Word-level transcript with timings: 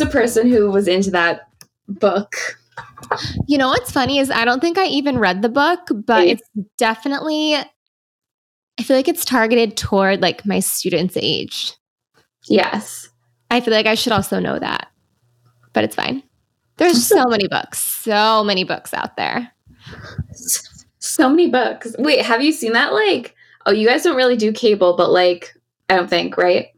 reference. 0.00 0.36
You 0.36 0.42
you 0.42 0.46
strike 0.46 0.54
me 0.54 0.54
as 0.54 0.54
a 0.54 0.60
person 0.60 0.66
who 0.66 0.70
was 0.70 0.88
into 0.88 1.10
that 1.12 1.48
book. 1.88 2.34
You 3.46 3.58
know 3.58 3.68
what's 3.68 3.90
funny 3.92 4.18
is 4.18 4.30
I 4.30 4.44
don't 4.44 4.60
think 4.60 4.78
I 4.78 4.86
even 4.86 5.18
read 5.18 5.42
the 5.42 5.48
book, 5.48 5.80
but 6.06 6.14
Right. 6.14 6.28
it's 6.28 6.48
definitely 6.78 7.54
I 7.54 8.82
feel 8.82 8.96
like 8.96 9.08
it's 9.08 9.24
targeted 9.24 9.76
toward 9.76 10.20
like 10.22 10.46
my 10.46 10.60
students' 10.60 11.16
age. 11.16 11.72
Yes. 12.48 13.08
I 13.50 13.60
feel 13.60 13.74
like 13.74 13.86
I 13.86 13.94
should 13.94 14.12
also 14.12 14.38
know 14.38 14.58
that. 14.58 14.88
But 15.72 15.84
it's 15.84 15.96
fine. 15.96 16.22
There's 16.76 17.04
so 17.06 17.24
many 17.26 17.48
books, 17.48 17.78
so 17.80 18.44
many 18.44 18.62
books 18.64 18.94
out 18.94 19.16
there. 19.16 19.50
So 21.00 21.28
many 21.28 21.50
books. 21.50 21.94
Wait, 21.98 22.24
have 22.24 22.42
you 22.42 22.52
seen 22.52 22.72
that? 22.72 22.92
Like, 22.92 23.34
oh, 23.66 23.72
you 23.72 23.86
guys 23.88 24.02
don't 24.04 24.16
really 24.16 24.36
do 24.36 24.52
cable, 24.52 24.96
but 24.96 25.10
like, 25.10 25.54
I 25.88 25.96
don't 25.96 26.08
think, 26.08 26.36
right? 26.36 26.68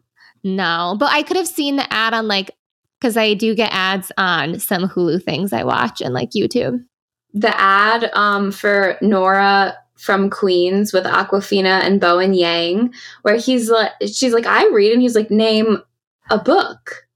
No, 0.42 0.96
but 0.98 1.10
I 1.12 1.22
could 1.22 1.36
have 1.36 1.48
seen 1.48 1.76
the 1.76 1.92
ad 1.92 2.14
on 2.14 2.28
like 2.28 2.50
because 3.00 3.16
I 3.16 3.34
do 3.34 3.54
get 3.54 3.72
ads 3.72 4.12
on 4.18 4.58
some 4.58 4.88
Hulu 4.88 5.22
things 5.22 5.52
I 5.52 5.64
watch 5.64 6.00
and 6.00 6.12
like 6.12 6.30
YouTube. 6.30 6.84
The 7.32 7.58
ad 7.58 8.10
um 8.14 8.52
for 8.52 8.98
Nora 9.00 9.76
from 9.96 10.30
Queens 10.30 10.92
with 10.92 11.04
Awkwafina 11.04 11.82
and 11.82 12.00
Bowen 12.00 12.32
Yang, 12.32 12.94
where 13.22 13.36
he's 13.36 13.70
like, 13.70 13.92
she's 14.06 14.32
like, 14.32 14.46
I 14.46 14.66
read, 14.68 14.92
and 14.92 15.02
he's 15.02 15.14
like, 15.14 15.30
name 15.30 15.82
a 16.30 16.38
book. 16.38 17.06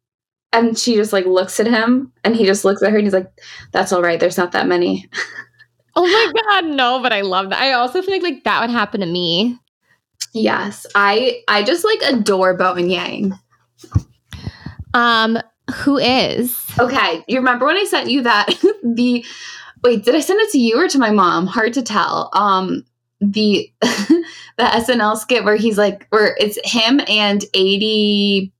And 0.52 0.78
she 0.78 0.94
just 0.94 1.12
like 1.12 1.26
looks 1.26 1.58
at 1.58 1.66
him 1.66 2.12
and 2.22 2.36
he 2.36 2.44
just 2.44 2.64
looks 2.64 2.80
at 2.82 2.90
her 2.90 2.96
and 2.98 3.06
he's 3.06 3.14
like, 3.14 3.30
That's 3.72 3.92
all 3.92 4.02
right, 4.02 4.20
there's 4.20 4.38
not 4.38 4.52
that 4.52 4.66
many. 4.66 5.08
Oh 5.96 6.02
my 6.02 6.60
god, 6.60 6.74
no, 6.74 7.00
but 7.00 7.12
I 7.12 7.20
love 7.20 7.50
that. 7.50 7.60
I 7.60 7.72
also 7.74 8.02
feel 8.02 8.14
like 8.14 8.22
like 8.22 8.42
that 8.42 8.60
would 8.60 8.70
happen 8.70 9.00
to 9.00 9.06
me. 9.06 9.56
Yes. 10.32 10.86
I 10.96 11.42
I 11.46 11.62
just 11.62 11.84
like 11.84 12.00
adore 12.02 12.56
Bowen 12.56 12.90
Yang. 12.90 13.38
Um, 14.92 15.38
who 15.72 15.98
is? 15.98 16.60
Okay, 16.78 17.24
you 17.28 17.38
remember 17.38 17.66
when 17.66 17.76
I 17.76 17.84
sent 17.84 18.10
you 18.10 18.22
that 18.22 18.48
the 18.82 19.24
wait, 19.82 20.04
did 20.04 20.14
I 20.14 20.20
send 20.20 20.40
it 20.40 20.50
to 20.52 20.58
you 20.58 20.78
or 20.78 20.88
to 20.88 20.98
my 20.98 21.10
mom? 21.10 21.46
Hard 21.46 21.72
to 21.74 21.82
tell. 21.82 22.30
Um 22.34 22.84
the 23.20 23.70
the 23.80 24.24
SNL 24.58 25.16
skit 25.16 25.44
where 25.44 25.56
he's 25.56 25.78
like 25.78 26.06
where 26.10 26.36
it's 26.38 26.58
him 26.64 27.00
and 27.08 27.42
Aidy 27.54 28.52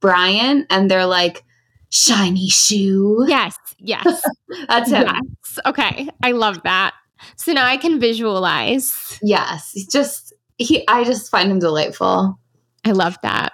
Bryant 0.00 0.66
and 0.70 0.90
they're 0.90 1.06
like 1.06 1.44
shiny 1.90 2.48
shoe. 2.48 3.24
Yes, 3.28 3.56
yes, 3.78 4.22
That's 4.68 4.90
him. 4.90 5.06
yes. 5.06 5.58
Okay, 5.66 6.08
I 6.22 6.32
love 6.32 6.62
that. 6.62 6.94
So 7.36 7.52
now 7.52 7.66
I 7.66 7.76
can 7.76 7.98
visualize. 7.98 9.18
Yes. 9.22 9.74
Just 9.90 10.32
he 10.56 10.86
I 10.88 11.04
just 11.04 11.30
find 11.30 11.50
him 11.50 11.58
delightful. 11.58 12.38
I 12.84 12.92
love 12.92 13.16
that. 13.22 13.52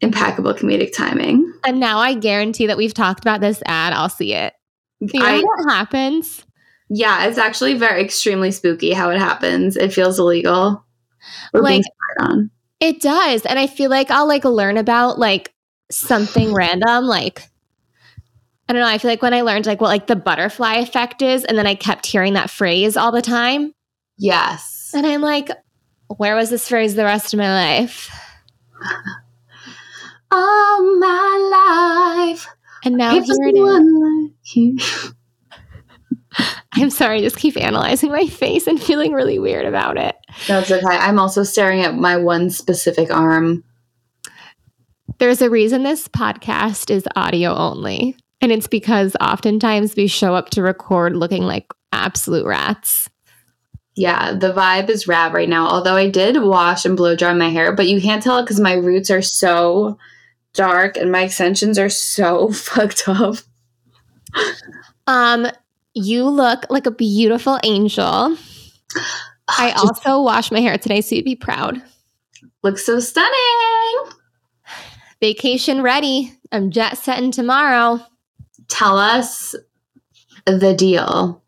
Impeccable 0.00 0.52
comedic 0.54 0.92
timing. 0.94 1.43
And 1.66 1.80
now 1.80 1.98
I 1.98 2.14
guarantee 2.14 2.66
that 2.66 2.76
we've 2.76 2.94
talked 2.94 3.20
about 3.20 3.40
this 3.40 3.62
ad. 3.66 3.92
I'll 3.92 4.08
see 4.08 4.34
it. 4.34 4.54
You 5.00 5.20
know 5.20 5.26
I, 5.26 5.40
what 5.40 5.70
happens? 5.70 6.44
yeah, 6.90 7.26
it's 7.26 7.38
actually 7.38 7.74
very 7.74 8.02
extremely 8.02 8.50
spooky 8.50 8.92
how 8.92 9.10
it 9.10 9.18
happens. 9.18 9.76
It 9.76 9.92
feels 9.92 10.18
illegal. 10.18 10.84
We're 11.52 11.62
being 11.62 11.82
Like-. 12.20 12.50
It 12.80 13.00
does. 13.00 13.46
And 13.46 13.58
I 13.58 13.66
feel 13.66 13.90
like 13.90 14.10
I'll 14.10 14.28
like 14.28 14.44
learn 14.44 14.76
about 14.76 15.18
like 15.18 15.52
something 15.90 16.52
random. 16.52 17.06
Like, 17.06 17.48
I 18.68 18.72
don't 18.72 18.82
know. 18.82 18.88
I 18.88 18.98
feel 18.98 19.10
like 19.10 19.22
when 19.22 19.34
I 19.34 19.40
learned 19.40 19.66
like 19.66 19.80
what 19.80 19.88
like 19.88 20.06
the 20.06 20.16
butterfly 20.16 20.74
effect 20.76 21.22
is, 21.22 21.44
and 21.44 21.56
then 21.56 21.66
I 21.66 21.74
kept 21.74 22.06
hearing 22.06 22.34
that 22.34 22.50
phrase 22.50 22.96
all 22.96 23.12
the 23.12 23.22
time. 23.22 23.72
Yes. 24.18 24.90
And 24.94 25.06
I'm 25.06 25.22
like, 25.22 25.48
where 26.08 26.36
was 26.36 26.50
this 26.50 26.68
phrase 26.68 26.94
the 26.94 27.04
rest 27.04 27.32
of 27.32 27.38
my 27.38 27.78
life? 27.78 28.10
All 30.34 30.98
my 30.98 32.26
life. 32.32 32.48
And 32.84 32.96
now 32.96 33.12
here 33.12 33.22
it 33.22 33.56
is. 33.56 34.80
like. 34.80 35.14
I'm 36.72 36.90
sorry, 36.90 37.18
I 37.18 37.20
just 37.20 37.36
keep 37.36 37.56
analyzing 37.56 38.10
my 38.10 38.26
face 38.26 38.66
and 38.66 38.82
feeling 38.82 39.12
really 39.12 39.38
weird 39.38 39.64
about 39.64 39.96
it. 39.96 40.16
That's 40.48 40.70
okay. 40.70 40.84
I'm 40.86 41.20
also 41.20 41.44
staring 41.44 41.82
at 41.82 41.94
my 41.94 42.16
one 42.16 42.50
specific 42.50 43.12
arm. 43.12 43.62
There's 45.18 45.40
a 45.40 45.50
reason 45.50 45.84
this 45.84 46.08
podcast 46.08 46.90
is 46.90 47.06
audio 47.14 47.54
only. 47.54 48.16
And 48.40 48.50
it's 48.50 48.66
because 48.66 49.16
oftentimes 49.20 49.94
we 49.94 50.08
show 50.08 50.34
up 50.34 50.50
to 50.50 50.62
record 50.62 51.14
looking 51.16 51.44
like 51.44 51.66
absolute 51.92 52.44
rats. 52.44 53.08
Yeah, 53.94 54.34
the 54.34 54.52
vibe 54.52 54.90
is 54.90 55.06
rad 55.06 55.32
right 55.32 55.48
now. 55.48 55.68
Although 55.68 55.94
I 55.94 56.10
did 56.10 56.42
wash 56.42 56.84
and 56.84 56.96
blow 56.96 57.14
dry 57.14 57.32
my 57.32 57.48
hair, 57.48 57.72
but 57.72 57.86
you 57.86 58.02
can't 58.02 58.22
tell 58.22 58.38
it 58.38 58.42
because 58.42 58.58
my 58.58 58.74
roots 58.74 59.08
are 59.08 59.22
so 59.22 59.98
dark 60.54 60.96
and 60.96 61.12
my 61.12 61.22
extensions 61.24 61.78
are 61.78 61.90
so 61.90 62.50
fucked 62.52 63.08
up. 63.08 63.36
Um, 65.06 65.46
you 65.92 66.28
look 66.28 66.66
like 66.70 66.86
a 66.86 66.90
beautiful 66.90 67.60
angel. 67.62 68.36
I 69.48 69.72
also 69.72 70.22
washed 70.22 70.52
my 70.52 70.60
hair 70.60 70.78
today, 70.78 71.02
so 71.02 71.16
you'd 71.16 71.26
be 71.26 71.36
proud. 71.36 71.82
Looks 72.62 72.86
so 72.86 72.98
stunning. 72.98 74.10
Vacation 75.20 75.82
ready. 75.82 76.32
I'm 76.50 76.70
jet 76.70 76.96
setting 76.96 77.30
tomorrow. 77.30 78.00
Tell 78.68 78.98
us 78.98 79.54
the 80.46 80.74
deal. 80.74 81.42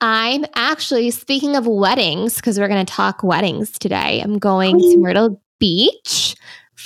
I'm 0.00 0.44
actually 0.54 1.10
speaking 1.10 1.56
of 1.56 1.66
weddings 1.66 2.36
because 2.36 2.58
we're 2.58 2.68
going 2.68 2.84
to 2.84 2.92
talk 2.92 3.22
weddings 3.24 3.72
today. 3.78 4.20
I'm 4.22 4.38
going 4.38 4.78
to 4.78 4.98
Myrtle 4.98 5.42
Beach 5.58 6.35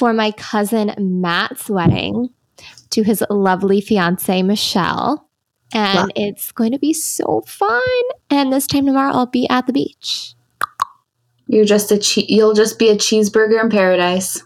for 0.01 0.15
my 0.15 0.31
cousin 0.33 0.95
Matt's 0.99 1.69
wedding 1.69 2.31
to 2.89 3.03
his 3.03 3.23
lovely 3.29 3.83
fiance 3.83 4.43
Michelle. 4.43 5.29
And 5.75 5.99
Wow. 5.99 6.09
it's 6.17 6.51
going 6.53 6.73
to 6.73 6.79
be 6.79 6.95
so 6.95 7.43
fun. 7.47 7.83
And 8.31 8.51
this 8.51 8.67
time 8.67 8.87
tomorrow, 8.87 9.13
I'll 9.13 9.27
be 9.27 9.47
at 9.51 9.67
the 9.67 9.75
beach. 9.75 10.35
You're 11.49 11.67
just 11.67 11.93
a 11.93 11.99
che- 11.99 12.25
you'll 12.31 12.55
just 12.55 12.79
be 12.79 12.89
a 12.89 12.97
cheeseburger 12.97 13.61
in 13.63 13.69
paradise. 13.69 14.43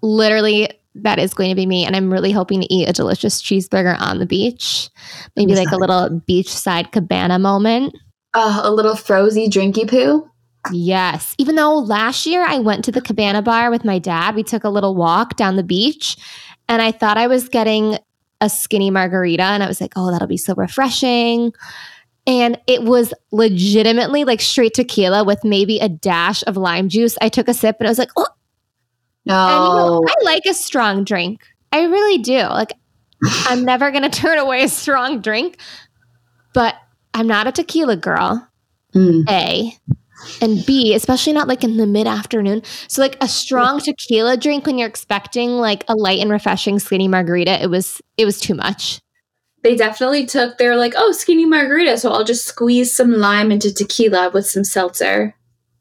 Literally, 0.00 0.70
that 0.94 1.18
is 1.18 1.34
going 1.34 1.50
to 1.50 1.54
be 1.54 1.66
me. 1.66 1.84
And 1.84 1.94
I'm 1.94 2.10
really 2.10 2.32
hoping 2.32 2.62
to 2.62 2.74
eat 2.74 2.88
a 2.88 2.92
delicious 2.94 3.42
cheeseburger 3.42 4.00
on 4.00 4.20
the 4.20 4.26
beach. 4.26 4.88
Maybe 5.36 5.54
like 5.54 5.70
a 5.70 5.76
little 5.76 6.22
beachside 6.28 6.92
cabana 6.92 7.38
moment. 7.38 7.94
Uh, 8.32 8.62
a 8.64 8.70
little 8.72 8.96
frozy 8.96 9.48
drinky 9.48 9.86
poo. 9.88 10.28
Yes. 10.72 11.34
Even 11.38 11.56
though 11.56 11.78
last 11.78 12.26
year 12.26 12.44
I 12.46 12.58
went 12.58 12.84
to 12.84 12.92
the 12.92 13.02
cabana 13.02 13.42
bar 13.42 13.70
with 13.70 13.84
my 13.84 13.98
dad, 13.98 14.34
we 14.34 14.42
took 14.42 14.64
a 14.64 14.70
little 14.70 14.94
walk 14.94 15.36
down 15.36 15.56
the 15.56 15.62
beach 15.62 16.16
and 16.68 16.80
I 16.80 16.90
thought 16.90 17.18
I 17.18 17.26
was 17.26 17.48
getting 17.48 17.98
a 18.40 18.48
skinny 18.48 18.90
margarita 18.90 19.42
and 19.42 19.62
I 19.62 19.68
was 19.68 19.80
like, 19.80 19.92
oh, 19.96 20.10
that'll 20.10 20.28
be 20.28 20.36
so 20.36 20.54
refreshing. 20.54 21.52
And 22.26 22.58
it 22.66 22.82
was 22.84 23.12
legitimately 23.32 24.24
like 24.24 24.40
straight 24.40 24.74
tequila 24.74 25.24
with 25.24 25.44
maybe 25.44 25.78
a 25.78 25.88
dash 25.88 26.42
of 26.46 26.56
lime 26.56 26.88
juice. 26.88 27.18
I 27.20 27.28
took 27.28 27.48
a 27.48 27.54
sip 27.54 27.76
and 27.80 27.86
I 27.86 27.90
was 27.90 27.98
like, 27.98 28.10
oh, 28.16 28.26
and, 29.26 29.32
you 29.32 29.32
know, 29.32 30.00
No, 30.00 30.04
I 30.08 30.24
like 30.24 30.46
a 30.46 30.54
strong 30.54 31.04
drink. 31.04 31.42
I 31.72 31.84
really 31.84 32.18
do. 32.18 32.38
Like, 32.38 32.72
I'm 33.46 33.64
never 33.64 33.90
going 33.90 34.08
to 34.08 34.10
turn 34.10 34.38
away 34.38 34.62
a 34.62 34.68
strong 34.68 35.20
drink, 35.20 35.58
but 36.54 36.76
I'm 37.12 37.26
not 37.26 37.46
a 37.46 37.52
tequila 37.52 37.96
girl. 37.96 38.46
Mm. 38.94 39.28
A 39.28 39.76
and 40.40 40.64
B, 40.66 40.94
especially 40.94 41.32
not 41.32 41.48
like 41.48 41.64
in 41.64 41.76
the 41.76 41.86
mid 41.86 42.06
afternoon. 42.06 42.62
So 42.88 43.02
like 43.02 43.16
a 43.22 43.28
strong 43.28 43.80
tequila 43.80 44.36
drink 44.36 44.66
when 44.66 44.78
you're 44.78 44.88
expecting 44.88 45.50
like 45.58 45.84
a 45.88 45.94
light 45.94 46.20
and 46.20 46.30
refreshing 46.30 46.78
skinny 46.78 47.08
margarita, 47.08 47.62
it 47.62 47.68
was 47.70 48.00
it 48.16 48.24
was 48.24 48.40
too 48.40 48.54
much. 48.54 49.00
they 49.62 49.76
definitely 49.76 50.26
took. 50.26 50.58
They 50.58 50.68
were 50.68 50.76
like, 50.76 50.94
"Oh, 50.96 51.12
skinny 51.12 51.46
margarita," 51.46 51.96
so 51.98 52.10
I'll 52.12 52.24
just 52.24 52.44
squeeze 52.46 52.94
some 52.94 53.12
lime 53.12 53.50
into 53.50 53.72
tequila 53.72 54.30
with 54.30 54.46
some 54.46 54.64
seltzer. 54.64 55.34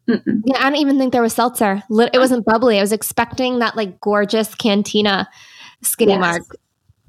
Mm-mm. 0.10 0.42
Yeah, 0.46 0.58
I 0.60 0.70
don't 0.70 0.80
even 0.82 0.98
think 0.98 1.14
there 1.14 1.22
was 1.22 1.34
seltzer. 1.34 1.82
It 1.90 2.18
wasn't 2.20 2.46
bubbly. 2.46 2.78
I 2.78 2.82
was 2.82 2.92
expecting 2.92 3.60
that 3.60 3.76
like 3.78 4.00
gorgeous 4.02 4.54
cantina 4.56 5.30
skinny 5.82 6.12
Yes. 6.14 6.20
marg, 6.20 6.44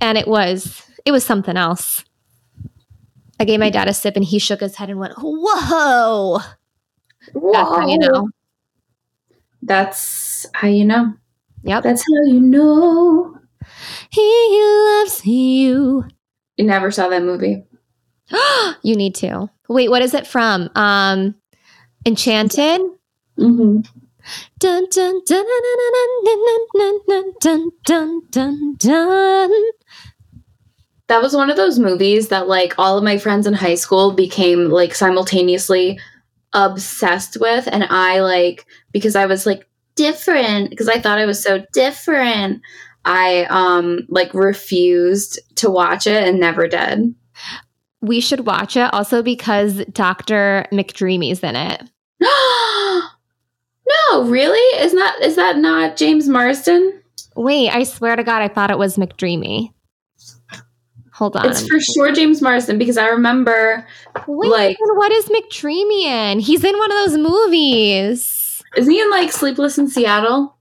and 0.00 0.16
it 0.18 0.28
was 0.28 0.82
it 1.04 1.10
was 1.12 1.24
something 1.24 1.56
else. 1.56 2.04
I 3.40 3.44
gave 3.44 3.58
my 3.58 3.70
dad 3.70 3.88
a 3.88 3.94
sip 3.94 4.14
and 4.16 4.24
he 4.24 4.38
shook 4.38 4.60
his 4.60 4.76
head 4.76 4.90
and 4.90 4.98
went, 5.00 5.14
"Whoa!" 5.18 6.38
That's 7.32 7.70
how 7.70 7.88
you 7.88 7.98
know. 7.98 8.28
That's 9.62 10.46
how 10.54 10.68
you 10.68 10.84
know. 10.84 11.14
Yep. 11.62 11.82
That's 11.82 12.02
how 12.02 12.24
you 12.30 12.40
know. 12.40 13.38
He 14.10 14.62
loves 15.00 15.24
you. 15.24 16.04
You 16.56 16.64
never 16.64 16.90
saw 16.90 17.08
that 17.08 17.22
movie. 17.22 17.64
you 18.82 18.94
need 18.96 19.14
to. 19.16 19.48
Wait, 19.68 19.90
what 19.90 20.02
is 20.02 20.14
it 20.14 20.26
from? 20.26 20.70
Um 20.74 21.34
Enchanted? 22.06 22.82
Mm-hmm. 23.38 23.80
Dun 24.58 24.86
dun 24.90 25.20
dun 25.26 25.44
dun 25.44 25.44
dun 26.24 26.66
dun 26.74 27.00
dun 27.06 27.32
dun 27.40 27.70
dun 27.84 28.22
dun 28.30 28.74
dun. 28.76 29.50
That 31.08 31.22
was 31.22 31.34
one 31.34 31.50
of 31.50 31.56
those 31.56 31.78
movies 31.78 32.28
that 32.28 32.48
like 32.48 32.74
all 32.78 32.96
of 32.96 33.04
my 33.04 33.18
friends 33.18 33.46
in 33.46 33.54
high 33.54 33.74
school 33.74 34.12
became 34.12 34.68
like 34.70 34.94
simultaneously 34.94 35.98
obsessed 36.54 37.36
with 37.40 37.68
and 37.70 37.84
I 37.84 38.20
like 38.20 38.64
because 38.92 39.16
I 39.16 39.26
was 39.26 39.44
like 39.44 39.68
different 39.96 40.70
because 40.70 40.88
I 40.88 41.00
thought 41.00 41.18
I 41.18 41.26
was 41.26 41.42
so 41.42 41.64
different. 41.72 42.62
I 43.04 43.46
um 43.50 44.06
like 44.08 44.32
refused 44.32 45.38
to 45.56 45.70
watch 45.70 46.06
it 46.06 46.26
and 46.26 46.40
never 46.40 46.68
did. 46.68 47.14
We 48.00 48.20
should 48.20 48.46
watch 48.46 48.76
it 48.76 48.92
also 48.92 49.22
because 49.22 49.84
Dr. 49.86 50.66
McDreamy's 50.72 51.42
in 51.42 51.56
it. 51.56 51.82
no, 52.20 53.02
really? 54.24 54.82
Is 54.82 54.94
not 54.94 55.20
is 55.22 55.36
that 55.36 55.58
not 55.58 55.96
James 55.96 56.28
Marsden? 56.28 57.00
Wait, 57.36 57.70
I 57.70 57.82
swear 57.82 58.16
to 58.16 58.22
God, 58.22 58.42
I 58.42 58.48
thought 58.48 58.70
it 58.70 58.78
was 58.78 58.96
McDreamy. 58.96 59.70
Hold 61.14 61.36
on. 61.36 61.48
It's 61.48 61.64
for 61.68 61.78
sure 61.78 62.12
James 62.12 62.42
Marsden 62.42 62.76
because 62.76 62.98
I 62.98 63.06
remember 63.06 63.86
Wait, 64.26 64.50
like 64.50 64.76
what 64.80 65.12
is 65.12 65.26
McDreamy 65.26 66.02
in? 66.02 66.40
He's 66.40 66.64
in 66.64 66.76
one 66.76 66.90
of 66.90 66.96
those 67.08 67.18
movies. 67.18 68.60
is 68.76 68.88
he 68.88 69.00
in 69.00 69.10
like 69.10 69.30
Sleepless 69.30 69.78
in 69.78 69.86
Seattle? 69.88 70.56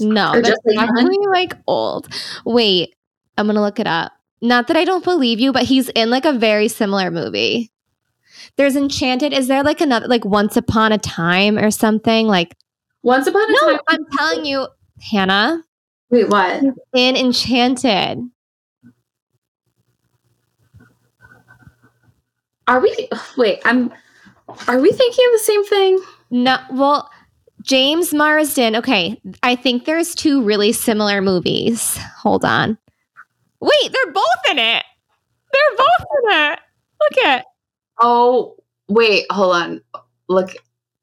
No, 0.00 0.32
Or 0.32 0.42
that's 0.42 0.48
Just 0.48 0.60
Like 0.76 0.88
actually 0.88 1.26
like 1.28 1.52
old. 1.68 2.08
Wait, 2.44 2.96
I'm 3.38 3.46
gonna 3.46 3.60
look 3.60 3.78
it 3.78 3.86
up. 3.86 4.10
Not 4.42 4.66
that 4.66 4.76
I 4.76 4.84
don't 4.84 5.04
believe 5.04 5.38
you, 5.38 5.52
but 5.52 5.62
he's 5.64 5.88
in 5.90 6.10
like 6.10 6.24
a 6.24 6.32
very 6.32 6.66
similar 6.66 7.12
movie. 7.12 7.70
There's 8.56 8.74
Enchanted. 8.74 9.32
Is 9.32 9.46
there 9.46 9.62
like 9.62 9.80
another 9.80 10.08
like 10.08 10.24
Once 10.24 10.56
Upon 10.56 10.90
a 10.90 10.98
Time 10.98 11.56
or 11.56 11.70
something? 11.70 12.26
Like 12.26 12.56
Once 13.04 13.28
upon 13.28 13.42
a 13.48 13.52
no, 13.52 13.68
time. 13.68 13.80
I'm 13.88 14.04
telling 14.18 14.44
you, 14.44 14.66
Hannah, 15.12 15.62
Wait, 16.10 16.28
what? 16.28 16.60
in 16.92 17.16
Enchanted. 17.16 18.18
Are 22.70 22.78
we 22.78 23.08
wait, 23.36 23.60
I'm 23.64 23.92
are 24.68 24.78
we 24.78 24.92
thinking 24.92 25.24
of 25.26 25.32
the 25.32 25.38
same 25.40 25.64
thing? 25.64 26.00
No, 26.30 26.56
well, 26.70 27.10
James 27.62 28.14
Marsden. 28.14 28.76
Okay, 28.76 29.20
I 29.42 29.56
think 29.56 29.86
there's 29.86 30.14
two 30.14 30.40
really 30.44 30.70
similar 30.70 31.20
movies. 31.20 31.98
Hold 32.18 32.44
on. 32.44 32.78
Wait, 33.58 33.92
they're 33.92 34.12
both 34.12 34.50
in 34.50 34.60
it. 34.60 34.84
They're 35.52 35.76
both 35.76 36.06
in 36.22 36.42
it. 36.42 36.60
Look 37.00 37.24
at. 37.26 37.46
Oh, 38.00 38.54
wait, 38.88 39.26
hold 39.32 39.56
on. 39.56 39.80
Look. 40.28 40.50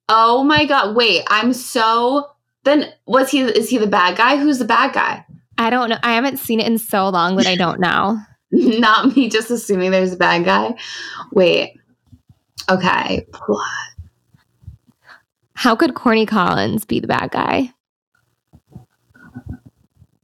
Oh 0.07 0.45
my 0.45 0.63
god, 0.63 0.95
wait. 0.95 1.25
I'm 1.27 1.51
so 1.51 2.29
then 2.63 2.93
was 3.07 3.29
he 3.29 3.41
is 3.41 3.69
he 3.69 3.77
the 3.77 3.87
bad 3.87 4.15
guy? 4.15 4.37
Who's 4.37 4.59
the 4.59 4.63
bad 4.65 4.93
guy? 4.93 5.25
I 5.57 5.69
don't 5.69 5.89
know. 5.89 5.97
I 6.01 6.13
haven't 6.13 6.37
seen 6.37 6.61
it 6.61 6.67
in 6.67 6.77
so 6.77 7.09
long 7.09 7.35
that 7.35 7.45
I 7.45 7.57
don't 7.57 7.81
know. 7.81 8.19
Not 8.51 9.15
me 9.15 9.29
just 9.29 9.51
assuming 9.51 9.91
there's 9.91 10.13
a 10.13 10.17
bad 10.17 10.45
guy. 10.45 10.75
Wait. 11.31 11.77
Okay. 12.69 13.25
How 15.53 15.75
could 15.75 15.95
Corny 15.95 16.25
Collins 16.25 16.85
be 16.85 16.99
the 16.99 17.07
bad 17.07 17.31
guy? 17.31 17.73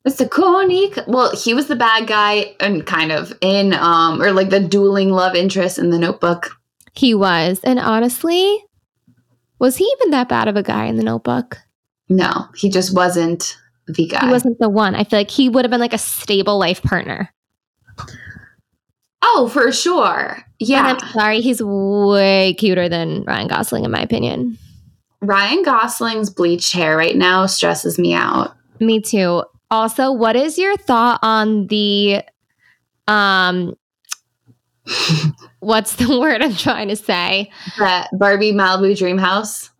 Mr. 0.07 0.29
Corny. 0.29 0.91
Well, 1.07 1.35
he 1.35 1.53
was 1.53 1.67
the 1.67 1.75
bad 1.75 2.07
guy 2.07 2.55
and 2.59 2.85
kind 2.85 3.11
of 3.11 3.33
in 3.41 3.73
um 3.73 4.21
or 4.21 4.31
like 4.31 4.49
the 4.49 4.59
dueling 4.59 5.09
love 5.11 5.35
interest 5.35 5.77
in 5.77 5.89
the 5.89 5.99
notebook. 5.99 6.57
He 6.93 7.15
was. 7.15 7.59
And 7.63 7.79
honestly, 7.79 8.63
was 9.59 9.77
he 9.77 9.85
even 9.85 10.11
that 10.11 10.29
bad 10.29 10.47
of 10.47 10.57
a 10.57 10.63
guy 10.63 10.85
in 10.85 10.97
the 10.97 11.03
notebook? 11.03 11.57
No, 12.09 12.47
he 12.55 12.69
just 12.69 12.93
wasn't 12.93 13.57
the 13.87 14.07
guy. 14.07 14.25
He 14.25 14.31
wasn't 14.31 14.59
the 14.59 14.69
one. 14.69 14.93
I 14.93 15.03
feel 15.03 15.19
like 15.19 15.31
he 15.31 15.49
would 15.49 15.65
have 15.65 15.71
been 15.71 15.79
like 15.79 15.93
a 15.93 15.97
stable 15.97 16.57
life 16.57 16.83
partner. 16.83 17.33
Oh, 19.23 19.49
for 19.51 19.71
sure. 19.71 20.37
Yeah. 20.59 20.83
I'm 20.83 21.11
sorry, 21.11 21.41
he's 21.41 21.63
way 21.63 22.55
cuter 22.59 22.87
than 22.89 23.23
Ryan 23.23 23.47
Gosling, 23.47 23.85
in 23.85 23.91
my 23.91 24.01
opinion. 24.01 24.57
Ryan 25.21 25.63
Gosling's 25.63 26.29
bleached 26.29 26.73
hair 26.73 26.97
right 26.97 27.15
now 27.15 27.45
stresses 27.45 27.97
me 27.97 28.13
out. 28.13 28.55
Me 28.79 28.99
too. 28.99 29.43
Also, 29.71 30.11
what 30.11 30.35
is 30.35 30.57
your 30.57 30.75
thought 30.77 31.19
on 31.23 31.67
the 31.67 32.21
um 33.07 33.75
what's 35.59 35.95
the 35.95 36.19
word 36.19 36.41
I'm 36.41 36.55
trying 36.55 36.89
to 36.89 36.95
say? 36.95 37.51
That 37.79 38.09
Barbie 38.13 38.53
Malibu 38.53 38.97
Dream 38.97 39.17
House. 39.17 39.71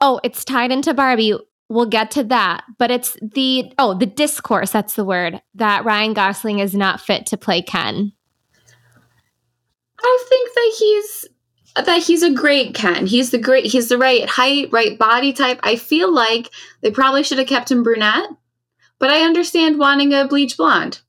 Oh, 0.00 0.20
it's 0.22 0.44
tied 0.44 0.70
into 0.70 0.94
Barbie. 0.94 1.34
We'll 1.68 1.86
get 1.86 2.10
to 2.12 2.24
that. 2.24 2.64
But 2.78 2.90
it's 2.90 3.16
the 3.20 3.72
oh, 3.78 3.94
the 3.94 4.06
discourse, 4.06 4.70
that's 4.70 4.94
the 4.94 5.04
word, 5.04 5.40
that 5.54 5.84
Ryan 5.84 6.14
Gosling 6.14 6.60
is 6.60 6.74
not 6.74 7.00
fit 7.00 7.26
to 7.26 7.36
play 7.36 7.60
Ken. 7.62 8.12
I 10.04 10.24
think 10.28 10.54
that 10.54 10.74
he's 10.78 11.28
that 11.86 12.02
he's 12.02 12.22
a 12.22 12.30
great 12.30 12.74
Ken. 12.74 13.06
He's 13.06 13.30
the 13.30 13.38
great 13.38 13.64
he's 13.66 13.88
the 13.88 13.98
right 13.98 14.28
height, 14.28 14.68
right 14.70 14.98
body 14.98 15.32
type. 15.32 15.58
I 15.62 15.76
feel 15.76 16.12
like 16.12 16.50
they 16.82 16.90
probably 16.90 17.22
should 17.22 17.38
have 17.38 17.48
kept 17.48 17.70
him 17.70 17.82
brunette, 17.82 18.28
but 18.98 19.10
I 19.10 19.22
understand 19.22 19.78
wanting 19.78 20.12
a 20.12 20.28
bleach 20.28 20.56
blonde. 20.56 21.00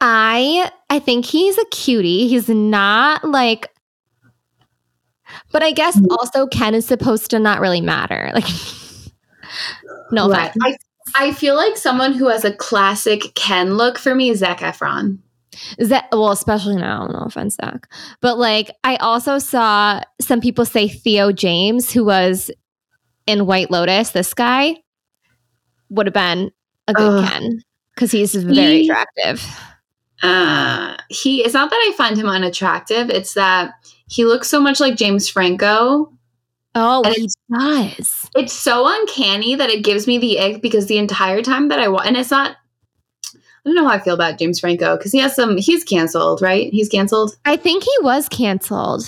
I 0.00 0.70
I 0.88 0.98
think 1.00 1.26
he's 1.26 1.58
a 1.58 1.64
cutie. 1.66 2.28
He's 2.28 2.48
not 2.48 3.24
like 3.24 3.68
but 5.50 5.62
I 5.62 5.72
guess 5.72 5.98
mm. 5.98 6.06
also 6.10 6.46
Ken 6.46 6.74
is 6.74 6.86
supposed 6.86 7.30
to 7.30 7.38
not 7.38 7.60
really 7.60 7.80
matter. 7.80 8.30
Like 8.42 8.44
no 10.10 10.28
Right. 10.28 10.52
I, 10.62 10.76
I 11.14 11.32
feel 11.32 11.56
like 11.56 11.76
someone 11.76 12.12
who 12.12 12.28
has 12.28 12.44
a 12.44 12.52
classic 12.52 13.34
Ken 13.34 13.74
look 13.74 13.98
for 13.98 14.14
me 14.14 14.30
is 14.30 14.38
Zac 14.38 14.60
Efron. 14.60 15.18
Is 15.78 15.88
that 15.90 16.06
well, 16.12 16.30
especially 16.30 16.76
now, 16.76 17.06
no 17.06 17.20
offense, 17.20 17.56
Zac. 17.56 17.88
But 18.20 18.38
like 18.38 18.70
I 18.84 18.96
also 18.96 19.38
saw 19.38 20.00
some 20.20 20.40
people 20.40 20.64
say 20.64 20.88
Theo 20.88 21.30
James, 21.32 21.90
who 21.92 22.04
was 22.04 22.50
in 23.26 23.46
White 23.46 23.70
Lotus, 23.70 24.10
this 24.10 24.32
guy 24.34 24.76
would 25.90 26.06
have 26.06 26.14
been 26.14 26.50
a 26.88 26.94
good 26.94 27.22
Ugh. 27.22 27.28
Ken. 27.28 27.62
Because 27.94 28.10
he's 28.10 28.34
very 28.34 28.82
He- 28.82 28.88
attractive. 28.90 29.44
Uh, 30.22 30.96
he 31.08 31.44
it's 31.44 31.52
not 31.54 31.68
that 31.70 31.88
I 31.90 31.96
find 31.96 32.16
him 32.16 32.28
unattractive, 32.28 33.10
it's 33.10 33.34
that 33.34 33.72
he 34.08 34.24
looks 34.24 34.48
so 34.48 34.60
much 34.60 34.78
like 34.78 34.96
James 34.96 35.28
Franco. 35.28 36.12
Oh, 36.74 37.02
And 37.04 37.14
he 37.14 37.28
does. 37.52 38.30
It's 38.34 38.52
so 38.52 38.84
uncanny 38.86 39.56
that 39.56 39.68
it 39.68 39.84
gives 39.84 40.06
me 40.06 40.16
the 40.18 40.38
ick 40.40 40.62
because 40.62 40.86
the 40.86 40.96
entire 40.98 41.42
time 41.42 41.68
that 41.68 41.78
I 41.80 41.88
watch, 41.88 42.06
and 42.06 42.16
it's 42.16 42.30
not. 42.30 42.56
I 43.64 43.68
don't 43.68 43.76
know 43.76 43.88
how 43.88 43.94
I 43.94 44.00
feel 44.00 44.14
about 44.14 44.38
James 44.38 44.58
Franco 44.60 44.96
because 44.96 45.12
he 45.12 45.18
has 45.18 45.34
some. 45.36 45.56
He's 45.56 45.84
canceled, 45.84 46.42
right? 46.42 46.72
He's 46.72 46.88
canceled, 46.88 47.36
I 47.44 47.56
think 47.56 47.84
he 47.84 47.94
was 48.02 48.28
canceled. 48.28 49.04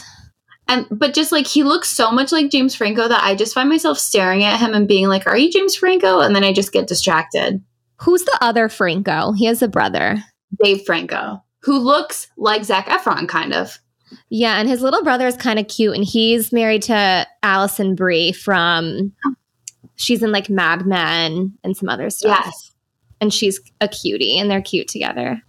and 0.68 0.86
but 0.90 1.12
just 1.14 1.32
like 1.32 1.46
he 1.46 1.62
looks 1.64 1.88
so 1.90 2.10
much 2.10 2.30
like 2.32 2.50
James 2.50 2.74
Franco 2.74 3.08
that 3.08 3.24
I 3.24 3.34
just 3.34 3.54
find 3.54 3.68
myself 3.68 3.98
staring 3.98 4.44
at 4.44 4.60
him 4.60 4.72
and 4.72 4.86
being 4.88 5.08
like, 5.08 5.26
"Are 5.26 5.36
you 5.36 5.50
James 5.50 5.74
Franco?" 5.76 6.20
And 6.20 6.34
then 6.36 6.44
I 6.44 6.52
just 6.52 6.72
get 6.72 6.86
distracted. 6.86 7.62
Who's 8.00 8.22
the 8.24 8.38
other 8.40 8.68
Franco? 8.68 9.32
He 9.32 9.46
has 9.46 9.60
a 9.62 9.68
brother. 9.68 10.22
Dave 10.62 10.82
Franco, 10.86 11.42
who 11.62 11.78
looks 11.78 12.28
like 12.36 12.64
Zac 12.64 12.86
Efron, 12.86 13.28
kind 13.28 13.52
of. 13.52 13.78
Yeah, 14.30 14.60
and 14.60 14.68
his 14.68 14.82
little 14.82 15.02
brother 15.02 15.26
is 15.26 15.36
kind 15.36 15.58
of 15.58 15.66
cute, 15.66 15.94
and 15.96 16.04
he's 16.04 16.52
married 16.52 16.82
to 16.82 17.26
Alison 17.42 17.94
Brie 17.96 18.30
from. 18.32 19.12
She's 19.96 20.22
in 20.22 20.32
like 20.32 20.48
Mad 20.50 20.86
Men 20.86 21.56
and 21.64 21.76
some 21.76 21.88
other 21.88 22.10
stuff. 22.10 22.42
Yes. 22.44 22.63
And 23.24 23.32
she's 23.32 23.58
a 23.80 23.88
cutie, 23.88 24.38
and 24.38 24.50
they're 24.50 24.60
cute 24.60 24.86
together. 24.86 25.42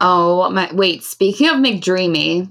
Oh 0.00 0.48
my! 0.50 0.72
Wait. 0.72 1.02
Speaking 1.02 1.50
of 1.50 1.56
McDreamy, 1.56 2.50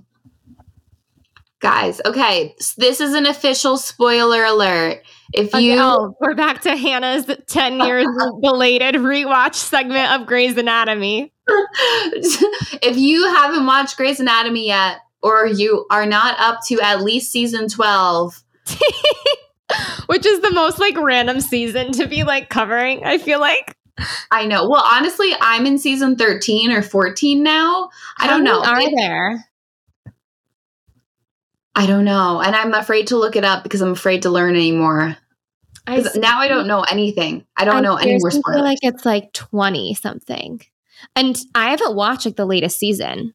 guys. 1.59 1.99
Okay, 2.05 2.55
this 2.77 3.01
is 3.01 3.15
an 3.15 3.25
official 3.25 3.77
spoiler 3.77 4.43
alert. 4.43 5.01
If 5.33 5.55
you 5.55 5.77
oh, 5.79 6.15
we're 6.19 6.35
back 6.35 6.61
to 6.61 6.75
Hannah's 6.75 7.25
10 7.47 7.79
years 7.85 8.05
belated 8.41 8.95
rewatch 8.95 9.55
segment 9.55 10.11
of 10.11 10.27
Grey's 10.27 10.55
Anatomy. 10.55 11.33
if 11.47 12.97
you 12.97 13.25
haven't 13.25 13.65
watched 13.65 13.97
Grey's 13.97 14.19
Anatomy 14.19 14.67
yet, 14.67 14.97
or 15.23 15.47
you 15.47 15.87
are 15.89 16.05
not 16.05 16.39
up 16.39 16.59
to 16.67 16.79
at 16.79 17.01
least 17.01 17.31
season 17.31 17.67
12, 17.67 18.43
Which 20.05 20.25
is 20.25 20.41
the 20.41 20.51
most 20.51 20.79
like 20.79 20.95
random 20.97 21.41
season 21.41 21.91
to 21.93 22.05
be 22.05 22.23
like 22.23 22.49
covering, 22.49 23.03
I 23.03 23.17
feel 23.17 23.39
like. 23.39 23.75
I 24.31 24.45
know. 24.45 24.67
Well, 24.69 24.83
honestly, 24.83 25.31
I'm 25.39 25.65
in 25.65 25.77
season 25.77 26.15
13 26.15 26.71
or 26.71 26.81
14 26.81 27.41
now. 27.43 27.89
I 28.17 28.27
don't 28.27 28.43
know. 28.43 28.61
Are 28.63 28.79
It- 28.81 28.93
there? 28.95 29.45
I 31.75 31.85
don't 31.85 32.05
know. 32.05 32.41
And 32.41 32.55
I'm 32.55 32.73
afraid 32.73 33.07
to 33.07 33.17
look 33.17 33.35
it 33.35 33.45
up 33.45 33.63
because 33.63 33.81
I'm 33.81 33.91
afraid 33.93 34.23
to 34.23 34.29
learn 34.29 34.55
anymore. 34.55 35.15
I 35.87 36.03
now 36.15 36.39
I 36.39 36.47
don't 36.47 36.67
know 36.67 36.81
anything. 36.81 37.45
I 37.57 37.65
don't 37.65 37.77
I 37.77 37.81
know 37.81 37.95
any 37.95 38.17
more 38.19 38.29
spoilers. 38.29 38.57
feel 38.57 38.63
like 38.63 38.77
it's 38.81 39.05
like 39.05 39.33
20 39.33 39.93
something. 39.95 40.61
And 41.15 41.37
I 41.55 41.71
haven't 41.71 41.95
watched 41.95 42.25
like 42.25 42.35
the 42.35 42.45
latest 42.45 42.77
season. 42.77 43.33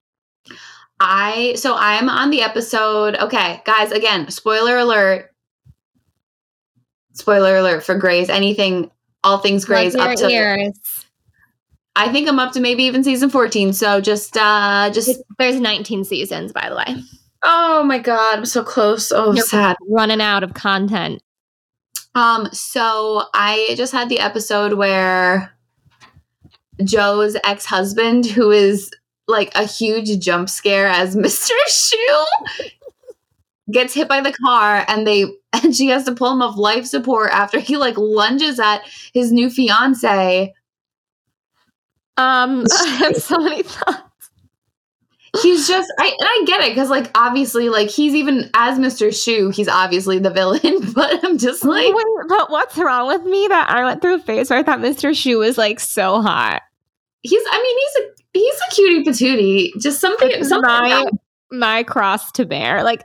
I 1.01 1.55
so 1.57 1.75
I'm 1.77 2.09
on 2.09 2.31
the 2.31 2.43
episode. 2.43 3.17
Okay, 3.17 3.63
guys, 3.65 3.91
again, 3.91 4.31
spoiler 4.31 4.77
alert. 4.79 5.31
Spoiler 7.15 7.57
alert 7.57 7.83
for 7.83 7.95
Grey's. 7.97 8.29
Anything, 8.29 8.91
all 9.27 9.39
things 9.39 9.65
Plug 9.65 9.95
up 9.97 10.17
to. 10.19 10.29
ears. 10.29 10.79
I 11.95 12.13
think 12.13 12.29
I'm 12.29 12.39
up 12.39 12.53
to 12.53 12.61
maybe 12.61 12.85
even 12.85 13.03
season 13.03 13.31
14. 13.31 13.73
So 13.73 14.01
just, 14.01 14.37
uh 14.37 14.91
just. 14.93 15.21
There's 15.39 15.59
19 15.61 16.05
seasons, 16.05 16.53
by 16.53 16.69
the 16.69 16.77
way. 16.77 17.03
Oh 17.43 17.85
my 17.85 17.99
god, 17.99 18.39
I'm 18.39 18.45
so 18.47 18.63
close. 18.65 19.13
Oh, 19.13 19.33
You're 19.33 19.45
sad. 19.45 19.77
running 19.89 20.21
out 20.21 20.43
of 20.43 20.55
content. 20.55 21.23
Um, 22.15 22.49
so 22.53 23.25
I 23.35 23.75
just 23.77 23.93
had 23.93 24.09
the 24.09 24.19
episode 24.21 24.73
where 24.75 25.53
Jo's 26.83 27.37
ex 27.45 27.67
husband, 27.67 28.27
who 28.27 28.51
is 28.51 28.91
like 29.29 29.53
a 29.55 29.65
huge 29.65 30.19
jump 30.19 30.49
scare 30.49 30.87
as 30.87 31.15
Mr. 31.17 31.51
Schue, 31.69 32.25
gets 33.73 33.95
hit 33.95 34.09
by 34.09 34.21
the 34.21 34.33
car 34.33 34.85
and 34.89 35.07
they 35.07 35.25
and 35.53 35.75
she 35.75 35.89
has 35.89 36.05
to 36.05 36.15
pull 36.15 36.33
him 36.33 36.43
off 36.43 36.57
life 36.57 36.87
support 36.87 37.31
after 37.33 37.59
he 37.59 37.77
like 37.77 37.97
lunges 37.99 38.59
at 38.61 38.83
his 39.13 39.33
new 39.33 39.51
fiance. 39.51 40.53
Um, 42.17 42.65
I 42.81 42.87
have 42.99 43.17
so 43.17 43.39
many 43.39 43.63
thoughts. 43.63 44.03
He's 45.43 45.69
just 45.69 45.93
I 45.99 46.07
and 46.07 46.17
I 46.23 46.45
get 46.47 46.63
it 46.63 46.71
because 46.71 46.89
like 46.89 47.11
obviously 47.15 47.69
like 47.69 47.91
he's 47.91 48.15
even 48.15 48.49
as 48.55 48.79
Mr. 48.79 49.09
Schue, 49.09 49.55
he's 49.55 49.69
obviously 49.69 50.19
the 50.19 50.31
villain, 50.31 50.93
but 50.95 51.23
I'm 51.25 51.37
just 51.37 51.63
like 51.63 51.95
Wait, 51.95 52.05
but 52.29 52.51
what's 52.51 52.79
wrong 52.79 53.09
with 53.09 53.23
me 53.25 53.47
that 53.49 53.69
I 53.69 53.85
went 53.85 54.01
through 54.01 54.15
a 54.15 54.19
phase 54.19 54.49
where 54.49 54.59
I 54.59 54.63
thought 54.63 54.79
Mr. 54.79 55.11
Schue 55.11 55.39
was 55.39 55.59
like 55.59 55.79
so 55.81 56.23
hot? 56.23 56.63
he's 57.23 57.43
I 57.51 57.61
mean 57.61 57.79
he's 57.79 57.97
a 57.97 58.39
he's 58.39 58.55
a 58.55 58.75
cutie 58.75 59.05
patootie. 59.05 59.71
Just 59.83 60.01
something 60.01 60.31
It's 60.31 60.49
something 60.49 60.71
my 60.71 61.01
about- 61.03 61.13
my 61.51 61.83
cross 61.83 62.33
to 62.33 62.47
bear. 62.47 62.83
Like 62.83 63.05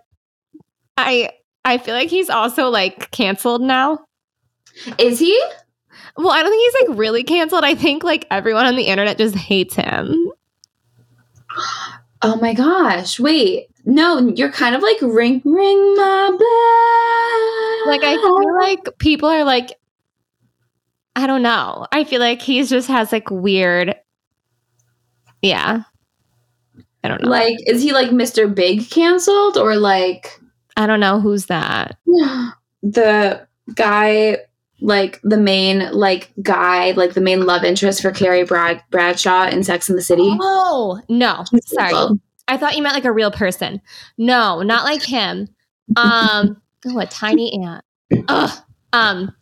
I 0.97 1.31
I 1.65 1.77
feel 1.77 1.93
like 1.95 2.09
he's 2.09 2.29
also 2.29 2.69
like 2.69 3.11
canceled 3.11 3.61
now. 3.61 3.99
is 4.97 5.19
he? 5.19 5.39
Well, 6.17 6.31
I 6.31 6.41
don't 6.43 6.51
think 6.51 6.73
he's 6.75 6.87
like 6.89 6.97
really 6.97 7.23
canceled. 7.23 7.63
I 7.63 7.75
think 7.75 8.03
like 8.03 8.25
everyone 8.31 8.65
on 8.65 8.75
the 8.75 8.83
internet 8.87 9.17
just 9.17 9.35
hates 9.35 9.75
him. 9.75 10.31
Oh 12.23 12.35
my 12.35 12.53
gosh. 12.53 13.19
Wait. 13.19 13.65
No, 13.83 14.19
you're 14.19 14.51
kind 14.51 14.75
of 14.75 14.83
like 14.83 14.97
ring 15.01 15.41
ring 15.43 15.95
my 15.95 16.29
bell. 16.37 17.91
Like 17.91 18.03
I 18.03 18.15
feel 18.15 18.55
like 18.59 18.99
people 18.99 19.27
are 19.27 19.43
like 19.43 19.73
I 21.15 21.25
don't 21.25 21.41
know. 21.41 21.87
I 21.91 22.03
feel 22.03 22.19
like 22.19 22.39
he's 22.39 22.69
just 22.69 22.87
has 22.89 23.11
like 23.11 23.31
weird 23.31 23.95
Yeah. 25.41 25.81
I 27.03 27.07
don't 27.07 27.23
know. 27.23 27.29
like 27.31 27.57
is 27.65 27.81
he 27.81 27.91
like 27.91 28.11
Mr. 28.11 28.53
Big 28.53 28.87
canceled 28.91 29.57
or 29.57 29.75
like 29.77 30.39
I 30.77 30.87
don't 30.87 30.99
know 30.99 31.19
who's 31.19 31.47
that. 31.47 31.97
the 32.83 33.47
guy 33.75 34.37
like 34.81 35.19
the 35.23 35.37
main 35.37 35.91
like 35.91 36.31
guy 36.41 36.91
like 36.91 37.13
the 37.13 37.21
main 37.21 37.45
love 37.45 37.63
interest 37.63 38.01
for 38.01 38.11
Carrie 38.11 38.43
Brad- 38.43 38.83
Bradshaw 38.89 39.47
in 39.47 39.63
Sex 39.63 39.89
in 39.89 39.95
the 39.95 40.01
City? 40.01 40.35
Oh, 40.41 40.99
no. 41.07 41.43
Sorry. 41.65 42.19
I 42.47 42.57
thought 42.57 42.75
you 42.75 42.83
meant 42.83 42.95
like 42.95 43.05
a 43.05 43.11
real 43.11 43.31
person. 43.31 43.79
No, 44.17 44.61
not 44.61 44.83
like 44.83 45.03
him. 45.03 45.47
Um, 45.95 46.61
oh, 46.87 46.99
a 46.99 47.05
tiny 47.05 47.63
ant. 47.63 47.85
Ugh. 48.27 48.59
Um, 48.93 49.33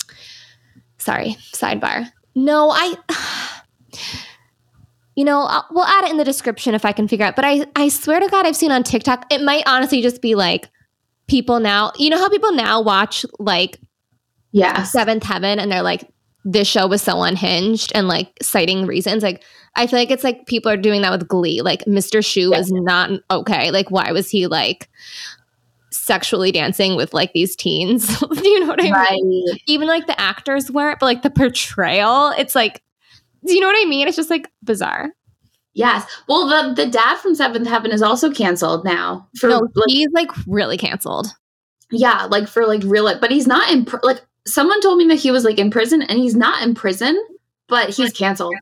sorry. 0.98 1.38
Sidebar. 1.54 2.12
No, 2.36 2.70
I. 2.70 2.98
You 5.16 5.26
know, 5.26 5.42
I'll, 5.42 5.68
we'll 5.72 5.84
add 5.84 6.06
it 6.06 6.12
in 6.12 6.18
the 6.18 6.24
description 6.24 6.74
if 6.74 6.86
I 6.86 6.94
can 6.94 7.06
figure 7.06 7.26
out. 7.26 7.36
But 7.36 7.44
I, 7.44 7.66
I 7.76 7.90
swear 7.90 8.22
to 8.22 8.30
God, 8.30 8.46
I've 8.46 8.56
seen 8.56 8.72
on 8.72 8.84
TikTok. 8.84 9.26
It 9.30 9.42
might 9.42 9.64
honestly 9.66 10.02
just 10.02 10.22
be 10.22 10.34
like 10.34 10.70
people 11.30 11.60
now. 11.60 11.92
You 11.98 12.10
know 12.10 12.18
how 12.18 12.30
people 12.30 12.52
now 12.52 12.82
watch 12.82 13.26
like 13.40 13.80
yeah, 14.52 14.84
Seventh 14.84 15.24
Heaven 15.24 15.60
and 15.60 15.72
they're 15.72 15.84
like, 15.84 16.10
this 16.44 16.68
show 16.68 16.88
was 16.88 17.02
so 17.02 17.22
unhinged 17.22 17.92
and 17.94 18.08
like 18.08 18.32
citing 18.42 18.86
reasons. 18.86 19.22
Like, 19.24 19.44
I 19.76 19.86
feel 19.88 20.00
like 20.00 20.10
it's 20.10 20.24
like 20.24 20.48
people 20.48 20.72
are 20.72 20.78
doing 20.78 21.02
that 21.04 21.12
with 21.12 21.28
Glee. 21.28 21.62
Like, 21.62 21.84
Mr. 21.86 22.20
Schue 22.20 22.52
Yeah. 22.52 22.60
is 22.60 22.72
not 22.72 23.12
okay. 23.30 23.70
Like, 23.72 23.92
why 23.92 24.12
was 24.12 24.30
he 24.30 24.48
like 24.48 24.90
sexually 25.92 26.52
dancing 26.52 26.96
with 26.96 27.14
like 27.14 27.34
these 27.34 27.56
teens? 27.56 28.20
Do 28.20 28.50
you 28.50 28.62
know 28.62 28.68
what 28.68 28.84
I 28.84 29.12
mean? 29.22 29.58
Even 29.68 29.88
like 29.88 30.08
the 30.08 30.20
actors 30.20 30.72
weren't, 30.72 31.00
but 31.00 31.06
like 31.06 31.22
the 31.22 31.30
portrayal, 31.30 32.34
it's 32.38 32.56
like, 32.56 32.82
do 33.46 33.54
you 33.54 33.62
know 33.62 33.68
what 33.68 33.86
I 33.86 33.88
mean? 33.88 34.08
It's 34.08 34.18
just 34.18 34.30
like 34.30 34.50
bizarre. 34.64 35.12
Yes. 35.74 36.06
Well, 36.28 36.48
the 36.48 36.74
the 36.74 36.90
dad 36.90 37.18
from 37.18 37.36
Seventh 37.36 37.68
Heaven 37.68 37.92
is 37.92 38.02
also 38.02 38.32
canceled 38.32 38.84
now 38.84 39.28
for 39.40 39.48
No, 39.50 39.60
like 39.76 39.88
he's 39.88 40.10
like 40.14 40.30
really 40.48 40.78
canceled. 40.78 41.28
yeah, 41.92 42.26
like 42.30 42.48
for 42.48 42.66
like 42.66 42.82
real 42.84 43.06
but 43.20 43.32
he's 43.32 43.48
not 43.48 43.72
in 43.72 43.86
pr- 43.86 43.98
like 44.04 44.22
someone 44.48 44.82
told 44.82 44.98
me 44.98 45.08
that 45.08 45.16
he 45.20 45.32
was 45.32 45.44
like 45.44 45.60
in 45.60 45.70
prison 45.72 46.02
and 46.02 46.18
he's 46.20 46.36
not 46.36 46.64
in 46.64 46.74
prison, 46.76 47.22
but 47.68 47.90
he's 47.92 48.12
canceled. 48.14 48.56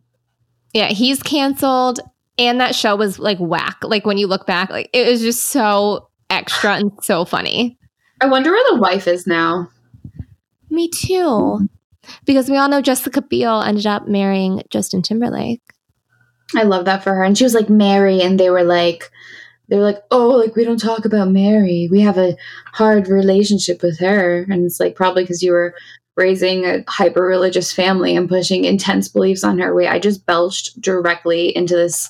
Yeah, 0.73 0.87
he's 0.87 1.23
canceled. 1.23 1.99
And 2.39 2.59
that 2.59 2.75
show 2.75 2.95
was 2.95 3.17
like 3.17 3.39
whack. 3.39 3.77
Like 3.81 4.05
when 4.05 4.17
you 4.17 4.27
look 4.27 4.45
back, 4.45 4.69
like 4.69 4.89
it 4.93 5.07
was 5.09 5.21
just 5.21 5.45
so 5.45 6.09
extra 6.29 6.75
and 6.75 6.91
so 7.01 7.25
funny. 7.25 7.77
I 8.21 8.27
wonder 8.27 8.51
where 8.51 8.73
the 8.73 8.79
wife 8.79 9.07
is 9.07 9.25
now. 9.25 9.69
Me 10.69 10.89
too. 10.89 11.67
Because 12.25 12.49
we 12.49 12.57
all 12.57 12.67
know 12.69 12.81
Jessica 12.81 13.21
Biel 13.21 13.61
ended 13.61 13.87
up 13.87 14.07
marrying 14.07 14.61
Justin 14.69 15.01
Timberlake. 15.01 15.61
I 16.55 16.63
love 16.63 16.85
that 16.85 17.03
for 17.03 17.13
her. 17.13 17.23
And 17.23 17.37
she 17.37 17.43
was 17.43 17.53
like 17.53 17.69
Mary, 17.69 18.21
and 18.21 18.39
they 18.39 18.49
were 18.49 18.63
like, 18.63 19.11
they 19.69 19.75
were 19.77 19.83
like, 19.83 20.01
oh, 20.11 20.29
like 20.29 20.55
we 20.55 20.63
don't 20.63 20.79
talk 20.79 21.03
about 21.05 21.29
Mary. 21.29 21.87
We 21.91 22.01
have 22.01 22.17
a 22.17 22.37
hard 22.73 23.07
relationship 23.09 23.81
with 23.83 23.99
her, 23.99 24.43
and 24.49 24.65
it's 24.65 24.79
like 24.79 24.95
probably 24.95 25.23
because 25.23 25.43
you 25.43 25.51
were 25.51 25.75
raising 26.15 26.65
a 26.65 26.83
hyper 26.87 27.21
religious 27.21 27.71
family 27.71 28.15
and 28.15 28.29
pushing 28.29 28.65
intense 28.65 29.07
beliefs 29.07 29.43
on 29.43 29.59
her. 29.59 29.75
Wait, 29.75 29.87
I 29.87 29.99
just 29.99 30.25
belched 30.25 30.79
directly 30.81 31.55
into 31.55 31.75
this 31.75 32.09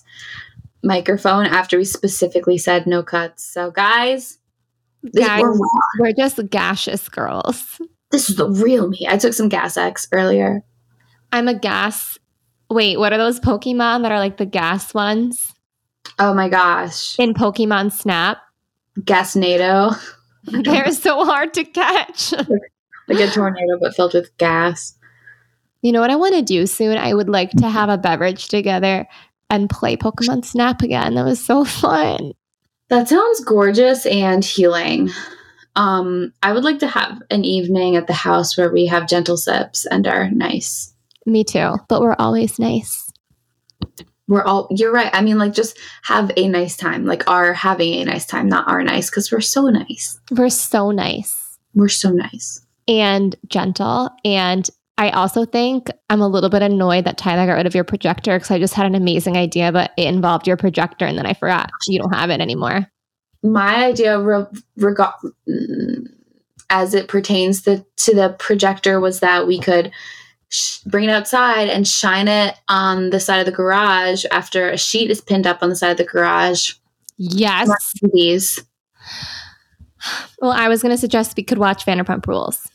microphone 0.84 1.46
after 1.46 1.78
we 1.78 1.84
specifically 1.84 2.58
said 2.58 2.88
no 2.88 3.04
cuts. 3.04 3.44
So, 3.44 3.72
guys, 3.72 4.38
this, 5.04 5.26
Guys, 5.28 5.42
we're- 5.42 5.60
we're 6.00 6.14
just 6.14 6.40
gaseous 6.50 7.10
girls. 7.10 7.82
this 8.12 8.30
is 8.30 8.36
the 8.38 8.50
real 8.50 8.88
me. 8.88 9.08
I 9.10 9.18
took 9.18 9.34
some 9.34 9.50
Gas 9.50 9.76
X 9.78 10.08
earlier. 10.12 10.62
I'm 11.34 11.48
a 11.48 11.54
gas. 11.54 12.18
Wait, 12.70 12.98
what 13.00 13.14
are 13.14 13.18
those 13.18 13.40
Pokemon 13.40 14.02
that 14.04 14.12
are 14.12 14.20
like 14.20 14.38
the 14.38 14.46
gas 14.46 14.94
ones 14.94 15.54
Oh 16.20 16.34
my 16.34 16.50
gosh, 16.50 17.18
in 17.20 17.34
Pokemon 17.34 17.92
Snap? 17.92 18.40
Gasnado, 19.02 19.96
They're 20.44 20.92
so 20.92 21.26
hard 21.26 21.54
to 21.56 21.64
catch. 21.66 22.32
like 22.32 23.20
a 23.20 23.28
tornado 23.28 23.78
but 23.80 23.96
filled 23.96 24.14
with 24.14 24.36
gas. 24.38 24.96
You 25.82 25.92
know 25.92 26.02
what 26.02 26.10
I 26.10 26.16
want 26.16 26.36
to 26.36 26.42
do 26.42 26.66
soon? 26.66 26.98
I 26.98 27.14
would 27.14 27.30
like 27.30 27.52
to 27.52 27.70
have 27.70 27.90
a 27.90 27.98
beverage 27.98 28.48
together 28.48 29.08
and 29.50 29.70
play 29.70 29.96
Pokemon 29.96 30.44
Snap 30.46 30.82
again. 30.82 31.16
That 31.16 31.26
was 31.26 31.44
so 31.46 31.64
fun. 31.64 32.34
That 32.90 33.08
sounds 33.10 33.42
gorgeous 33.42 34.06
and 34.06 34.44
healing. 34.44 35.10
Um, 35.76 36.34
I 36.42 36.54
would 36.54 36.64
like 36.64 36.80
to 36.80 36.88
have 36.88 37.22
an 37.30 37.46
evening 37.46 37.96
at 37.96 38.08
the 38.08 38.14
house 38.14 38.58
where 38.58 38.72
we 38.72 38.88
have 38.88 39.08
gentle 39.08 39.38
sips 39.38 39.86
and 39.86 40.08
are 40.08 40.32
nice. 40.32 40.94
Me 41.28 41.44
too, 41.44 41.76
but 41.90 42.02
we're 42.02 42.16
always 42.18 42.58
nice. 42.58 43.12
We're 44.30 44.44
all, 44.44 44.68
you're 44.72 44.92
right. 44.92 45.10
I 45.14 45.22
mean, 45.22 45.38
like, 45.38 45.54
just 45.54 45.78
have 46.04 46.32
a 46.36 46.48
nice 46.48 46.76
time, 46.76 47.06
like, 47.06 47.30
are 47.30 47.54
having 47.54 47.94
a 47.96 48.06
nice 48.06 48.26
time, 48.26 48.50
not 48.50 48.68
are 48.68 48.82
nice, 48.82 49.10
because 49.10 49.32
we're 49.32 49.42
so 49.42 49.68
nice. 49.68 50.20
We're 50.32 50.50
so 50.50 50.92
nice 50.92 51.58
We're 51.76 51.88
so 51.90 52.12
nice. 52.12 52.66
and 52.88 53.36
gentle. 53.48 54.10
And 54.26 54.70
I 54.98 55.12
also 55.12 55.46
think 55.46 55.90
I'm 56.10 56.22
a 56.22 56.28
little 56.28 56.50
bit 56.50 56.62
annoyed 56.62 57.06
that 57.06 57.18
Tyler 57.18 57.46
got 57.46 57.54
rid 57.54 57.68
of 57.68 57.76
your 57.76 57.84
projector 57.84 58.36
because 58.38 58.50
I 58.52 58.58
just 58.58 58.74
had 58.74 58.86
an 58.86 58.96
amazing 58.96 59.38
idea, 59.38 59.72
but 59.72 59.92
it 59.98 60.06
involved 60.08 60.48
your 60.48 60.58
projector 60.58 61.06
and 61.06 61.18
then 61.18 61.26
I 61.26 61.34
forgot 61.34 61.70
you 61.88 62.00
don't 62.00 62.14
have 62.16 62.30
it 62.30 62.42
anymore. 62.42 62.88
My 63.44 63.86
idea, 63.86 64.20
re- 64.20 64.48
mm, 64.80 66.08
as 66.70 66.94
it 66.94 67.08
pertains 67.08 67.62
the, 67.62 67.86
to 67.98 68.16
the 68.16 68.36
projector, 68.40 69.00
was 69.00 69.20
that 69.20 69.46
we 69.46 69.60
could 69.60 69.92
sh- 70.50 70.80
bring 70.86 71.06
it 71.06 71.10
outside 71.10 71.70
and 71.70 71.88
shine 71.88 72.28
it 72.28 72.56
on 72.68 73.10
the 73.10 73.20
side 73.20 73.40
of 73.40 73.46
the 73.46 73.52
garage 73.52 74.26
after 74.32 74.70
a 74.70 74.78
sheet 74.78 75.12
is 75.12 75.22
pinned 75.22 75.48
up 75.48 75.60
on 75.62 75.70
the 75.70 75.76
side 75.76 75.92
of 75.92 75.98
the 75.98 76.04
garage. 76.04 76.74
Yes. 77.18 77.70
These. 78.14 78.64
Well, 80.40 80.52
I 80.52 80.68
was 80.68 80.82
going 80.82 80.94
to 80.94 80.98
suggest 80.98 81.36
we 81.36 81.44
could 81.44 81.58
watch 81.58 81.86
Vanderpump 81.86 82.28
Rules. 82.28 82.70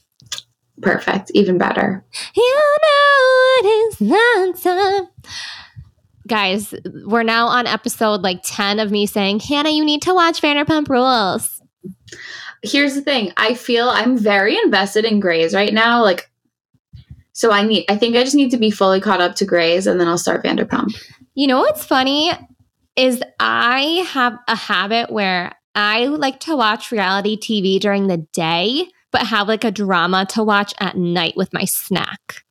Perfect. 0.81 1.31
Even 1.35 1.59
better. 1.59 2.05
You 2.35 2.61
know 2.83 3.59
it 3.59 3.67
is 3.67 4.01
not 4.01 4.61
time. 4.61 5.09
Guys, 6.27 6.75
we're 7.05 7.23
now 7.23 7.47
on 7.47 7.67
episode 7.67 8.23
like 8.23 8.41
10 8.45 8.81
of 8.81 8.91
me 8.91 9.07
saying, 9.07 9.41
Hannah, 9.41 9.71
you 9.71 9.85
need 9.85 10.03
to 10.03 10.15
watch 10.15 10.41
Vanderpump 10.41 10.89
Rules. 10.89 11.61
Here's 12.63 12.95
the 12.95 13.03
thing. 13.03 13.33
I 13.37 13.55
feel 13.55 13.89
I'm 13.89 14.17
very 14.17 14.57
invested 14.57 15.05
in 15.05 15.21
Grey's 15.21 15.55
right 15.55 15.73
now. 15.73 16.03
Like, 16.03 16.31
so 17.33 17.51
I 17.51 17.63
need. 17.63 17.85
I 17.89 17.97
think 17.97 18.17
I 18.17 18.25
just 18.25 18.35
need 18.37 18.51
to 18.51 18.57
be 18.59 18.71
fully 18.71 19.01
caught 19.01 19.21
up 19.21 19.35
to 19.37 19.45
Grey's, 19.45 19.87
and 19.87 20.01
then 20.01 20.09
I'll 20.09 20.19
start 20.19 20.45
Vanderpump. 20.45 20.95
You 21.35 21.47
know 21.47 21.61
what's 21.61 21.85
funny 21.85 22.31
is 22.97 23.23
I 23.41 24.05
have 24.11 24.37
a 24.49 24.55
habit 24.55 25.11
where 25.11 25.53
I 25.75 26.07
like 26.07 26.41
to 26.41 26.57
watch 26.57 26.93
reality 26.93 27.39
TV 27.39 27.81
during 27.81 28.07
the 28.07 28.19
day, 28.35 28.87
but 29.11 29.27
have 29.27 29.49
like 29.49 29.65
a 29.65 29.71
drama 29.71 30.27
to 30.31 30.43
watch 30.45 30.75
at 30.79 30.97
night 30.97 31.35
with 31.37 31.53
my 31.55 31.65
snack. 31.65 32.43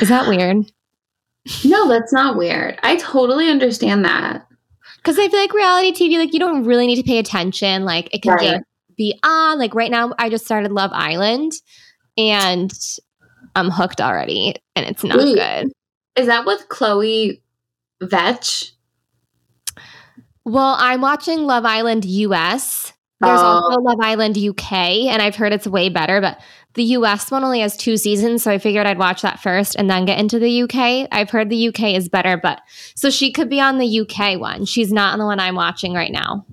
Is 0.00 0.08
that 0.08 0.28
weird? 0.28 0.56
No, 1.62 1.86
that's 1.88 2.10
not 2.10 2.38
weird. 2.38 2.78
I 2.82 2.96
totally 2.96 3.50
understand 3.50 4.06
that. 4.06 4.46
Because 4.96 5.18
I 5.18 5.28
feel 5.28 5.38
like 5.38 5.52
reality 5.52 5.92
TV, 5.92 6.16
like 6.18 6.32
you 6.32 6.38
don't 6.40 6.64
really 6.64 6.86
need 6.86 6.96
to 6.96 7.02
pay 7.02 7.18
attention. 7.18 7.84
Like 7.84 8.08
it 8.14 8.22
can 8.22 8.32
Right. 8.32 8.50
just 8.52 8.64
be 8.96 9.18
on. 9.22 9.58
Like 9.58 9.74
right 9.74 9.90
now, 9.90 10.14
I 10.18 10.30
just 10.30 10.46
started 10.46 10.72
Love 10.72 10.90
Island, 10.94 11.52
and 12.16 12.72
I'm 13.56 13.70
hooked 13.70 14.00
already, 14.00 14.54
and 14.76 14.86
it's 14.86 15.04
not 15.04 15.18
Wait. 15.18 15.34
good. 15.36 15.72
Is 16.16 16.26
that 16.26 16.46
with 16.46 16.68
Chloe 16.68 17.42
Veitch? 18.02 18.72
Well, 20.44 20.76
I'm 20.78 21.00
watching 21.00 21.46
Love 21.46 21.64
Island 21.64 22.04
US. 22.04 22.92
There's 23.20 23.40
Oh. 23.40 23.46
also 23.46 23.80
Love 23.80 23.98
Island 24.00 24.36
UK, 24.36 25.08
and 25.08 25.22
I've 25.22 25.36
heard 25.36 25.52
it's 25.52 25.66
way 25.66 25.88
better, 25.88 26.20
but 26.20 26.38
the 26.74 26.82
US 26.84 27.30
one 27.30 27.44
only 27.44 27.60
has 27.60 27.76
two 27.76 27.96
seasons, 27.96 28.42
so 28.42 28.50
I 28.50 28.58
figured 28.58 28.86
I'd 28.86 28.98
watch 28.98 29.22
that 29.22 29.40
first 29.40 29.76
and 29.76 29.88
then 29.88 30.04
get 30.04 30.18
into 30.18 30.38
the 30.38 30.62
UK. 30.64 31.08
I've 31.10 31.30
heard 31.30 31.48
the 31.48 31.68
UK 31.68 31.94
is 31.94 32.08
better, 32.08 32.36
but 32.36 32.60
so 32.94 33.08
she 33.10 33.32
could 33.32 33.48
be 33.48 33.60
on 33.60 33.78
the 33.78 33.86
UK 34.00 34.38
one. 34.38 34.64
She's 34.66 34.92
not 34.92 35.12
on 35.14 35.18
the 35.20 35.24
one 35.24 35.40
I'm 35.40 35.54
watching 35.54 35.94
right 35.94 36.12
now. 36.12 36.44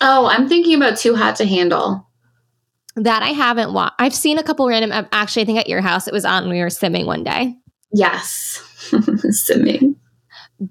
Oh, 0.00 0.26
I'm 0.26 0.46
thinking 0.48 0.74
about 0.74 0.98
Too 0.98 1.16
Hot 1.16 1.36
to 1.36 1.46
Handle. 1.46 2.05
That 2.96 3.22
I 3.22 3.28
haven't 3.28 3.72
watched. 3.72 3.94
I've 3.98 4.14
seen 4.14 4.38
a 4.38 4.42
couple 4.42 4.66
random. 4.68 4.90
uh, 4.92 5.04
Actually, 5.12 5.42
I 5.42 5.44
think 5.46 5.58
at 5.58 5.68
your 5.68 5.80
house 5.82 6.08
it 6.08 6.12
was 6.14 6.24
on. 6.24 6.44
when 6.44 6.52
We 6.52 6.60
were 6.60 6.66
simming 6.66 7.06
one 7.06 7.22
day, 7.24 7.54
Yes. 7.92 8.62
Simming. 8.90 9.96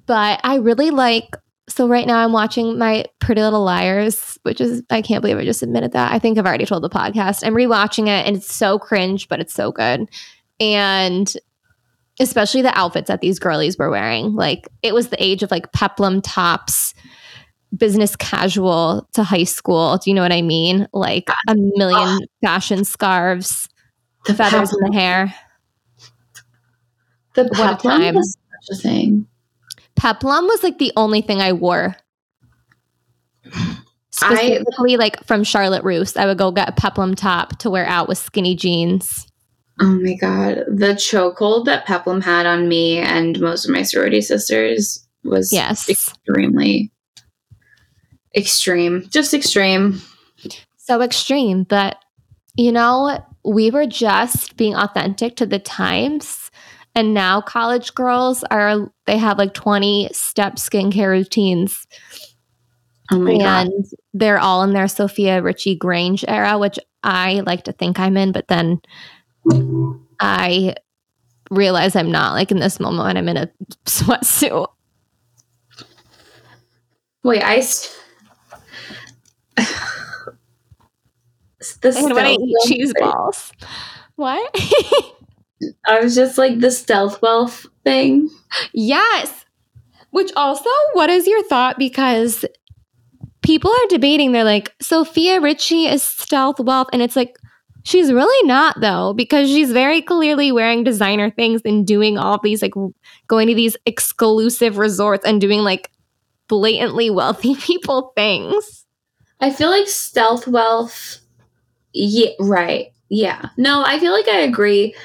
but 0.08 0.40
I 0.44 0.56
really 0.56 0.90
like. 0.92 1.36
So 1.68 1.88
right 1.88 2.06
now 2.06 2.18
I'm 2.24 2.32
watching 2.32 2.78
my 2.78 3.06
Pretty 3.20 3.42
Little 3.42 3.64
Liars, 3.64 4.38
which 4.44 4.62
is 4.62 4.84
I 4.90 5.02
can't 5.02 5.22
believe 5.22 5.38
I 5.38 5.46
just 5.46 5.64
admitted 5.64 5.94
that. 5.94 6.12
I 6.14 6.20
think 6.20 6.38
I've 6.38 6.46
already 6.46 6.66
told 6.66 6.84
the 6.84 6.90
podcast. 6.90 7.46
I'm 7.46 7.54
rewatching 7.56 8.04
it, 8.08 8.26
and 8.28 8.38
it's 8.38 8.54
so 8.54 8.78
cringe, 8.80 9.28
but 9.28 9.40
it's 9.40 9.54
so 9.54 9.72
good, 9.72 10.08
and 10.60 11.34
especially 12.20 12.62
the 12.62 12.78
outfits 12.78 13.08
that 13.10 13.22
these 13.22 13.40
girlies 13.40 13.78
were 13.78 13.90
wearing. 13.90 14.34
Like 14.36 14.68
it 14.84 14.94
was 14.94 15.10
the 15.10 15.22
age 15.24 15.44
of 15.44 15.52
like 15.52 15.72
peplum 15.74 16.22
tops, 16.22 16.94
business 17.78 18.16
casual 18.16 19.08
to 19.14 19.24
high 19.24 19.44
school. 19.44 19.98
Do 19.98 20.10
you 20.10 20.16
know 20.16 20.22
what 20.22 20.32
I 20.32 20.42
mean? 20.42 20.88
Like 20.94 21.30
a 21.48 21.56
million 21.56 22.00
ah. 22.08 22.20
fashion 22.42 22.84
scarves, 22.86 23.68
The 24.26 24.34
feathers 24.34 24.74
in 24.74 24.92
the 24.92 24.98
hair. 24.98 25.34
the 27.36 27.44
What 27.44 27.80
peplum 27.82 28.00
time. 28.02 28.16
was 28.16 28.38
such 28.68 28.78
a 28.78 28.82
thing. 28.82 29.28
Peplum 29.96 30.46
was 30.46 30.64
like 30.64 30.78
the 30.78 30.92
only 30.96 31.22
thing 31.22 31.42
I 31.42 31.54
wore. 31.54 31.96
Specifically, 34.12 34.96
like 34.98 35.22
from 35.26 35.44
Charlotte 35.44 35.84
Russe, 35.84 36.16
I 36.16 36.26
would 36.26 36.38
go 36.38 36.52
get 36.52 36.70
a 36.70 36.72
peplum 36.72 37.16
top 37.16 37.58
to 37.60 37.70
wear 37.70 37.86
out 37.86 38.08
with 38.08 38.18
skinny 38.18 38.56
jeans. 38.56 39.28
Oh 39.82 40.00
my 40.00 40.16
god, 40.16 40.64
the 40.70 40.94
chokehold 40.94 41.66
that 41.66 41.86
Peplum 41.86 42.22
had 42.24 42.46
on 42.46 42.70
me 42.70 42.98
and 42.98 43.38
most 43.42 43.66
of 43.66 43.72
my 43.72 43.82
sorority 43.82 44.22
sisters 44.22 45.06
was 45.26 45.52
Yes. 45.52 45.90
extremely 45.90 46.94
extreme, 48.36 49.08
just 49.10 49.34
extreme. 49.34 50.02
So 50.78 51.02
extreme, 51.02 51.64
but 51.64 51.98
you 52.56 52.72
know, 52.72 53.20
we 53.44 53.70
were 53.70 53.86
just 53.86 54.58
being 54.58 54.76
authentic 54.76 55.36
to 55.38 55.46
the 55.46 55.60
times. 55.60 56.52
And 56.96 57.14
now 57.14 57.42
college 57.42 57.94
girls 57.94 58.44
are, 58.46 58.90
they 59.06 59.18
have 59.18 59.38
like 59.38 59.54
20 59.54 60.10
step 60.14 60.56
skincare 60.56 61.10
routines. 61.10 61.86
Oh 63.12 63.20
my 63.20 63.38
god, 63.38 63.68
and 63.68 63.86
they're 64.14 64.40
all 64.40 64.64
in 64.64 64.74
their 64.74 64.88
Sofia 64.88 65.42
Richie 65.42 65.78
Grainge 65.78 66.24
era, 66.28 66.58
which 66.58 66.80
I 67.04 67.42
like 67.42 67.66
to 67.66 67.72
think 67.72 68.00
I'm 68.00 68.18
in, 68.18 68.32
but 68.32 68.48
then 68.48 68.82
I 70.20 70.76
realize 71.52 71.96
I'm 71.96 72.12
not 72.12 72.34
like 72.34 72.50
in 72.50 72.60
this 72.60 72.80
moment 72.80 73.06
when 73.06 73.18
I'm 73.18 73.30
in 73.30 73.38
a 73.38 73.52
sweatsuit. 73.86 74.68
wait, 77.24 77.44
I. 77.44 77.60
St- 77.60 78.05
the 79.58 80.36
And 81.96 82.14
when 82.14 82.26
I 82.26 82.38
eat 82.40 82.56
cheese 82.66 82.94
thing. 82.98 83.10
balls. 83.12 83.52
What? 84.16 84.56
I 85.88 86.00
was 86.00 86.16
just 86.16 86.38
like 86.38 86.60
the 86.60 86.72
stealth 86.72 87.22
wealth 87.22 87.66
thing. 87.84 88.30
yes. 88.74 89.46
Which 90.12 90.32
also, 90.36 90.70
what 90.94 91.10
is 91.10 91.28
your 91.28 91.44
thought? 91.44 91.78
Because 91.78 92.46
people 93.42 93.72
are 93.72 93.88
debating, 93.90 94.32
they're 94.32 94.44
like, 94.44 94.74
Sofia 94.82 95.42
Richie 95.42 95.86
is 95.88 96.04
stealth 96.04 96.60
wealth. 96.60 96.88
And 96.94 97.02
it's 97.02 97.16
like, 97.18 97.36
she's 97.84 98.14
really 98.14 98.48
not, 98.48 98.80
though, 98.80 99.14
because 99.14 99.50
she's 99.50 99.72
very 99.72 100.02
clearly 100.02 100.52
wearing 100.52 100.84
designer 100.86 101.32
things 101.32 101.62
and 101.66 101.86
doing 101.86 102.18
all 102.18 102.40
these, 102.42 102.62
like, 102.62 102.74
going 103.28 103.48
to 103.48 103.56
these 103.56 103.76
exclusive 103.86 104.78
resorts 104.78 105.26
and 105.26 105.42
doing 105.42 105.62
like 105.62 105.90
blatantly 106.48 107.10
wealthy 107.10 107.56
people 107.56 108.14
things. 108.16 108.85
I 109.40 109.50
feel 109.52 109.70
like 109.70 109.88
stealth 109.88 110.48
wealth. 110.48 111.20
Yeah, 111.94 112.32
right. 112.40 112.92
Yeah. 113.10 113.50
No, 113.58 113.84
I 113.86 114.00
feel 114.00 114.12
like 114.12 114.28
I 114.28 114.40
agree 114.40 114.96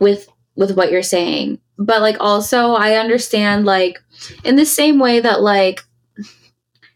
with 0.00 0.28
with 0.56 0.76
what 0.76 0.90
you're 0.92 1.02
saying, 1.02 1.58
but 1.78 2.00
like 2.02 2.16
also 2.20 2.72
I 2.72 2.96
understand 2.96 3.64
like 3.64 3.98
in 4.44 4.56
the 4.56 4.66
same 4.66 4.98
way 4.98 5.20
that 5.20 5.40
like 5.42 5.82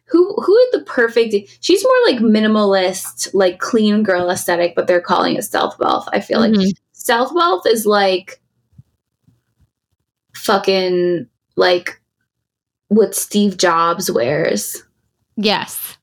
who 0.06 0.34
who 0.34 0.56
is 0.58 0.70
the 0.72 0.80
perfect 0.86 1.34
she's 1.60 1.82
more 1.82 1.92
like 2.06 2.18
minimalist 2.20 3.30
like 3.34 3.58
clean 3.58 4.02
girl 4.02 4.30
aesthetic 4.30 4.74
but 4.76 4.86
they're 4.86 5.00
calling 5.00 5.34
it 5.36 5.42
stealth 5.42 5.78
wealth 5.78 6.06
i 6.12 6.20
feel 6.20 6.40
like 6.40 6.52
Mhm. 6.52 6.70
stealth 6.92 7.32
wealth 7.34 7.66
is 7.66 7.86
like 7.86 8.40
fucking 10.34 11.26
like 11.56 12.00
what 12.88 13.14
steve 13.14 13.56
jobs 13.56 14.10
wears 14.10 14.82
Yes. 15.36 15.96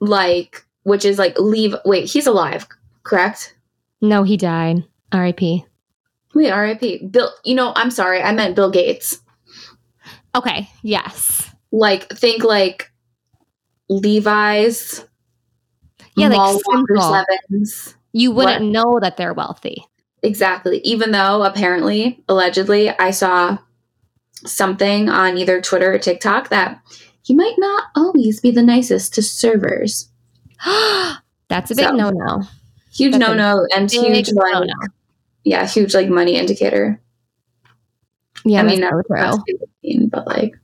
Like 0.00 0.64
which 0.84 1.04
is 1.04 1.18
like 1.18 1.38
leave 1.38 1.74
wait 1.84 2.10
he's 2.10 2.26
alive 2.26 2.66
correct 3.02 3.54
No, 4.00 4.22
he 4.22 4.36
died. 4.36 4.84
R.I.P. 5.12 5.64
wait 6.34 6.52
rip 6.52 7.10
bill 7.10 7.30
you 7.44 7.54
know 7.54 7.72
i'm 7.76 7.90
sorry 7.90 8.22
i 8.22 8.32
meant 8.32 8.54
bill 8.56 8.70
gates 8.70 9.18
Okay. 10.34 10.68
Yes. 10.82 11.50
like 11.72 12.08
think 12.10 12.44
like 12.44 12.92
levi's 13.88 15.04
Yeah, 16.16 16.28
like 16.28 16.38
You 18.12 18.30
wouldn't 18.32 18.62
What? 18.64 18.70
know 18.70 18.98
that 19.00 19.16
they're 19.16 19.32
wealthy. 19.34 19.84
exactly 20.22 20.80
even 20.84 21.10
though 21.12 21.42
apparently 21.44 22.22
allegedly 22.28 22.90
i 22.98 23.10
saw 23.10 23.56
something 24.44 25.08
on 25.08 25.38
either 25.38 25.60
twitter 25.60 25.94
or 25.94 25.98
tiktok 25.98 26.48
that 26.50 26.80
he 27.28 27.34
might 27.34 27.56
not 27.58 27.84
always 27.94 28.40
be 28.40 28.50
the 28.50 28.62
nicest 28.62 29.12
to 29.14 29.22
servers 29.22 30.08
That's 31.48 31.70
a 31.70 31.74
big 31.74 31.84
So, 31.84 31.90
no 31.92 32.08
no. 32.10 32.42
huge 32.92 33.12
That's 33.12 33.20
no-no 33.20 33.66
and 33.76 33.90
huge 33.90 34.32
like 34.32 34.52
no 34.54 34.60
no. 34.60 34.74
yeah 35.44 35.66
huge 35.66 35.94
like 35.94 36.08
money 36.08 36.36
indicator 36.36 36.98
Yeah, 38.44 38.60
I 38.60 38.62
mean, 38.64 38.80
not- 38.80 38.90
true. 38.90 39.02
That's 39.10 39.38
mean, 39.84 40.08
but 40.08 40.26
like 40.26 40.54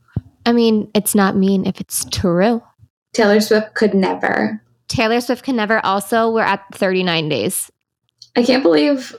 I 0.47 0.53
mean, 0.53 0.89
it's 0.95 1.13
not 1.15 1.35
mean 1.37 1.65
if 1.65 1.79
it's 1.79 2.05
true. 2.05 2.61
taylor 3.13 3.39
swift 3.39 3.75
could 3.75 3.93
never 3.93 4.61
Taylor 4.87 5.19
Swift 5.19 5.43
can 5.43 5.55
never. 5.55 5.83
Also, 5.83 6.29
we're 6.29 6.43
at 6.43 6.61
39 6.73 7.27
days. 7.27 7.71
I 8.35 8.43
can't 8.43 8.61
believe 8.61 9.15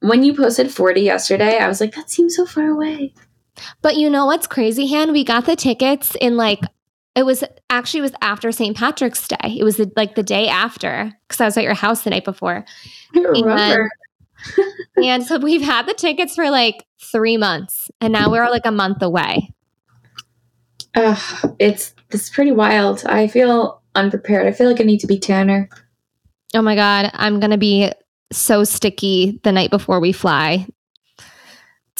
when 0.00 0.24
you 0.24 0.34
posted 0.34 0.72
40 0.72 1.00
yesterday, 1.02 1.58
I 1.58 1.68
was 1.68 1.80
like, 1.80 1.94
that 1.94 2.10
seems 2.10 2.34
so 2.34 2.46
far 2.46 2.66
away. 2.68 3.14
But 3.80 3.96
you 3.96 4.10
know 4.10 4.26
what's 4.26 4.48
crazy, 4.48 4.88
Han? 4.88 5.12
We 5.12 5.22
got 5.22 5.46
the 5.46 5.54
tickets 5.54 6.16
in 6.20 6.36
like 6.36 6.60
it 7.14 7.24
was 7.24 7.44
actually 7.70 8.00
it 8.00 8.02
was 8.02 8.12
after 8.20 8.50
St. 8.50 8.76
Patrick's 8.76 9.26
Day. 9.28 9.56
It 9.58 9.64
was 9.64 9.76
the, 9.76 9.90
like 9.96 10.14
the 10.14 10.22
day 10.22 10.48
after 10.48 11.12
because 11.28 11.40
I 11.40 11.44
was 11.44 11.56
at 11.56 11.64
your 11.64 11.74
house 11.74 12.02
the 12.02 12.10
night 12.10 12.24
before. 12.24 12.64
I 13.14 13.18
remember. 13.18 13.90
And 14.96 15.24
so 15.24 15.38
we've 15.38 15.62
had 15.62 15.86
the 15.86 15.94
tickets 15.94 16.34
for 16.34 16.50
like 16.50 16.86
three 17.00 17.36
months, 17.36 17.90
and 18.00 18.12
now 18.12 18.30
we're 18.30 18.48
like 18.50 18.66
a 18.66 18.70
month 18.70 19.02
away. 19.02 19.50
Ugh, 20.94 21.56
it's 21.58 21.94
it's 22.10 22.30
pretty 22.30 22.52
wild. 22.52 23.04
I 23.06 23.26
feel 23.26 23.82
unprepared. 23.94 24.46
I 24.46 24.52
feel 24.52 24.68
like 24.68 24.80
I 24.80 24.84
need 24.84 25.00
to 25.00 25.06
be 25.06 25.18
tanner. 25.18 25.68
Oh 26.54 26.62
my 26.62 26.74
god, 26.74 27.10
I'm 27.14 27.40
gonna 27.40 27.58
be 27.58 27.90
so 28.32 28.64
sticky 28.64 29.40
the 29.44 29.52
night 29.52 29.70
before 29.70 30.00
we 30.00 30.12
fly 30.12 30.66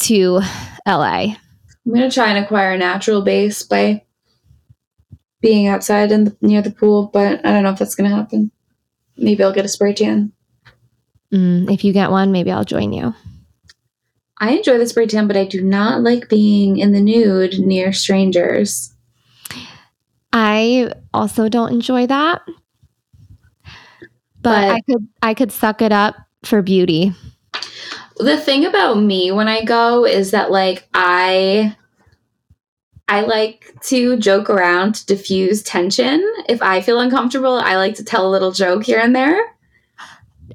to 0.01 0.41
LA. 0.87 1.35
I'm 1.85 1.93
gonna 1.93 2.11
try 2.11 2.29
and 2.29 2.43
acquire 2.43 2.73
a 2.73 2.77
natural 2.77 3.21
base 3.21 3.63
by 3.63 4.03
being 5.45 5.67
outside 5.67 6.11
and 6.11 6.25
the, 6.25 6.35
near 6.41 6.61
the 6.63 6.71
pool, 6.71 7.11
but 7.13 7.45
I 7.45 7.51
don't 7.51 7.61
know 7.61 7.69
if 7.69 7.77
that's 7.77 7.93
gonna 7.93 8.09
happen. 8.09 8.49
Maybe 9.15 9.43
I'll 9.43 9.53
get 9.53 9.63
a 9.63 9.69
spray 9.69 9.93
tan. 9.93 10.31
Mm, 11.31 11.71
if 11.71 11.83
you 11.83 11.93
get 11.93 12.09
one, 12.09 12.31
maybe 12.31 12.49
I'll 12.51 12.65
join 12.65 12.91
you. 12.93 13.13
I 14.39 14.51
enjoy 14.53 14.79
the 14.79 14.87
spray 14.87 15.05
tan, 15.05 15.27
but 15.27 15.37
I 15.37 15.45
do 15.45 15.63
not 15.63 16.01
like 16.01 16.29
being 16.29 16.77
in 16.77 16.93
the 16.93 16.99
nude 16.99 17.59
near 17.59 17.93
strangers. 17.93 18.91
I 20.33 20.91
also 21.13 21.47
don't 21.47 21.71
enjoy 21.71 22.07
that. 22.07 22.41
But, 24.41 24.67
But- 24.67 24.69
I 24.71 24.81
could 24.81 25.07
I 25.21 25.33
could 25.35 25.51
suck 25.51 25.81
it 25.83 25.91
up 25.91 26.15
for 26.43 26.61
beauty. 26.63 27.13
the 28.17 28.37
thing 28.37 28.65
about 28.65 28.95
me 28.97 29.31
when 29.31 29.47
I 29.47 29.63
go 29.63 30.05
is 30.05 30.31
that 30.31 30.49
like 30.49 30.87
I 30.95 31.75
I 33.07 33.21
like 33.21 33.73
to 33.83 34.17
joke 34.17 34.49
around 34.49 34.95
to 34.95 35.05
diffuse 35.05 35.61
tension. 35.61 36.23
If 36.49 36.61
I 36.61 36.81
feel 36.81 36.99
uncomfortable, 36.99 37.59
I 37.59 37.77
like 37.77 37.95
to 37.95 38.03
tell 38.03 38.27
a 38.27 38.31
little 38.31 38.51
joke 38.51 38.83
here 38.83 38.99
and 38.99 39.15
there. 39.15 39.39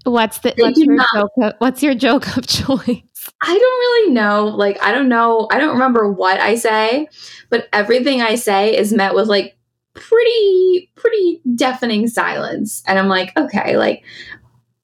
What's 0.04 0.38
the 0.38 0.54
what's 0.56 0.80
your 0.80 0.96
joke 1.14 1.32
of, 1.42 1.52
what's 1.58 1.82
your 1.82 1.94
joke 1.94 2.36
of 2.36 2.46
choice? 2.48 3.02
I 3.42 3.46
don't 3.46 3.58
really 3.58 4.12
know. 4.12 4.46
Like, 4.46 4.82
I 4.82 4.92
don't 4.92 5.08
know. 5.08 5.48
I 5.50 5.58
don't 5.58 5.74
remember 5.74 6.10
what 6.10 6.40
I 6.40 6.54
say, 6.54 7.08
but 7.50 7.68
everything 7.72 8.22
I 8.22 8.34
say 8.34 8.76
is 8.76 8.92
met 8.92 9.14
with 9.14 9.28
like 9.28 9.56
pretty, 9.94 10.90
pretty 10.94 11.40
deafening 11.54 12.08
silence. 12.08 12.82
And 12.86 12.98
I'm 12.98 13.08
like, 13.08 13.36
okay, 13.36 13.76
like, 13.76 14.02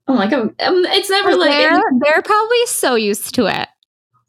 I'm 0.07 0.17
like, 0.17 0.33
I'm, 0.33 0.55
I'm 0.61 0.85
it's 0.85 1.11
never 1.11 1.35
like, 1.35 1.51
they're, 1.51 1.83
they're 2.01 2.23
probably 2.23 2.67
so 2.67 2.95
used 2.95 3.35
to 3.37 3.47
it. 3.47 3.69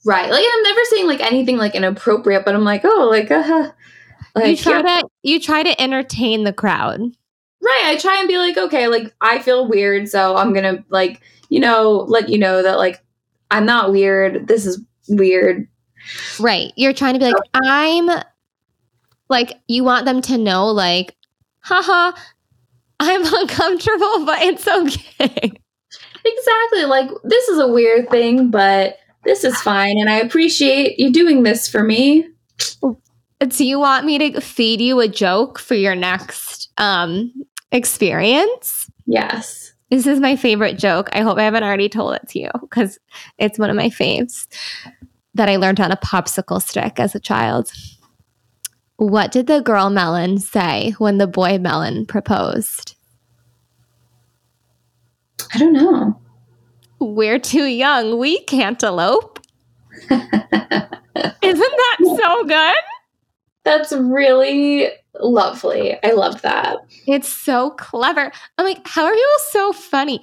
Right. 0.06 0.30
Like, 0.30 0.46
I'm 0.48 0.64
never 0.64 0.82
saying 0.86 1.08
like 1.08 1.22
anything 1.22 1.58
like 1.58 1.76
inappropriate, 1.76 2.46
but 2.46 2.56
I'm 2.56 2.64
like, 2.64 2.82
oh, 2.84 3.08
like, 3.10 3.32
uh, 3.32 3.72
like, 4.36 4.50
you 4.50 4.58
try 4.58 4.80
yeah. 4.80 5.02
to 5.02 5.08
you 5.24 5.40
try 5.40 5.64
to 5.64 5.82
entertain 5.82 6.44
the 6.44 6.54
crowd. 6.54 7.02
Right. 7.62 7.82
I 7.86 7.98
try 7.98 8.20
and 8.20 8.28
be 8.28 8.38
like, 8.38 8.58
okay, 8.58 8.88
like 8.88 9.14
I 9.20 9.40
feel 9.40 9.68
weird, 9.68 10.08
so 10.10 10.38
I'm 10.38 10.54
gonna 10.54 10.84
like, 10.90 11.22
you 11.50 11.60
know, 11.60 12.06
let 12.08 12.30
you 12.30 12.38
know 12.38 12.62
that 12.62 12.78
like 12.78 13.04
I'm 13.52 13.66
not 13.66 13.92
weird. 13.92 14.48
This 14.48 14.66
is 14.66 14.82
weird. 15.10 15.68
Right. 16.40 16.72
You're 16.76 16.94
trying 16.94 17.14
to 17.14 17.20
be 17.20 17.26
like, 17.26 17.36
I'm 17.54 18.10
like, 19.30 19.54
you 19.68 19.84
want 19.84 20.06
them 20.06 20.22
to 20.22 20.38
know, 20.38 20.68
like, 20.68 21.16
haha, 21.60 22.18
I'm 23.00 23.22
uncomfortable, 23.34 24.26
but 24.26 24.42
it's 24.42 24.68
okay. 24.68 25.52
Exactly. 26.26 26.86
Like 26.86 27.10
this 27.24 27.48
is 27.48 27.60
a 27.60 27.68
weird 27.68 28.10
thing, 28.10 28.52
but 28.52 28.98
this 29.28 29.44
is 29.44 29.62
fine, 29.62 30.00
and 30.00 30.10
I 30.10 30.18
appreciate 30.20 31.00
you 31.00 31.12
doing 31.12 31.44
this 31.44 31.68
for 31.68 31.84
me. 31.84 32.28
Do 33.40 33.66
you 33.66 33.78
want 33.78 34.06
me 34.06 34.18
to 34.18 34.42
feed 34.42 34.82
you 34.82 35.00
a 35.00 35.08
joke 35.08 35.60
for 35.60 35.76
your 35.76 35.94
next 35.94 36.72
um 36.78 37.32
experience? 37.72 38.90
Yes. 39.06 39.74
This 39.92 40.08
is 40.08 40.20
my 40.20 40.36
favorite 40.36 40.78
joke. 40.78 41.10
I 41.14 41.22
hope 41.22 41.38
I 41.38 41.44
haven't 41.44 41.64
already 41.64 41.88
told 41.88 42.16
it 42.16 42.28
to 42.30 42.40
you 42.40 42.50
because 42.62 43.00
it's 43.38 43.60
one 43.60 43.70
of 43.70 43.76
my 43.76 43.90
faves 43.90 44.48
that 45.36 45.48
I 45.48 45.56
learned 45.58 45.80
on 45.80 45.92
a 45.92 45.98
popsicle 45.98 46.62
stick 46.62 47.00
as 47.00 47.16
a 47.16 47.20
child. 47.20 47.72
What 48.98 49.32
did 49.32 49.48
the 49.48 49.62
girl 49.62 49.90
melon 49.90 50.40
say 50.40 50.96
when 50.98 51.20
the 51.20 51.28
boy 51.28 51.60
melon 51.60 52.06
proposed? 52.06 52.96
I 55.54 55.60
don't 55.60 55.74
know. 55.74 56.20
We're 57.00 57.40
too 57.40 57.66
young. 57.66 58.18
We 58.18 58.40
can't 58.46 58.82
elope. 58.82 59.40
Isn't 60.10 60.32
that 61.14 61.98
so 62.20 62.44
good? 62.46 62.76
That's 63.64 63.92
really 63.92 64.90
lovely. 65.20 65.98
I 66.04 66.12
love 66.12 66.42
that. 66.44 66.78
It's 67.08 67.28
so 67.30 67.72
clever. 67.72 68.32
I'm 68.58 68.66
like, 68.66 68.88
how 68.88 69.06
are 69.06 69.14
you 69.14 69.38
so 69.52 69.74
funny? 69.74 70.22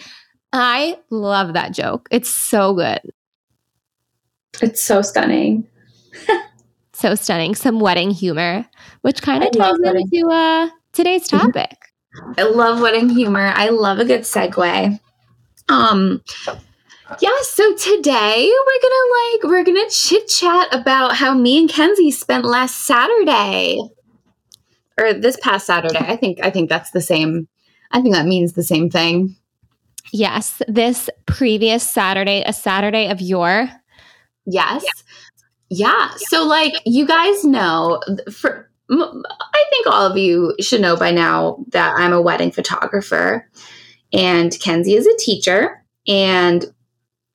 I 0.52 0.98
love 1.10 1.52
that 1.54 1.72
joke. 1.72 2.08
It's 2.10 2.28
so 2.30 2.74
good. 2.74 3.00
It's 4.62 4.82
so 4.82 5.02
stunning. 5.02 5.66
So 6.96 7.16
stunning. 7.16 7.56
Some 7.56 7.80
wedding 7.80 8.12
humor, 8.12 8.64
which 9.00 9.20
kind 9.20 9.42
of 9.42 9.50
wedding. 9.80 10.08
into 10.12 10.28
uh, 10.30 10.68
today's 10.92 11.28
Mhm. 11.28 11.40
topic. 11.40 11.76
I 12.38 12.44
love 12.44 12.80
wedding 12.80 13.08
humor. 13.08 13.52
I 13.56 13.70
love 13.70 13.98
a 13.98 14.04
good 14.04 14.20
segue. 14.20 15.00
Um 15.68 16.22
yeah, 17.20 17.30
so 17.42 17.74
today 17.74 18.50
we're 18.50 18.82
gonna 18.82 19.10
like 19.12 19.44
we're 19.44 19.64
gonna 19.64 19.90
chit 19.90 20.28
chat 20.28 20.74
about 20.74 21.16
how 21.16 21.34
me 21.34 21.58
and 21.58 21.68
Kenzie 21.68 22.10
spent 22.10 22.44
last 22.44 22.84
Saturday. 22.86 23.80
Or 24.98 25.12
this 25.12 25.36
past 25.42 25.66
Saturday. 25.66 25.98
I 25.98 26.16
think 26.16 26.38
I 26.42 26.50
think 26.50 26.68
that's 26.68 26.92
the 26.92 27.00
same. 27.00 27.48
I 27.90 28.00
think 28.00 28.14
that 28.14 28.26
means 28.26 28.52
the 28.52 28.62
same 28.62 28.90
thing. 28.90 29.36
Yes, 30.12 30.62
this 30.68 31.10
previous 31.26 31.88
Saturday, 31.88 32.42
a 32.46 32.52
Saturday 32.52 33.08
of 33.08 33.20
your 33.20 33.68
Yes. 34.46 34.84
Yeah. 35.70 36.10
So, 36.16 36.44
like, 36.44 36.74
you 36.84 37.06
guys 37.06 37.44
know, 37.44 38.00
for 38.30 38.70
I 38.90 39.64
think 39.70 39.86
all 39.86 40.06
of 40.06 40.16
you 40.18 40.54
should 40.60 40.80
know 40.80 40.96
by 40.96 41.10
now 41.10 41.64
that 41.68 41.94
I'm 41.96 42.12
a 42.12 42.20
wedding 42.20 42.50
photographer, 42.50 43.48
and 44.12 44.58
Kenzie 44.60 44.94
is 44.94 45.06
a 45.06 45.16
teacher. 45.16 45.84
And 46.06 46.64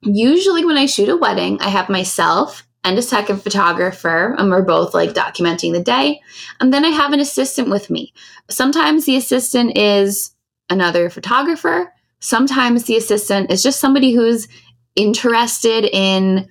usually, 0.02 0.66
when 0.66 0.78
I 0.78 0.86
shoot 0.86 1.10
a 1.10 1.18
wedding, 1.18 1.60
I 1.62 1.70
have 1.70 1.90
myself 1.90 2.66
and 2.84 2.98
a 2.98 3.02
second 3.02 3.42
photographer, 3.44 4.36
and 4.38 4.50
we're 4.50 4.62
both 4.62 4.94
like 4.94 5.12
documenting 5.12 5.74
the 5.74 5.84
day. 5.84 6.22
And 6.60 6.74
then 6.74 6.86
I 6.86 6.90
have 6.90 7.12
an 7.12 7.20
assistant 7.20 7.70
with 7.70 7.90
me. 7.90 8.14
Sometimes 8.50 9.06
the 9.06 9.18
assistant 9.18 9.78
is 9.78 10.34
another 10.70 11.10
photographer. 11.10 11.94
Sometimes 12.20 12.86
the 12.86 12.96
assistant 12.96 13.52
is 13.52 13.64
just 13.64 13.80
somebody 13.80 14.14
who's 14.14 14.48
interested 14.96 15.86
in 15.86 16.48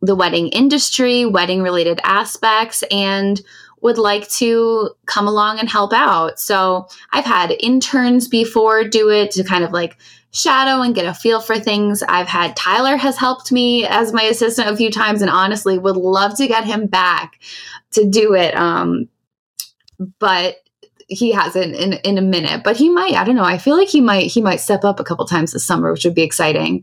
the 0.00 0.14
wedding 0.14 0.48
industry, 0.48 1.24
wedding 1.24 1.62
related 1.62 2.00
aspects, 2.04 2.82
and 2.90 3.40
would 3.84 3.98
like 3.98 4.26
to 4.30 4.90
come 5.04 5.28
along 5.28 5.60
and 5.60 5.68
help 5.68 5.92
out. 5.92 6.40
So 6.40 6.88
I've 7.12 7.26
had 7.26 7.54
interns 7.60 8.26
before 8.26 8.82
do 8.82 9.10
it 9.10 9.30
to 9.32 9.44
kind 9.44 9.62
of 9.62 9.72
like 9.72 9.98
shadow 10.32 10.80
and 10.80 10.94
get 10.94 11.04
a 11.04 11.12
feel 11.12 11.38
for 11.38 11.58
things. 11.58 12.02
I've 12.02 12.26
had 12.26 12.56
Tyler 12.56 12.96
has 12.96 13.18
helped 13.18 13.52
me 13.52 13.86
as 13.86 14.14
my 14.14 14.22
assistant 14.22 14.70
a 14.70 14.76
few 14.76 14.90
times 14.90 15.20
and 15.20 15.30
honestly 15.30 15.78
would 15.78 15.98
love 15.98 16.34
to 16.38 16.48
get 16.48 16.64
him 16.64 16.86
back 16.86 17.38
to 17.92 18.08
do 18.08 18.34
it. 18.34 18.56
Um, 18.56 19.10
but 20.18 20.56
he 21.06 21.32
hasn't 21.32 21.76
in, 21.76 21.92
in 21.92 22.16
a 22.16 22.22
minute, 22.22 22.62
but 22.64 22.78
he 22.78 22.88
might. 22.88 23.12
I 23.12 23.24
don't 23.24 23.36
know. 23.36 23.44
I 23.44 23.58
feel 23.58 23.76
like 23.76 23.88
he 23.88 24.00
might 24.00 24.28
he 24.28 24.40
might 24.40 24.60
step 24.60 24.84
up 24.84 24.98
a 24.98 25.04
couple 25.04 25.26
times 25.26 25.52
this 25.52 25.66
summer, 25.66 25.92
which 25.92 26.06
would 26.06 26.14
be 26.14 26.22
exciting. 26.22 26.82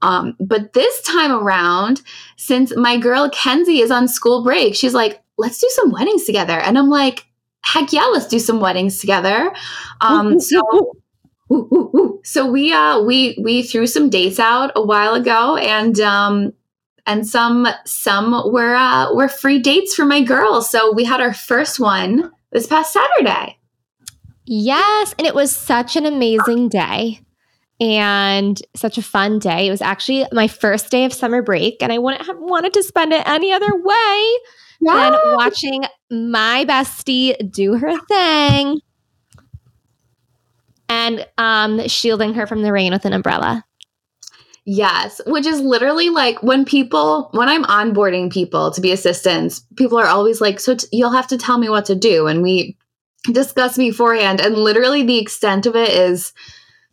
Um, 0.00 0.34
but 0.40 0.72
this 0.72 1.02
time 1.02 1.30
around, 1.30 2.00
since 2.36 2.74
my 2.74 2.96
girl 2.96 3.28
Kenzie 3.28 3.80
is 3.80 3.90
on 3.90 4.08
school 4.08 4.42
break, 4.42 4.74
she's 4.74 4.94
like, 4.94 5.22
let's 5.38 5.58
do 5.58 5.68
some 5.70 5.90
weddings 5.90 6.24
together. 6.24 6.58
And 6.58 6.76
I'm 6.76 6.90
like, 6.90 7.26
heck 7.64 7.92
yeah, 7.92 8.04
let's 8.04 8.26
do 8.26 8.38
some 8.38 8.60
weddings 8.60 8.98
together. 8.98 9.52
Um, 10.00 10.38
so 10.40 10.60
ooh, 11.50 11.68
ooh, 11.72 11.90
ooh. 11.96 12.20
so 12.24 12.50
we 12.50 12.72
uh 12.72 13.00
we 13.02 13.38
we 13.42 13.62
threw 13.62 13.86
some 13.86 14.10
dates 14.10 14.38
out 14.38 14.72
a 14.76 14.82
while 14.84 15.14
ago 15.14 15.56
and 15.56 15.98
um 16.00 16.52
and 17.06 17.26
some 17.26 17.66
some 17.84 18.52
were 18.52 18.74
uh 18.74 19.14
were 19.14 19.28
free 19.28 19.58
dates 19.58 19.94
for 19.94 20.04
my 20.04 20.20
girls. 20.20 20.70
So 20.70 20.92
we 20.92 21.04
had 21.04 21.20
our 21.20 21.32
first 21.32 21.80
one 21.80 22.30
this 22.52 22.66
past 22.66 22.92
Saturday. 22.92 23.56
Yes, 24.44 25.14
and 25.18 25.26
it 25.26 25.34
was 25.34 25.54
such 25.54 25.96
an 25.96 26.06
amazing 26.06 26.70
day 26.70 27.20
and 27.80 28.60
such 28.74 28.96
a 28.96 29.02
fun 29.02 29.38
day. 29.38 29.66
It 29.66 29.70
was 29.70 29.82
actually 29.82 30.26
my 30.32 30.48
first 30.48 30.90
day 30.90 31.04
of 31.04 31.12
summer 31.12 31.42
break, 31.42 31.82
and 31.82 31.92
I 31.92 31.98
wouldn't 31.98 32.26
have 32.26 32.38
wanted 32.38 32.72
to 32.74 32.82
spend 32.82 33.12
it 33.12 33.28
any 33.28 33.52
other 33.52 33.70
way 33.74 34.36
than 34.80 35.12
watching 35.34 35.84
my 36.10 36.64
bestie 36.66 37.36
do 37.50 37.76
her 37.76 37.98
thing 38.06 38.80
and 40.88 41.26
um, 41.36 41.86
shielding 41.86 42.34
her 42.34 42.46
from 42.46 42.62
the 42.62 42.72
rain 42.72 42.92
with 42.92 43.04
an 43.04 43.12
umbrella. 43.12 43.64
Yes, 44.64 45.20
which 45.26 45.46
is 45.46 45.60
literally 45.60 46.10
like 46.10 46.42
when 46.42 46.64
people, 46.64 47.30
when 47.32 47.48
I'm 47.48 47.64
onboarding 47.64 48.30
people 48.30 48.70
to 48.70 48.80
be 48.80 48.92
assistants, 48.92 49.64
people 49.76 49.98
are 49.98 50.06
always 50.06 50.40
like, 50.42 50.60
So 50.60 50.74
t- 50.74 50.86
you'll 50.92 51.12
have 51.12 51.28
to 51.28 51.38
tell 51.38 51.56
me 51.56 51.70
what 51.70 51.86
to 51.86 51.94
do. 51.94 52.26
And 52.26 52.42
we 52.42 52.76
discuss 53.32 53.78
beforehand. 53.78 54.40
And 54.40 54.56
literally 54.56 55.02
the 55.04 55.18
extent 55.18 55.64
of 55.64 55.74
it 55.74 55.88
is, 55.88 56.34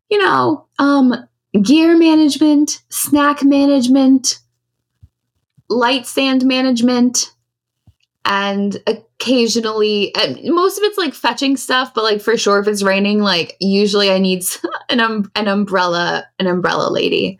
you 0.10 0.18
know, 0.20 0.68
um, 0.80 1.28
gear 1.62 1.98
management, 1.98 2.82
snack 2.90 3.44
management, 3.44 4.40
light 5.70 6.06
stand 6.06 6.46
management, 6.46 7.32
and 8.26 8.78
occasionally, 8.88 10.14
and 10.16 10.40
most 10.46 10.78
of 10.78 10.84
it's 10.84 10.98
like 10.98 11.14
fetching 11.14 11.56
stuff, 11.58 11.94
but 11.94 12.04
like 12.04 12.22
for 12.22 12.36
sure, 12.36 12.60
if 12.60 12.68
it's 12.68 12.84
raining, 12.84 13.20
like 13.20 13.56
usually 13.60 14.12
I 14.12 14.18
need 14.18 14.44
an, 14.90 15.00
um, 15.00 15.32
an 15.36 15.48
umbrella, 15.48 16.26
an 16.40 16.48
umbrella 16.48 16.90
lady. 16.92 17.40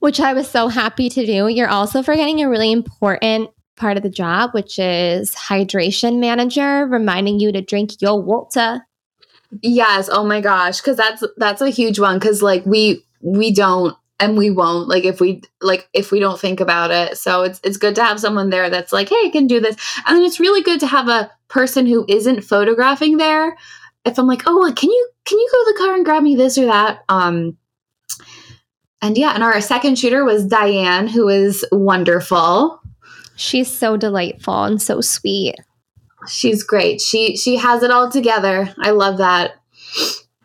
which 0.00 0.20
I 0.20 0.32
was 0.32 0.48
so 0.48 0.68
happy 0.68 1.08
to 1.08 1.26
do. 1.26 1.48
You're 1.48 1.68
also 1.68 2.02
forgetting 2.02 2.40
a 2.40 2.48
really 2.48 2.70
important 2.70 3.50
part 3.76 3.96
of 3.96 4.02
the 4.02 4.10
job, 4.10 4.52
which 4.52 4.78
is 4.78 5.34
hydration 5.34 6.18
manager, 6.18 6.86
reminding 6.86 7.40
you 7.40 7.50
to 7.52 7.62
drink 7.62 8.00
your 8.00 8.20
water. 8.20 8.86
Yes. 9.62 10.08
Oh 10.12 10.24
my 10.24 10.40
gosh. 10.40 10.80
Cause 10.80 10.96
that's 10.96 11.24
that's 11.38 11.62
a 11.62 11.70
huge 11.70 11.98
one. 11.98 12.20
Cause 12.20 12.42
like 12.42 12.66
we 12.66 13.02
we 13.22 13.52
don't 13.52 13.96
and 14.20 14.36
we 14.36 14.50
won't 14.50 14.88
like 14.88 15.04
if 15.04 15.20
we 15.20 15.42
like 15.60 15.88
if 15.92 16.10
we 16.10 16.20
don't 16.20 16.40
think 16.40 16.60
about 16.60 16.90
it. 16.90 17.16
So 17.16 17.42
it's 17.42 17.60
it's 17.62 17.76
good 17.76 17.94
to 17.96 18.04
have 18.04 18.20
someone 18.20 18.50
there 18.50 18.68
that's 18.68 18.92
like, 18.92 19.08
hey, 19.08 19.26
I 19.26 19.30
can 19.30 19.46
do 19.46 19.60
this. 19.60 19.76
And 20.06 20.16
then 20.16 20.24
it's 20.24 20.40
really 20.40 20.62
good 20.62 20.80
to 20.80 20.86
have 20.86 21.08
a 21.08 21.30
person 21.48 21.86
who 21.86 22.04
isn't 22.08 22.42
photographing 22.42 23.16
there. 23.16 23.56
If 24.04 24.18
I'm 24.18 24.26
like, 24.26 24.42
oh, 24.46 24.58
like, 24.58 24.76
can 24.76 24.90
you 24.90 25.08
can 25.24 25.38
you 25.38 25.48
go 25.52 25.64
to 25.64 25.72
the 25.72 25.84
car 25.84 25.94
and 25.94 26.04
grab 26.04 26.22
me 26.22 26.36
this 26.36 26.58
or 26.58 26.66
that? 26.66 27.04
Um 27.08 27.56
and 29.00 29.16
yeah, 29.16 29.34
and 29.34 29.44
our 29.44 29.60
second 29.60 29.98
shooter 29.98 30.24
was 30.24 30.44
Diane, 30.44 31.06
who 31.06 31.28
is 31.28 31.64
wonderful. 31.70 32.80
She's 33.36 33.72
so 33.72 33.96
delightful 33.96 34.64
and 34.64 34.82
so 34.82 35.00
sweet. 35.00 35.54
She's 36.28 36.64
great. 36.64 37.00
She 37.00 37.36
she 37.36 37.56
has 37.56 37.84
it 37.84 37.92
all 37.92 38.10
together. 38.10 38.74
I 38.80 38.90
love 38.90 39.18
that. 39.18 39.52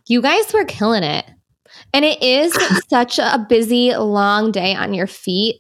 You 0.06 0.22
guys 0.22 0.54
were 0.54 0.66
killing 0.66 1.04
it. 1.04 1.26
And 1.94 2.04
it 2.04 2.22
is 2.24 2.54
such 2.90 3.20
a 3.20 3.46
busy, 3.48 3.96
long 3.96 4.52
day 4.52 4.76
on 4.76 4.94
your 4.94 5.08
feet. 5.08 5.60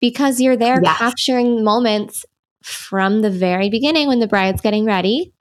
because 0.00 0.40
you're 0.40 0.56
there 0.56 0.80
Yes. 0.80 0.96
capturing 0.96 1.64
moments 1.64 2.24
from 2.62 3.20
the 3.22 3.30
very 3.30 3.68
beginning 3.68 4.06
when 4.06 4.20
the 4.20 4.28
bride's 4.28 4.60
getting 4.60 4.84
ready 4.84 5.32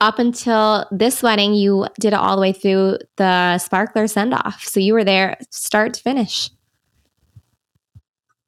up 0.00 0.18
until 0.18 0.86
this 0.90 1.22
wedding. 1.22 1.52
You 1.52 1.86
did 2.00 2.14
it 2.14 2.18
all 2.18 2.34
the 2.36 2.40
way 2.40 2.52
through 2.54 2.96
the 3.16 3.58
sparkler 3.58 4.06
send 4.06 4.32
off. 4.32 4.64
So 4.64 4.80
you 4.80 4.94
were 4.94 5.04
there 5.04 5.36
start 5.50 5.92
to 5.94 6.00
finish. 6.00 6.48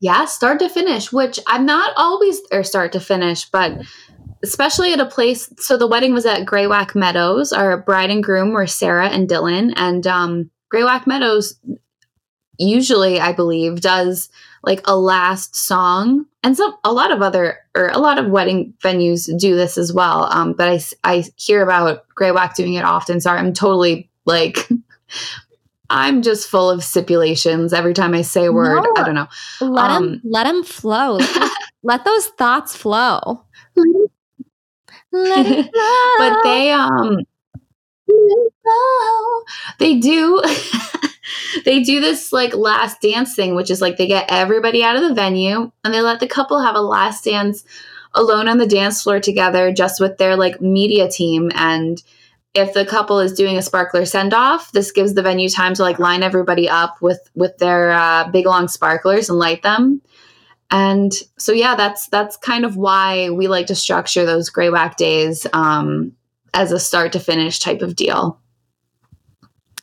Yeah, 0.00 0.24
start 0.24 0.60
to 0.60 0.68
finish, 0.70 1.12
which 1.12 1.38
I'm 1.46 1.66
not 1.66 1.92
always 1.96 2.40
or 2.50 2.62
start 2.64 2.92
to 2.92 3.00
finish, 3.00 3.44
but 3.50 3.82
especially 4.42 4.94
at 4.94 5.00
a 5.00 5.04
place. 5.04 5.52
So 5.58 5.76
the 5.76 5.86
wedding 5.86 6.14
was 6.14 6.24
at 6.24 6.46
Greywack 6.46 6.94
Meadows. 6.94 7.52
Our 7.52 7.76
bride 7.76 8.08
and 8.10 8.22
groom 8.24 8.52
were 8.52 8.66
Sarah 8.66 9.08
and 9.10 9.28
Dylan, 9.28 9.74
and 9.76 10.06
um, 10.06 10.50
Greywack 10.72 11.06
Meadows 11.06 11.58
usually, 12.58 13.20
I 13.20 13.32
believe, 13.32 13.80
does 13.80 14.28
like 14.62 14.82
a 14.84 14.94
last 14.96 15.56
song, 15.56 16.26
and 16.42 16.56
some 16.56 16.74
a 16.84 16.92
lot 16.92 17.10
of 17.12 17.22
other 17.22 17.58
or 17.74 17.88
a 17.88 17.98
lot 17.98 18.18
of 18.18 18.30
wedding 18.30 18.74
venues 18.84 19.28
do 19.38 19.56
this 19.56 19.78
as 19.78 19.92
well. 19.92 20.24
Um, 20.32 20.52
but 20.52 20.68
I 21.04 21.24
hear 21.36 21.62
about 21.62 22.04
Greywack 22.18 22.54
doing 22.54 22.74
it 22.74 22.84
often. 22.84 23.20
Sorry, 23.20 23.38
I'm 23.38 23.52
totally 23.52 24.10
like. 24.26 24.68
I'm 25.92 26.22
just 26.22 26.48
full 26.48 26.70
of 26.70 26.84
stipulations 26.84 27.72
every 27.72 27.94
time 27.94 28.14
I 28.14 28.22
say 28.22 28.44
a 28.44 28.52
word. 28.52 28.80
No. 28.84 28.94
I 28.96 29.02
don't 29.04 29.16
know. 29.16 29.26
Let 29.60 29.90
Um, 29.90 30.02
them 30.04 30.20
let 30.22 30.44
them 30.44 30.62
flow. 30.62 31.14
Let, 31.16 31.34
those- 31.34 31.50
let 31.82 32.04
those 32.04 32.26
thoughts 32.28 32.76
flow. 32.76 33.42
Let 35.12 35.46
it 35.46 35.72
flow. 35.72 36.12
but 36.18 36.42
they 36.44 36.70
um 36.70 37.18
they 39.78 39.98
do. 39.98 40.42
They 41.64 41.82
do 41.82 42.00
this 42.00 42.32
like 42.32 42.54
last 42.54 43.00
dance 43.00 43.34
thing 43.34 43.54
which 43.54 43.70
is 43.70 43.80
like 43.80 43.96
they 43.96 44.06
get 44.06 44.26
everybody 44.28 44.82
out 44.82 44.96
of 44.96 45.02
the 45.02 45.14
venue 45.14 45.70
and 45.84 45.94
they 45.94 46.00
let 46.00 46.20
the 46.20 46.26
couple 46.26 46.60
have 46.60 46.74
a 46.74 46.80
last 46.80 47.24
dance 47.24 47.64
alone 48.14 48.48
on 48.48 48.58
the 48.58 48.66
dance 48.66 49.02
floor 49.02 49.20
together 49.20 49.72
just 49.72 50.00
with 50.00 50.18
their 50.18 50.36
like 50.36 50.60
media 50.60 51.08
team 51.08 51.50
and 51.54 52.02
if 52.54 52.72
the 52.74 52.84
couple 52.84 53.20
is 53.20 53.32
doing 53.32 53.56
a 53.56 53.62
sparkler 53.62 54.04
send 54.04 54.34
off 54.34 54.72
this 54.72 54.90
gives 54.90 55.14
the 55.14 55.22
venue 55.22 55.48
time 55.48 55.74
to 55.74 55.82
like 55.82 55.98
line 55.98 56.22
everybody 56.22 56.68
up 56.68 57.00
with 57.00 57.30
with 57.34 57.56
their 57.58 57.92
uh, 57.92 58.28
big 58.30 58.46
long 58.46 58.66
sparklers 58.68 59.28
and 59.28 59.38
light 59.38 59.62
them. 59.62 60.02
And 60.72 61.12
so 61.36 61.52
yeah 61.52 61.74
that's 61.76 62.08
that's 62.08 62.36
kind 62.36 62.64
of 62.64 62.76
why 62.76 63.30
we 63.30 63.48
like 63.48 63.66
to 63.68 63.74
structure 63.74 64.24
those 64.24 64.50
Greywack 64.50 64.96
days 64.96 65.46
um, 65.52 66.12
as 66.54 66.72
a 66.72 66.78
start 66.80 67.12
to 67.12 67.20
finish 67.20 67.58
type 67.58 67.82
of 67.82 67.96
deal 67.96 68.40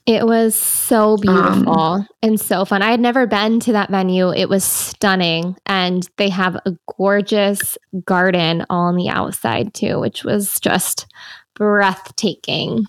It 0.06 0.26
was 0.26 0.56
so 0.56 1.16
um, 1.16 1.20
beautiful 1.22 2.06
and 2.22 2.40
so 2.40 2.64
fun. 2.64 2.82
I 2.82 2.92
had 2.92 3.02
never 3.02 3.28
been 3.28 3.60
to 3.62 3.74
that 3.74 3.90
venue. 3.92 4.32
It 4.32 4.48
was 4.48 4.64
stunning. 4.64 5.58
And 5.66 6.08
they 6.16 6.30
have 6.30 6.56
a 6.56 6.78
gorgeous 6.98 7.78
garden 8.06 8.66
all 8.70 8.88
on 8.88 8.96
the 8.96 9.10
outside, 9.10 9.74
too, 9.74 10.00
which 10.00 10.24
was 10.24 10.62
just 10.62 11.08
breathtaking. 11.56 12.86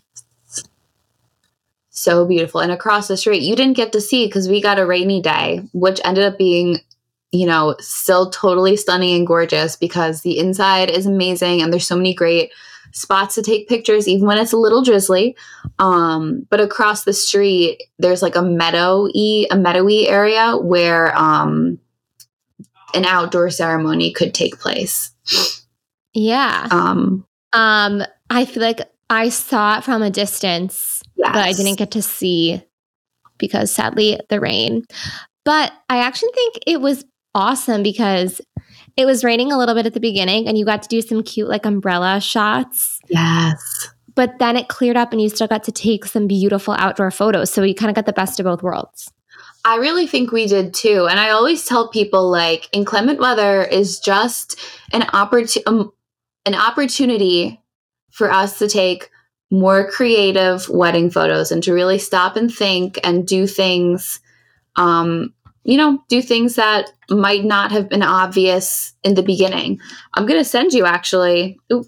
so 1.91 2.25
beautiful 2.25 2.61
and 2.61 2.71
across 2.71 3.09
the 3.09 3.17
street 3.17 3.43
you 3.43 3.57
didn't 3.57 3.77
get 3.77 3.91
to 3.93 4.01
see 4.01 4.27
because 4.27 4.49
we 4.49 4.63
got 4.63 4.79
a 4.79 4.87
rainy 4.87 5.21
day 5.21 5.61
which 5.73 6.01
ended 6.05 6.23
up 6.23 6.39
being 6.39 6.79
you 7.33 7.47
know 7.47 7.75
still 7.81 8.31
totally 8.31 8.77
stunning 8.77 9.17
and 9.17 9.27
gorgeous 9.27 9.75
because 9.75 10.23
the 10.23 10.39
inside 10.39 10.91
is 10.91 11.07
amazing 11.07 11.61
and 11.61 11.73
there's 11.73 11.87
so 11.87 11.97
many 11.97 12.15
great 12.15 12.53
spots 12.93 13.35
to 13.35 13.43
take 13.43 13.69
pictures 13.69 14.09
even 14.09 14.27
when 14.27 14.39
it's 14.39 14.53
a 14.53 14.57
little 14.57 14.83
drizzly 14.83 15.37
um, 15.79 16.47
but 16.51 16.61
across 16.61 17.05
the 17.05 17.13
street 17.13 17.83
there's 17.99 18.23
like 18.23 18.37
a 18.37 18.43
meadowy 18.43 19.47
a 19.51 19.57
meadowy 19.57 20.09
area 20.09 20.57
where 20.57 21.17
um, 21.17 21.79
an 22.95 23.05
outdoor 23.05 23.51
ceremony 23.51 24.13
could 24.13 24.33
take 24.35 24.59
place 24.59 25.13
Yeah. 26.15 26.67
um, 26.71 27.25
Um, 27.53 28.03
I 28.31 28.45
feel 28.45 28.63
like 28.63 28.81
I 29.11 29.29
saw 29.31 29.79
it 29.79 29.85
from 29.85 30.03
a 30.03 30.11
distance, 30.11 31.03
yes. 31.17 31.31
but 31.33 31.43
I 31.43 31.53
didn't 31.53 31.77
get 31.79 31.93
to 31.93 32.03
see 32.03 32.63
because 33.39 33.73
sadly 33.73 34.19
the 34.29 34.41
rain. 34.41 34.85
But 35.45 35.73
I 35.89 35.99
actually 35.99 36.33
think 36.35 36.59
it 36.67 36.81
was 36.81 37.05
awesome 37.35 37.83
because 37.83 38.41
it 38.99 39.07
was 39.07 39.23
raining 39.23 39.53
a 39.53 39.57
little 39.57 39.77
bit 39.77 39.87
at 39.87 39.95
the 39.95 40.01
beginning 40.01 40.49
and 40.49 40.59
you 40.59 40.65
got 40.65 40.83
to 40.83 40.89
do 40.89 41.01
some 41.01 41.23
cute 41.23 41.49
like 41.49 41.65
umbrella 41.65 42.21
shots. 42.21 42.99
yes 43.09 43.89
But 44.17 44.41
then 44.41 44.57
it 44.57 44.69
cleared 44.69 44.97
up 44.97 45.13
and 45.13 45.23
you 45.23 45.29
still 45.29 45.47
got 45.47 45.63
to 45.65 45.73
take 45.73 46.05
some 46.05 46.27
beautiful 46.27 46.75
outdoor 46.77 47.13
photos. 47.13 47.53
So 47.53 47.63
you 47.63 47.75
kind 47.75 47.89
of 47.91 47.95
got 47.95 48.07
the 48.07 48.13
best 48.13 48.41
of 48.41 48.45
both 48.45 48.63
worlds. 48.63 49.13
I 49.65 49.77
really 49.77 50.09
think 50.09 50.33
we 50.33 50.47
did 50.47 50.75
too. 50.75 51.07
And 51.09 51.21
I 51.21 51.31
always 51.31 51.65
tell 51.65 51.89
people 51.89 52.29
like 52.29 52.69
inclement 52.73 53.21
weather 53.21 53.63
is 53.63 54.01
just 54.01 54.59
an 54.93 55.05
opportunity 55.13 55.65
um, 55.67 55.93
an 56.45 56.55
opportunity 56.55 57.63
for 58.11 58.33
us 58.33 58.59
to 58.59 58.69
take 58.69 59.11
more 59.51 59.89
creative 59.89 60.69
wedding 60.69 61.11
photos 61.11 61.53
and 61.53 61.63
to 61.63 61.73
really 61.73 61.99
stop 61.99 62.37
and 62.37 62.53
think 62.53 62.99
and 63.05 63.27
do 63.27 63.47
things 63.47 64.21
um 64.77 65.33
you 65.69 65.77
know, 65.77 66.03
do 66.09 66.23
things 66.23 66.55
that 66.55 66.91
might 67.11 67.45
not 67.45 67.71
have 67.73 67.91
been 67.91 68.03
obvious 68.03 68.95
in 69.05 69.15
the 69.15 69.23
beginning. 69.23 69.79
I'm 70.15 70.25
going 70.25 70.41
to 70.41 70.45
send 70.45 70.73
you 70.73 70.87
actually. 70.87 71.61
Ooh, 71.71 71.85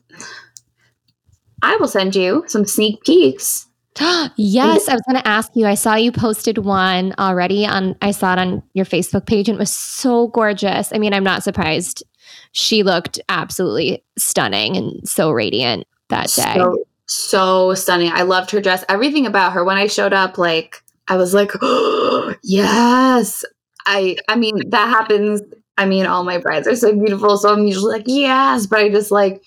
I 1.62 1.76
will 1.76 1.88
send 1.88 2.14
you 2.14 2.44
some 2.46 2.66
sneak 2.66 3.02
peeks. 3.04 3.66
yes, 4.36 4.86
I 4.86 4.92
was 4.92 5.02
going 5.08 5.22
to 5.22 5.26
ask 5.26 5.52
you. 5.54 5.64
I 5.64 5.76
saw 5.76 5.94
you 5.94 6.12
posted 6.12 6.58
one 6.58 7.14
already 7.18 7.64
on 7.64 7.96
I 8.02 8.10
saw 8.10 8.34
it 8.34 8.38
on 8.38 8.62
your 8.74 8.84
Facebook 8.84 9.24
page 9.24 9.48
and 9.48 9.56
it 9.56 9.58
was 9.58 9.72
so 9.72 10.28
gorgeous. 10.28 10.92
I 10.92 10.98
mean, 10.98 11.14
I'm 11.14 11.24
not 11.24 11.42
surprised. 11.42 12.04
She 12.52 12.82
looked 12.82 13.18
absolutely 13.30 14.04
stunning 14.18 14.76
and 14.76 15.08
so 15.08 15.30
radiant 15.30 15.86
that 16.10 16.28
day. 16.28 16.52
So, 16.54 16.84
so 17.06 17.74
stunning. 17.74 18.12
I 18.12 18.22
loved 18.22 18.50
her 18.50 18.60
dress. 18.60 18.84
Everything 18.90 19.24
about 19.24 19.54
her. 19.54 19.64
When 19.64 19.78
I 19.78 19.86
showed 19.86 20.12
up, 20.12 20.36
like 20.36 20.82
I 21.08 21.16
was 21.16 21.32
like, 21.32 21.52
oh, 21.62 22.34
yes. 22.42 23.42
I 23.86 24.16
I 24.28 24.36
mean, 24.36 24.70
that 24.70 24.88
happens. 24.88 25.42
I 25.78 25.86
mean, 25.86 26.06
all 26.06 26.24
my 26.24 26.38
brides 26.38 26.68
are 26.68 26.76
so 26.76 26.92
beautiful. 26.92 27.38
So 27.38 27.52
I'm 27.52 27.66
usually 27.66 27.94
like, 27.94 28.04
yes. 28.06 28.66
But 28.66 28.80
I 28.80 28.88
just 28.90 29.10
like 29.10 29.42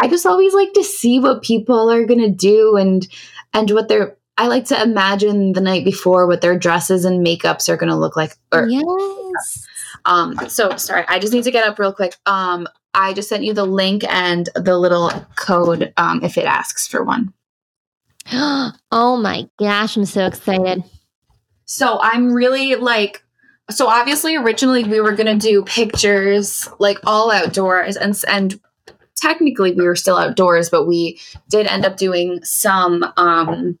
I 0.00 0.08
just 0.08 0.26
always 0.26 0.54
like 0.54 0.72
to 0.74 0.84
see 0.84 1.18
what 1.18 1.42
people 1.42 1.90
are 1.90 2.04
gonna 2.04 2.30
do 2.30 2.76
and 2.76 3.06
and 3.52 3.70
what 3.70 3.88
they're 3.88 4.16
I 4.38 4.48
like 4.48 4.66
to 4.66 4.82
imagine 4.82 5.52
the 5.52 5.62
night 5.62 5.84
before 5.84 6.26
what 6.26 6.42
their 6.42 6.58
dresses 6.58 7.04
and 7.04 7.26
makeups 7.26 7.68
are 7.68 7.76
gonna 7.76 7.98
look 7.98 8.16
like. 8.16 8.36
Or 8.52 8.68
yes. 8.68 9.66
um, 10.04 10.36
so 10.48 10.76
sorry, 10.76 11.04
I 11.08 11.18
just 11.18 11.32
need 11.32 11.44
to 11.44 11.50
get 11.50 11.66
up 11.66 11.78
real 11.78 11.92
quick. 11.92 12.16
Um, 12.26 12.68
I 12.92 13.12
just 13.12 13.28
sent 13.28 13.44
you 13.44 13.52
the 13.52 13.66
link 13.66 14.04
and 14.08 14.48
the 14.54 14.78
little 14.78 15.10
code 15.36 15.92
um, 15.96 16.22
if 16.22 16.38
it 16.38 16.44
asks 16.44 16.86
for 16.86 17.04
one. 17.04 17.32
oh 18.32 19.16
my 19.16 19.48
gosh, 19.58 19.96
I'm 19.96 20.04
so 20.04 20.26
excited. 20.26 20.82
So 21.66 21.98
I'm 22.00 22.32
really 22.32 22.74
like, 22.74 23.22
so 23.70 23.88
obviously 23.88 24.36
originally 24.36 24.84
we 24.84 25.00
were 25.00 25.12
gonna 25.12 25.36
do 25.36 25.62
pictures 25.64 26.68
like 26.78 26.98
all 27.04 27.30
outdoors, 27.30 27.96
and 27.96 28.20
and 28.28 28.60
technically 29.16 29.72
we 29.72 29.84
were 29.84 29.96
still 29.96 30.16
outdoors, 30.16 30.70
but 30.70 30.86
we 30.86 31.18
did 31.48 31.66
end 31.66 31.84
up 31.84 31.96
doing 31.96 32.42
some 32.44 33.04
um, 33.16 33.78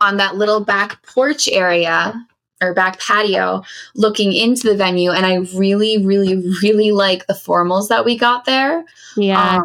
on 0.00 0.16
that 0.18 0.36
little 0.36 0.60
back 0.60 1.02
porch 1.06 1.48
area 1.48 2.14
or 2.62 2.72
back 2.74 2.98
patio 3.00 3.62
looking 3.94 4.32
into 4.32 4.66
the 4.68 4.74
venue 4.76 5.10
and 5.10 5.26
i 5.26 5.34
really 5.58 6.02
really 6.04 6.36
really 6.62 6.90
like 6.90 7.26
the 7.26 7.34
formals 7.34 7.88
that 7.88 8.02
we 8.04 8.16
got 8.16 8.46
there 8.46 8.82
Yeah. 9.14 9.60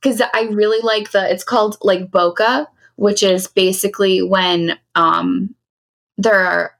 because 0.00 0.20
i 0.34 0.48
really 0.50 0.80
like 0.82 1.12
the 1.12 1.30
it's 1.30 1.44
called 1.44 1.76
like 1.82 2.10
bokeh 2.10 2.66
which 2.96 3.22
is 3.22 3.46
basically 3.46 4.22
when 4.22 4.76
um 4.96 5.54
there 6.18 6.34
are 6.34 6.76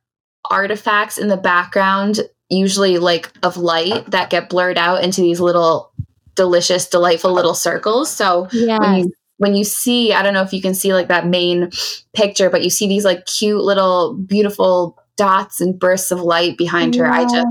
artifacts 0.51 1.19
in 1.19 1.29
the 1.29 1.37
background 1.37 2.21
usually 2.51 2.99
like 2.99 3.31
of 3.43 3.57
light 3.57 4.11
that 4.11 4.31
get 4.31 4.49
blurred 4.49 4.77
out 4.79 5.03
into 5.03 5.21
these 5.21 5.41
little 5.41 5.93
delicious 6.35 6.89
delightful 6.89 7.33
little 7.33 7.55
circles 7.55 8.11
so 8.11 8.49
when 8.79 8.99
you 8.99 9.13
when 9.39 9.55
you 9.55 9.65
see 9.65 10.13
i 10.13 10.23
don't 10.23 10.35
know 10.35 10.43
if 10.43 10.53
you 10.53 10.61
can 10.63 10.75
see 10.75 10.93
like 10.93 11.09
that 11.09 11.27
main 11.27 11.71
picture 12.15 12.51
but 12.51 12.63
you 12.63 12.71
see 12.71 12.87
these 12.89 13.05
like 13.05 13.25
cute 13.27 13.63
little 13.63 14.15
beautiful 14.15 14.99
dots 15.17 15.61
and 15.61 15.79
bursts 15.79 16.11
of 16.11 16.21
light 16.21 16.57
behind 16.57 16.95
her 16.95 17.07
i 17.07 17.23
just 17.25 17.47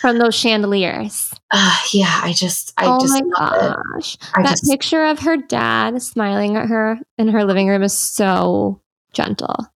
From 0.00 0.18
those 0.18 0.34
chandeliers. 0.34 1.30
uh, 1.50 1.76
yeah 1.92 2.20
i 2.22 2.32
just 2.32 2.72
i 2.78 2.86
oh 2.86 2.98
just 3.00 3.22
my 3.22 3.74
gosh. 3.74 4.16
That 4.34 4.46
just 4.48 4.64
picture 4.64 5.04
of 5.04 5.18
her 5.20 5.36
dad 5.36 6.00
smiling 6.02 6.56
at 6.56 6.68
her 6.68 6.98
in 7.18 7.28
her 7.28 7.44
living 7.44 7.68
room 7.68 7.82
is 7.82 7.96
so 7.96 8.80
gentle. 9.12 9.66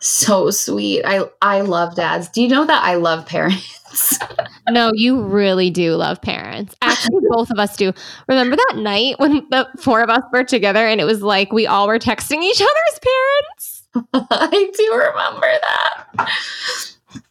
So 0.00 0.50
sweet 0.50 1.02
i 1.04 1.22
i 1.42 1.60
love 1.60 1.94
dads 1.94 2.28
do 2.30 2.42
you 2.42 2.48
know 2.48 2.64
that 2.64 2.82
i 2.82 2.94
love 2.94 3.26
parents 3.26 4.18
No, 4.68 4.92
you 4.94 5.20
really 5.20 5.68
do 5.68 5.96
love 5.96 6.22
parents. 6.22 6.76
Actually, 6.80 7.22
both 7.28 7.50
of 7.50 7.58
us 7.58 7.76
do. 7.76 7.92
Remember 8.28 8.54
that 8.54 8.74
night 8.76 9.18
when 9.18 9.44
the 9.50 9.66
four 9.80 10.00
of 10.00 10.08
us 10.08 10.22
were 10.32 10.44
together 10.44 10.86
and 10.86 11.00
it 11.00 11.04
was 11.04 11.22
like 11.22 11.52
we 11.52 11.66
all 11.66 11.88
were 11.88 11.98
texting 11.98 12.40
each 12.42 12.60
other's 12.60 13.00
parents? 13.02 13.88
i 14.30 14.70
do 14.76 14.94
remember 14.94 15.48
that 15.50 16.30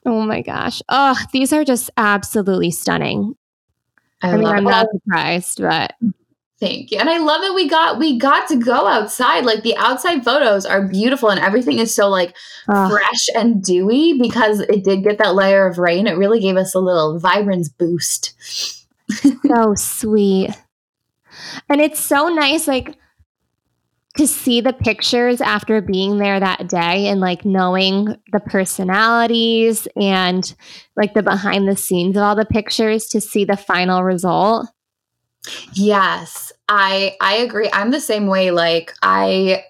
Oh 0.05 0.23
my 0.23 0.41
gosh. 0.41 0.82
Oh, 0.89 1.15
these 1.32 1.53
are 1.53 1.63
just 1.63 1.89
absolutely 1.95 2.71
stunning. 2.71 3.36
I, 4.21 4.32
I 4.32 4.38
mean, 4.38 4.47
I'm 4.47 4.63
not 4.65 4.88
surprised, 4.91 5.62
but 5.62 5.93
Thank 6.60 6.91
you. 6.91 6.98
And 7.00 7.10
I 7.10 7.19
love 7.19 7.41
that 7.41 7.54
we 7.56 7.69
got 7.69 7.98
we 8.00 8.17
got 8.17 8.50
to 8.50 8.58
go 8.58 8.86
outside. 8.86 9.45
Like 9.45 9.63
the 9.63 9.78
outside 9.78 10.26
photos 10.26 10.65
are 10.65 10.86
beautiful 10.86 11.30
and 11.30 11.39
everything 11.39 11.80
is 11.80 11.95
so 11.95 12.10
like 12.10 12.36
fresh 12.65 13.30
and 13.34 13.63
dewy 13.63 14.19
because 14.19 14.60
it 14.60 14.84
did 14.84 15.04
get 15.04 15.19
that 15.19 15.36
layer 15.36 15.65
of 15.65 15.78
rain. 15.78 16.06
It 16.06 16.17
really 16.17 16.41
gave 16.41 16.58
us 16.58 16.76
a 16.76 16.80
little 16.80 17.17
vibrance 17.17 17.69
boost. 17.69 18.34
so 19.48 19.74
sweet. 19.76 20.50
And 21.69 21.80
it's 21.80 22.00
so 22.00 22.28
nice 22.28 22.67
like 22.67 22.98
to 24.17 24.28
see 24.28 24.60
the 24.60 24.74
pictures 24.74 25.39
after 25.39 25.80
being 25.80 26.17
there 26.17 26.41
that 26.41 26.67
day 26.67 27.08
and 27.08 27.22
like 27.22 27.45
knowing 27.45 28.17
the 28.34 28.39
personalities 28.41 29.88
and 29.95 30.54
like 30.98 31.13
the 31.13 31.24
behind 31.24 31.69
the 31.69 31.78
scenes 31.78 32.17
of 32.17 32.24
all 32.24 32.36
the 32.36 32.43
pictures 32.43 33.06
to 33.06 33.22
see 33.22 33.45
the 33.45 33.56
final 33.56 34.04
result 34.04 34.67
Yes, 35.74 36.48
I 36.69 37.17
I 37.19 37.38
agree. 37.38 37.69
I'm 37.73 37.91
the 37.91 37.99
same 37.99 38.27
way. 38.27 38.51
Like 38.51 38.93
I 39.01 39.65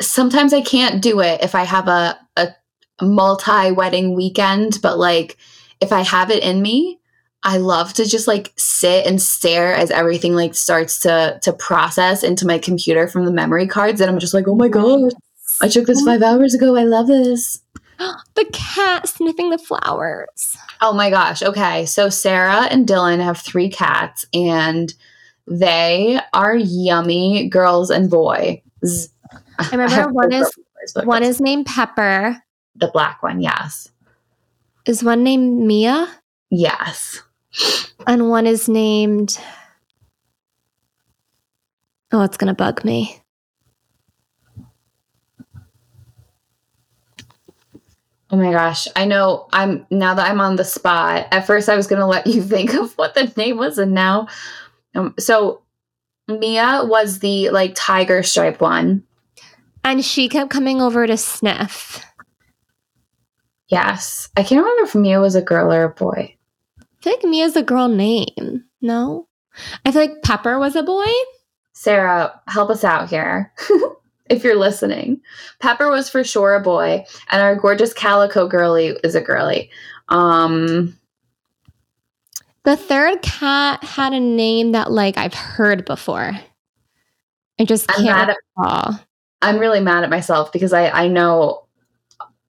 sometimes 0.00 0.52
I 0.52 0.60
can't 0.60 1.02
do 1.02 1.20
it 1.20 1.42
if 1.42 1.54
I 1.54 1.64
have 1.64 1.88
a 1.88 2.18
a 2.36 2.54
multi 3.02 3.72
wedding 3.72 4.14
weekend, 4.14 4.78
but 4.82 4.98
like 4.98 5.38
if 5.80 5.92
I 5.92 6.02
have 6.02 6.30
it 6.30 6.42
in 6.42 6.60
me, 6.60 7.00
I 7.42 7.56
love 7.56 7.94
to 7.94 8.04
just 8.04 8.28
like 8.28 8.52
sit 8.56 9.06
and 9.06 9.20
stare 9.20 9.74
as 9.74 9.90
everything 9.90 10.34
like 10.34 10.54
starts 10.54 11.00
to 11.00 11.38
to 11.42 11.54
process 11.54 12.22
into 12.22 12.46
my 12.46 12.58
computer 12.58 13.08
from 13.08 13.24
the 13.24 13.32
memory 13.32 13.66
cards 13.66 14.00
and 14.02 14.10
I'm 14.10 14.18
just 14.18 14.34
like, 14.34 14.46
"Oh 14.46 14.54
my 14.54 14.68
god. 14.68 15.14
I 15.62 15.68
took 15.68 15.86
this 15.86 16.02
5 16.02 16.22
hours 16.22 16.54
ago. 16.54 16.76
I 16.76 16.84
love 16.84 17.06
this." 17.06 17.62
the 18.34 18.44
cat 18.52 19.08
sniffing 19.08 19.48
the 19.48 19.58
flowers. 19.58 20.56
Oh 20.82 20.92
my 20.92 21.08
gosh. 21.08 21.42
Okay. 21.42 21.86
So 21.86 22.10
Sarah 22.10 22.66
and 22.70 22.86
Dylan 22.86 23.22
have 23.22 23.38
three 23.38 23.70
cats 23.70 24.26
and 24.34 24.92
they 25.50 26.20
are 26.32 26.56
yummy 26.56 27.48
girls 27.48 27.90
and 27.90 28.08
boys. 28.08 28.60
I 29.58 29.68
remember 29.72 29.94
I 29.94 30.06
one 30.10 30.32
is 30.32 30.50
boys, 30.94 31.04
one 31.04 31.22
is 31.24 31.40
named 31.40 31.66
Pepper. 31.66 32.40
The 32.76 32.88
black 32.88 33.22
one, 33.22 33.40
yes. 33.40 33.90
Is 34.86 35.04
one 35.04 35.24
named 35.24 35.66
Mia? 35.66 36.08
Yes. 36.50 37.20
And 38.06 38.30
one 38.30 38.46
is 38.46 38.68
named 38.68 39.38
Oh, 42.12 42.22
it's 42.22 42.36
gonna 42.36 42.54
bug 42.54 42.84
me. 42.84 43.20
Oh 48.32 48.36
my 48.36 48.52
gosh. 48.52 48.86
I 48.94 49.06
know 49.06 49.48
I'm 49.52 49.86
now 49.90 50.14
that 50.14 50.30
I'm 50.30 50.40
on 50.40 50.56
the 50.56 50.64
spot. 50.64 51.26
At 51.32 51.46
first 51.46 51.68
I 51.68 51.76
was 51.76 51.88
going 51.88 52.00
to 52.00 52.06
let 52.06 52.26
you 52.26 52.42
think 52.44 52.74
of 52.74 52.92
what 52.94 53.14
the 53.14 53.32
name 53.36 53.56
was 53.56 53.78
and 53.78 53.92
now 53.92 54.28
um, 54.94 55.14
so 55.18 55.62
Mia 56.28 56.82
was 56.84 57.20
the 57.20 57.50
like 57.50 57.72
tiger 57.74 58.22
stripe 58.22 58.60
one. 58.60 59.04
And 59.82 60.04
she 60.04 60.28
kept 60.28 60.50
coming 60.50 60.82
over 60.82 61.06
to 61.06 61.16
sniff. 61.16 62.04
Yes. 63.68 64.28
I 64.36 64.42
can't 64.42 64.60
remember 64.60 64.82
if 64.82 64.94
Mia 64.94 65.20
was 65.20 65.34
a 65.34 65.42
girl 65.42 65.72
or 65.72 65.84
a 65.84 65.88
boy. 65.88 66.36
I 66.80 67.02
feel 67.02 67.12
like 67.14 67.24
Mia's 67.24 67.56
a 67.56 67.62
girl 67.62 67.88
name. 67.88 68.64
No? 68.82 69.28
I 69.84 69.92
feel 69.92 70.02
like 70.02 70.22
Pepper 70.22 70.58
was 70.58 70.76
a 70.76 70.82
boy. 70.82 71.06
Sarah, 71.72 72.40
help 72.46 72.68
us 72.68 72.84
out 72.84 73.08
here. 73.08 73.52
if 74.30 74.44
you're 74.44 74.56
listening. 74.56 75.20
Pepper 75.58 75.90
was 75.90 76.08
for 76.08 76.24
sure 76.24 76.54
a 76.54 76.60
boy, 76.60 77.04
and 77.30 77.42
our 77.42 77.56
gorgeous 77.56 77.92
calico 77.92 78.46
girly 78.48 78.96
is 79.04 79.14
a 79.14 79.20
girly. 79.20 79.70
Um, 80.08 80.96
the 82.64 82.76
third 82.76 83.22
cat 83.22 83.82
had 83.82 84.12
a 84.12 84.20
name 84.20 84.72
that 84.72 84.90
like 84.90 85.16
I've 85.16 85.34
heard 85.34 85.84
before. 85.84 86.32
I 87.58 87.64
just 87.64 87.88
can't 87.88 88.36
recall. 88.56 89.00
I'm 89.42 89.58
really 89.58 89.80
mad 89.80 90.04
at 90.04 90.10
myself 90.10 90.52
because 90.52 90.72
I 90.72 90.88
I 90.90 91.08
know 91.08 91.66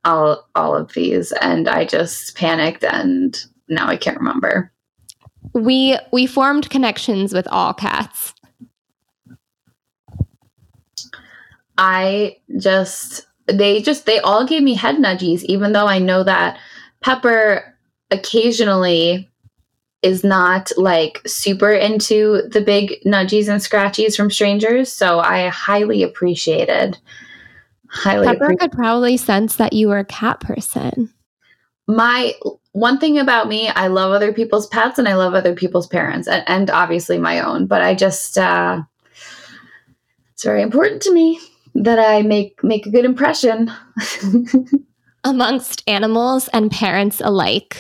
all 0.04 0.47
all 0.56 0.76
of 0.76 0.93
these 0.93 1.32
and 1.34 1.67
I 1.67 1.86
just 1.86 2.36
panicked 2.36 2.84
and 2.84 3.38
now 3.67 3.88
I 3.88 3.97
can't 3.97 4.17
remember. 4.17 4.71
We 5.54 5.97
we 6.12 6.28
formed 6.28 6.69
connections 6.69 7.34
with 7.34 7.47
all 7.47 7.74
cats. 7.74 8.34
I 11.78 12.38
just 12.60 13.26
they 13.47 13.82
just 13.82 14.06
they 14.06 14.19
all 14.19 14.45
gave 14.45 14.62
me 14.62 14.76
head 14.76 14.97
nudgies, 14.97 15.43
even 15.43 15.71
though 15.71 15.88
I 15.88 16.00
know 16.00 16.24
that 16.24 16.60
Pepper 17.02 17.76
occasionally 18.12 19.30
is 20.01 20.23
not 20.23 20.71
like 20.77 21.21
super 21.27 21.71
into 21.71 22.41
the 22.49 22.61
big 22.61 22.99
nudgies 23.05 23.47
and 23.47 23.61
scratchies 23.61 24.15
from 24.15 24.31
strangers. 24.31 24.91
So 24.91 25.19
I 25.19 25.47
highly 25.49 26.01
appreciated. 26.03 26.97
Highly 27.89 28.25
Pepper 28.25 28.45
appreciated. 28.45 28.59
could 28.59 28.71
probably 28.71 29.17
sense 29.17 29.57
that 29.57 29.73
you 29.73 29.89
were 29.89 29.99
a 29.99 30.05
cat 30.05 30.39
person. 30.39 31.13
My 31.87 32.33
one 32.71 32.99
thing 32.99 33.19
about 33.19 33.47
me, 33.47 33.67
I 33.69 33.87
love 33.87 34.11
other 34.11 34.33
people's 34.33 34.67
pets 34.67 34.97
and 34.97 35.07
I 35.07 35.15
love 35.15 35.33
other 35.33 35.53
people's 35.53 35.87
parents 35.87 36.27
and, 36.27 36.43
and 36.47 36.69
obviously 36.69 37.17
my 37.17 37.39
own. 37.41 37.67
But 37.67 37.81
I 37.81 37.93
just 37.93 38.37
uh, 38.37 38.81
it's 40.33 40.43
very 40.43 40.61
important 40.61 41.01
to 41.03 41.13
me 41.13 41.39
that 41.75 41.99
I 41.99 42.23
make 42.23 42.63
make 42.63 42.87
a 42.87 42.91
good 42.91 43.05
impression 43.05 43.71
amongst 45.23 45.83
animals 45.87 46.47
and 46.53 46.71
parents 46.71 47.21
alike. 47.23 47.77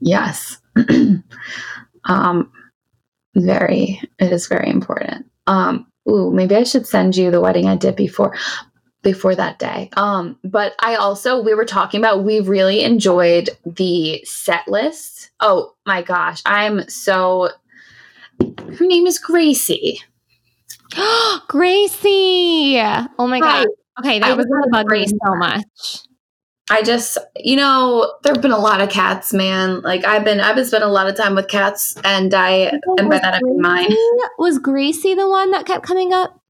Yes. 0.00 0.58
um 2.04 2.50
very 3.34 4.00
it 4.18 4.32
is 4.32 4.46
very 4.46 4.68
important. 4.68 5.26
Um 5.46 5.86
ooh, 6.08 6.32
maybe 6.32 6.56
I 6.56 6.64
should 6.64 6.86
send 6.86 7.16
you 7.16 7.30
the 7.30 7.40
wedding 7.40 7.66
I 7.66 7.76
did 7.76 7.96
before 7.96 8.36
before 9.02 9.34
that 9.34 9.58
day. 9.58 9.90
Um 9.96 10.38
but 10.44 10.74
I 10.80 10.96
also 10.96 11.42
we 11.42 11.54
were 11.54 11.64
talking 11.64 12.00
about 12.00 12.24
we 12.24 12.40
really 12.40 12.82
enjoyed 12.82 13.50
the 13.64 14.22
set 14.24 14.66
list. 14.68 15.30
Oh 15.40 15.74
my 15.86 16.02
gosh, 16.02 16.42
I'm 16.46 16.88
so 16.88 17.50
her 18.40 18.86
name 18.86 19.06
is 19.06 19.18
Gracie. 19.18 20.00
Gracie. 21.48 22.78
Oh 23.18 23.26
my 23.26 23.40
God. 23.40 23.66
Okay, 24.00 24.18
that 24.18 24.30
I 24.30 24.34
was 24.34 24.46
gonna 24.46 24.68
bug 24.68 24.90
me 24.90 25.06
so 25.06 25.34
much. 25.36 25.62
I 26.70 26.82
just, 26.82 27.18
you 27.36 27.56
know, 27.56 28.14
there 28.22 28.32
have 28.32 28.42
been 28.42 28.52
a 28.52 28.58
lot 28.58 28.80
of 28.80 28.88
cats, 28.88 29.32
man. 29.32 29.82
Like 29.82 30.04
I've 30.04 30.24
been, 30.24 30.40
I've 30.40 30.54
been 30.54 30.64
spending 30.64 30.88
a 30.88 30.92
lot 30.92 31.08
of 31.08 31.16
time 31.16 31.34
with 31.34 31.48
cats, 31.48 31.96
and 32.04 32.32
I, 32.32 32.72
and 32.98 33.10
by 33.10 33.18
that 33.18 33.34
I 33.34 33.40
mean 33.42 33.60
mine. 33.60 33.90
Was 34.38 34.58
Gracie 34.58 35.14
the 35.14 35.28
one 35.28 35.50
that 35.50 35.66
kept 35.66 35.84
coming 35.84 36.12
up? 36.12 36.40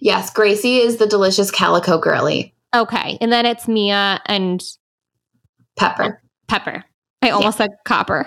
Yes, 0.00 0.30
Gracie 0.30 0.78
is 0.78 0.96
the 0.96 1.06
delicious 1.06 1.50
calico 1.50 1.98
girly. 1.98 2.54
Okay, 2.74 3.18
and 3.20 3.30
then 3.30 3.46
it's 3.46 3.68
Mia 3.68 4.20
and 4.26 4.62
Pepper. 5.76 6.22
Pepper. 6.46 6.84
I 7.22 7.30
almost 7.30 7.58
yeah. 7.58 7.66
said 7.66 7.76
copper. 7.84 8.26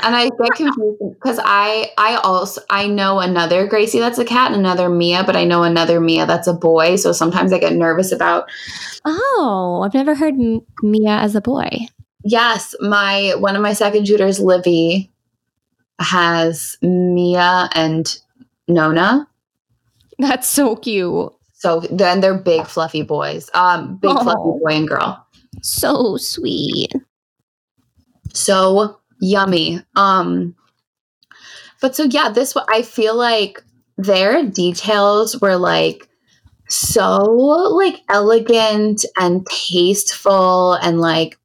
And 0.00 0.14
I 0.14 0.24
get 0.24 0.52
confused 0.56 1.02
because 1.14 1.40
I 1.44 1.90
I 1.98 2.16
also 2.16 2.60
I 2.70 2.86
know 2.86 3.18
another 3.18 3.66
Gracie 3.66 3.98
that's 3.98 4.18
a 4.18 4.24
cat 4.24 4.52
and 4.52 4.60
another 4.60 4.88
Mia, 4.88 5.24
but 5.24 5.36
I 5.36 5.44
know 5.44 5.62
another 5.62 6.00
Mia 6.00 6.26
that's 6.26 6.46
a 6.46 6.52
boy. 6.52 6.96
So 6.96 7.12
sometimes 7.12 7.52
I 7.52 7.58
get 7.58 7.72
nervous 7.74 8.12
about. 8.12 8.48
Oh, 9.04 9.82
I've 9.84 9.94
never 9.94 10.14
heard 10.14 10.34
M- 10.34 10.62
Mia 10.82 11.16
as 11.16 11.34
a 11.34 11.40
boy. 11.40 11.70
Yes, 12.24 12.74
my 12.80 13.34
one 13.38 13.56
of 13.56 13.62
my 13.62 13.72
second 13.72 14.06
shooters, 14.06 14.40
Livy, 14.40 15.12
has 16.00 16.76
Mia 16.82 17.68
and 17.74 18.18
Nona. 18.68 19.28
That's 20.18 20.48
so 20.48 20.76
cute. 20.76 21.32
So 21.52 21.80
then 21.90 22.20
they're 22.20 22.38
big 22.38 22.66
fluffy 22.66 23.02
boys. 23.02 23.50
Um, 23.54 23.96
big 23.96 24.10
oh, 24.10 24.22
fluffy 24.22 24.60
boy 24.60 24.72
and 24.72 24.88
girl. 24.88 25.26
So 25.62 26.16
sweet 26.16 26.92
so 28.36 29.00
yummy. 29.20 29.82
Um, 29.96 30.54
but 31.80 31.96
so 31.96 32.04
yeah, 32.04 32.30
this 32.30 32.56
I 32.68 32.82
feel 32.82 33.16
like 33.16 33.62
their 33.96 34.44
details 34.44 35.40
were 35.40 35.56
like 35.56 36.08
so 36.68 37.22
like 37.22 38.00
elegant 38.08 39.04
and 39.16 39.46
tasteful 39.46 40.74
and 40.74 41.00
like 41.00 41.38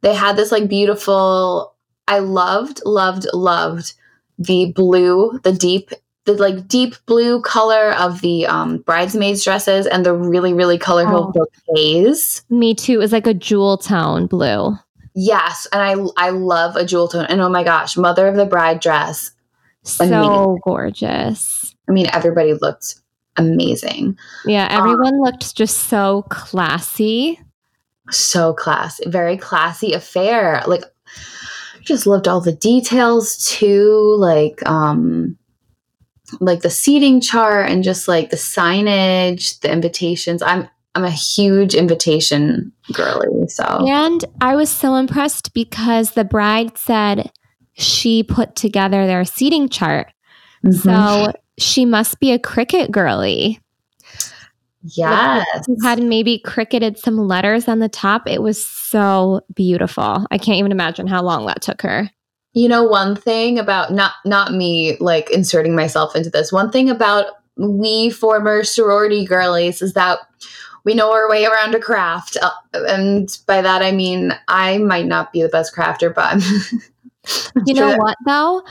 they 0.00 0.14
had 0.14 0.36
this 0.36 0.50
like 0.50 0.68
beautiful 0.68 1.74
I 2.06 2.20
loved 2.20 2.80
loved 2.84 3.26
loved 3.34 3.92
the 4.38 4.72
blue 4.72 5.38
the 5.42 5.52
deep 5.52 5.90
the 6.24 6.32
like 6.34 6.66
deep 6.68 6.94
blue 7.06 7.40
color 7.42 7.92
of 7.92 8.20
the 8.20 8.46
um, 8.46 8.78
bridesmaids 8.78 9.44
dresses 9.44 9.86
and 9.86 10.04
the 10.04 10.14
really 10.14 10.52
really 10.52 10.78
colorful 10.78 11.32
oh. 11.34 11.46
bouquets. 11.66 12.44
Me 12.50 12.74
too. 12.74 12.94
It 12.94 12.98
was 12.98 13.12
like 13.12 13.26
a 13.26 13.34
jewel 13.34 13.78
tone 13.78 14.26
blue. 14.26 14.76
Yes, 15.20 15.66
and 15.72 15.82
I 15.82 16.26
I 16.28 16.30
love 16.30 16.76
a 16.76 16.84
jewel 16.84 17.08
tone. 17.08 17.26
And 17.28 17.40
oh 17.40 17.48
my 17.48 17.64
gosh, 17.64 17.96
Mother 17.96 18.28
of 18.28 18.36
the 18.36 18.46
Bride 18.46 18.78
dress. 18.78 19.32
So 19.82 20.04
amazing. 20.04 20.60
gorgeous. 20.62 21.74
I 21.88 21.92
mean, 21.92 22.06
everybody 22.12 22.54
looked 22.54 23.00
amazing. 23.36 24.16
Yeah, 24.44 24.68
everyone 24.70 25.14
um, 25.14 25.20
looked 25.20 25.56
just 25.56 25.88
so 25.88 26.24
classy. 26.28 27.40
so 28.12 28.52
classy, 28.52 29.10
very 29.10 29.36
classy 29.36 29.92
affair. 29.92 30.62
Like 30.68 30.84
just 31.80 32.06
loved 32.06 32.28
all 32.28 32.40
the 32.40 32.52
details 32.52 33.44
too, 33.44 34.14
like 34.20 34.64
um 34.68 35.36
like 36.38 36.60
the 36.60 36.70
seating 36.70 37.20
chart 37.20 37.68
and 37.68 37.82
just 37.82 38.06
like 38.06 38.30
the 38.30 38.36
signage, 38.36 39.58
the 39.62 39.72
invitations. 39.72 40.42
I'm 40.42 40.68
I'm 40.98 41.04
a 41.04 41.10
huge 41.12 41.76
invitation 41.76 42.72
girly, 42.92 43.46
so. 43.46 43.86
And 43.86 44.24
I 44.40 44.56
was 44.56 44.68
so 44.68 44.96
impressed 44.96 45.54
because 45.54 46.10
the 46.10 46.24
bride 46.24 46.76
said 46.76 47.30
she 47.74 48.24
put 48.24 48.56
together 48.56 49.06
their 49.06 49.24
seating 49.24 49.68
chart. 49.68 50.08
Mm-hmm. 50.66 50.76
So 50.76 51.32
she 51.56 51.84
must 51.84 52.18
be 52.18 52.32
a 52.32 52.38
cricket 52.40 52.90
girly. 52.90 53.60
Yes. 54.82 55.46
You 55.68 55.76
had 55.84 56.02
maybe 56.02 56.40
cricketed 56.40 56.98
some 56.98 57.16
letters 57.16 57.68
on 57.68 57.78
the 57.78 57.88
top. 57.88 58.26
It 58.26 58.42
was 58.42 58.66
so 58.66 59.42
beautiful. 59.54 60.26
I 60.32 60.38
can't 60.38 60.58
even 60.58 60.72
imagine 60.72 61.06
how 61.06 61.22
long 61.22 61.46
that 61.46 61.62
took 61.62 61.80
her. 61.82 62.10
You 62.54 62.66
know, 62.66 62.82
one 62.82 63.14
thing 63.14 63.56
about 63.60 63.92
not 63.92 64.14
not 64.24 64.52
me 64.52 64.96
like 64.98 65.30
inserting 65.30 65.76
myself 65.76 66.16
into 66.16 66.30
this. 66.30 66.50
One 66.50 66.72
thing 66.72 66.90
about 66.90 67.26
we 67.56 68.10
former 68.10 68.64
sorority 68.64 69.24
girlies 69.24 69.82
is 69.82 69.92
that 69.92 70.20
we 70.84 70.94
know 70.94 71.12
our 71.12 71.28
way 71.28 71.44
around 71.44 71.74
a 71.74 71.80
craft. 71.80 72.36
Uh, 72.40 72.50
and 72.88 73.38
by 73.46 73.60
that 73.60 73.82
I 73.82 73.92
mean 73.92 74.32
I 74.48 74.78
might 74.78 75.06
not 75.06 75.32
be 75.32 75.42
the 75.42 75.48
best 75.48 75.74
crafter, 75.74 76.14
but 76.14 76.24
I'm 76.24 76.40
You 77.66 77.74
know 77.74 77.96
what 77.96 78.16
though? 78.26 78.62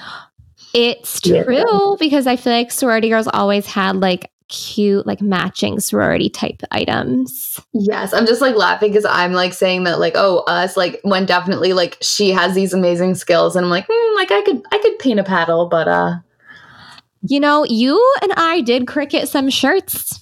It's 0.73 1.21
true 1.21 1.45
yeah. 1.47 1.95
because 1.99 2.27
I 2.27 2.35
feel 2.35 2.53
like 2.53 2.71
sorority 2.71 3.09
girls 3.09 3.27
always 3.27 3.65
had 3.65 3.97
like 3.97 4.31
cute 4.49 5.05
like 5.05 5.21
matching 5.21 5.79
sorority 5.79 6.29
type 6.29 6.61
items. 6.71 7.59
Yes, 7.73 8.13
I'm 8.13 8.25
just 8.25 8.41
like 8.41 8.55
laughing 8.55 8.91
because 8.91 9.05
I'm 9.05 9.33
like 9.33 9.53
saying 9.53 9.83
that 9.83 9.99
like 9.99 10.13
oh 10.15 10.39
us 10.47 10.77
like 10.77 10.99
when 11.03 11.25
definitely 11.25 11.73
like 11.73 11.97
she 12.01 12.31
has 12.31 12.55
these 12.55 12.73
amazing 12.73 13.15
skills 13.15 13.55
and 13.55 13.65
I'm 13.65 13.71
like 13.71 13.87
mm, 13.87 14.15
like 14.15 14.31
I 14.31 14.41
could 14.43 14.61
I 14.71 14.77
could 14.79 14.99
paint 14.99 15.19
a 15.19 15.23
paddle 15.23 15.67
but 15.67 15.87
uh 15.87 16.15
you 17.23 17.39
know 17.39 17.65
you 17.65 18.15
and 18.21 18.31
I 18.33 18.61
did 18.61 18.87
cricket 18.87 19.27
some 19.27 19.49
shirts. 19.49 20.19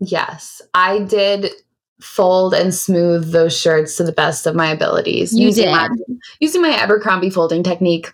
Yes, 0.00 0.62
I 0.74 1.00
did 1.00 1.50
fold 2.00 2.54
and 2.54 2.74
smooth 2.74 3.30
those 3.32 3.58
shirts 3.58 3.96
to 3.96 4.04
the 4.04 4.12
best 4.12 4.46
of 4.46 4.54
my 4.54 4.70
abilities 4.70 5.34
you 5.34 5.46
using 5.46 5.66
did. 5.66 5.72
My, 5.72 5.88
using 6.40 6.62
my 6.62 6.70
Abercrombie 6.70 7.30
folding 7.30 7.62
technique. 7.62 8.12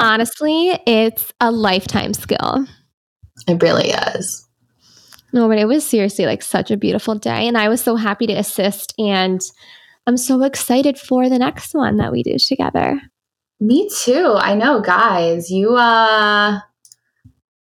Honestly, 0.00 0.78
it's 0.86 1.32
a 1.40 1.50
lifetime 1.50 2.14
skill. 2.14 2.66
It 3.46 3.62
really 3.62 3.90
is. 3.90 4.46
No, 5.32 5.48
but 5.48 5.58
it 5.58 5.66
was 5.66 5.86
seriously 5.86 6.26
like 6.26 6.42
such 6.42 6.70
a 6.70 6.76
beautiful 6.76 7.14
day. 7.14 7.46
And 7.46 7.56
I 7.56 7.68
was 7.68 7.80
so 7.80 7.96
happy 7.96 8.26
to 8.26 8.32
assist. 8.32 8.94
And 8.98 9.40
I'm 10.06 10.16
so 10.16 10.42
excited 10.42 10.98
for 10.98 11.28
the 11.28 11.38
next 11.38 11.74
one 11.74 11.98
that 11.98 12.12
we 12.12 12.22
do 12.22 12.36
together. 12.38 13.00
Me 13.60 13.90
too. 13.94 14.34
I 14.38 14.54
know, 14.54 14.80
guys. 14.80 15.50
You 15.50 15.76
uh 15.76 16.60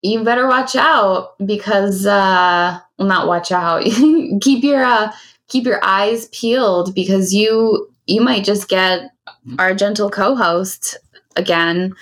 you 0.02 0.22
better 0.22 0.46
watch 0.46 0.76
out 0.76 1.34
because 1.44 2.04
uh 2.04 2.80
not 2.98 3.26
watch 3.26 3.52
out. 3.52 3.84
keep 4.40 4.62
your 4.64 4.84
uh 4.84 5.12
keep 5.48 5.64
your 5.64 5.84
eyes 5.84 6.28
peeled 6.28 6.94
because 6.94 7.32
you 7.32 7.92
you 8.06 8.20
might 8.20 8.44
just 8.44 8.68
get 8.68 9.10
our 9.58 9.74
gentle 9.74 10.10
co-host 10.10 10.98
again 11.36 11.94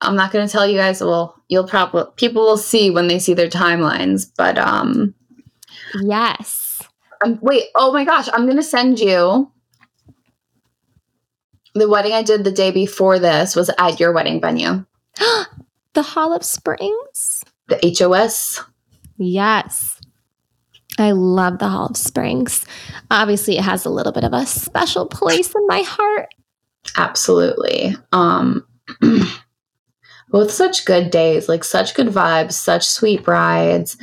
I'm 0.00 0.16
not 0.16 0.32
going 0.32 0.46
to 0.46 0.52
tell 0.52 0.66
you 0.66 0.76
guys. 0.76 1.00
Well, 1.00 1.34
you'll 1.48 1.66
probably 1.66 2.04
people 2.16 2.42
will 2.42 2.56
see 2.56 2.90
when 2.90 3.08
they 3.08 3.18
see 3.18 3.34
their 3.34 3.48
timelines. 3.48 4.30
But 4.36 4.58
um, 4.58 5.14
yes. 6.00 6.82
Um, 7.24 7.38
wait. 7.42 7.64
Oh 7.74 7.92
my 7.92 8.04
gosh! 8.04 8.28
I'm 8.32 8.44
going 8.44 8.56
to 8.56 8.62
send 8.62 9.00
you. 9.00 9.50
The 11.74 11.88
wedding 11.88 12.12
I 12.12 12.22
did 12.22 12.44
the 12.44 12.52
day 12.52 12.70
before 12.70 13.18
this 13.18 13.54
was 13.54 13.70
at 13.78 14.00
your 14.00 14.12
wedding 14.12 14.40
venue. 14.40 14.84
the 15.94 16.02
Hall 16.02 16.32
of 16.32 16.44
Springs. 16.44 17.44
The 17.68 17.96
HOS. 17.98 18.62
Yes. 19.18 20.00
I 20.98 21.12
love 21.12 21.58
the 21.58 21.68
Hall 21.68 21.86
of 21.86 21.96
Springs. 21.96 22.64
Obviously, 23.10 23.58
it 23.58 23.64
has 23.64 23.84
a 23.84 23.90
little 23.90 24.12
bit 24.12 24.24
of 24.24 24.32
a 24.32 24.46
special 24.46 25.06
place 25.06 25.54
in 25.54 25.66
my 25.66 25.82
heart. 25.82 26.28
Absolutely. 26.96 27.94
Um 28.12 28.66
both 30.30 30.50
such 30.50 30.84
good 30.84 31.10
days, 31.10 31.48
like 31.48 31.64
such 31.64 31.94
good 31.94 32.08
vibes, 32.08 32.52
such 32.52 32.86
sweet 32.86 33.22
brides. 33.24 33.96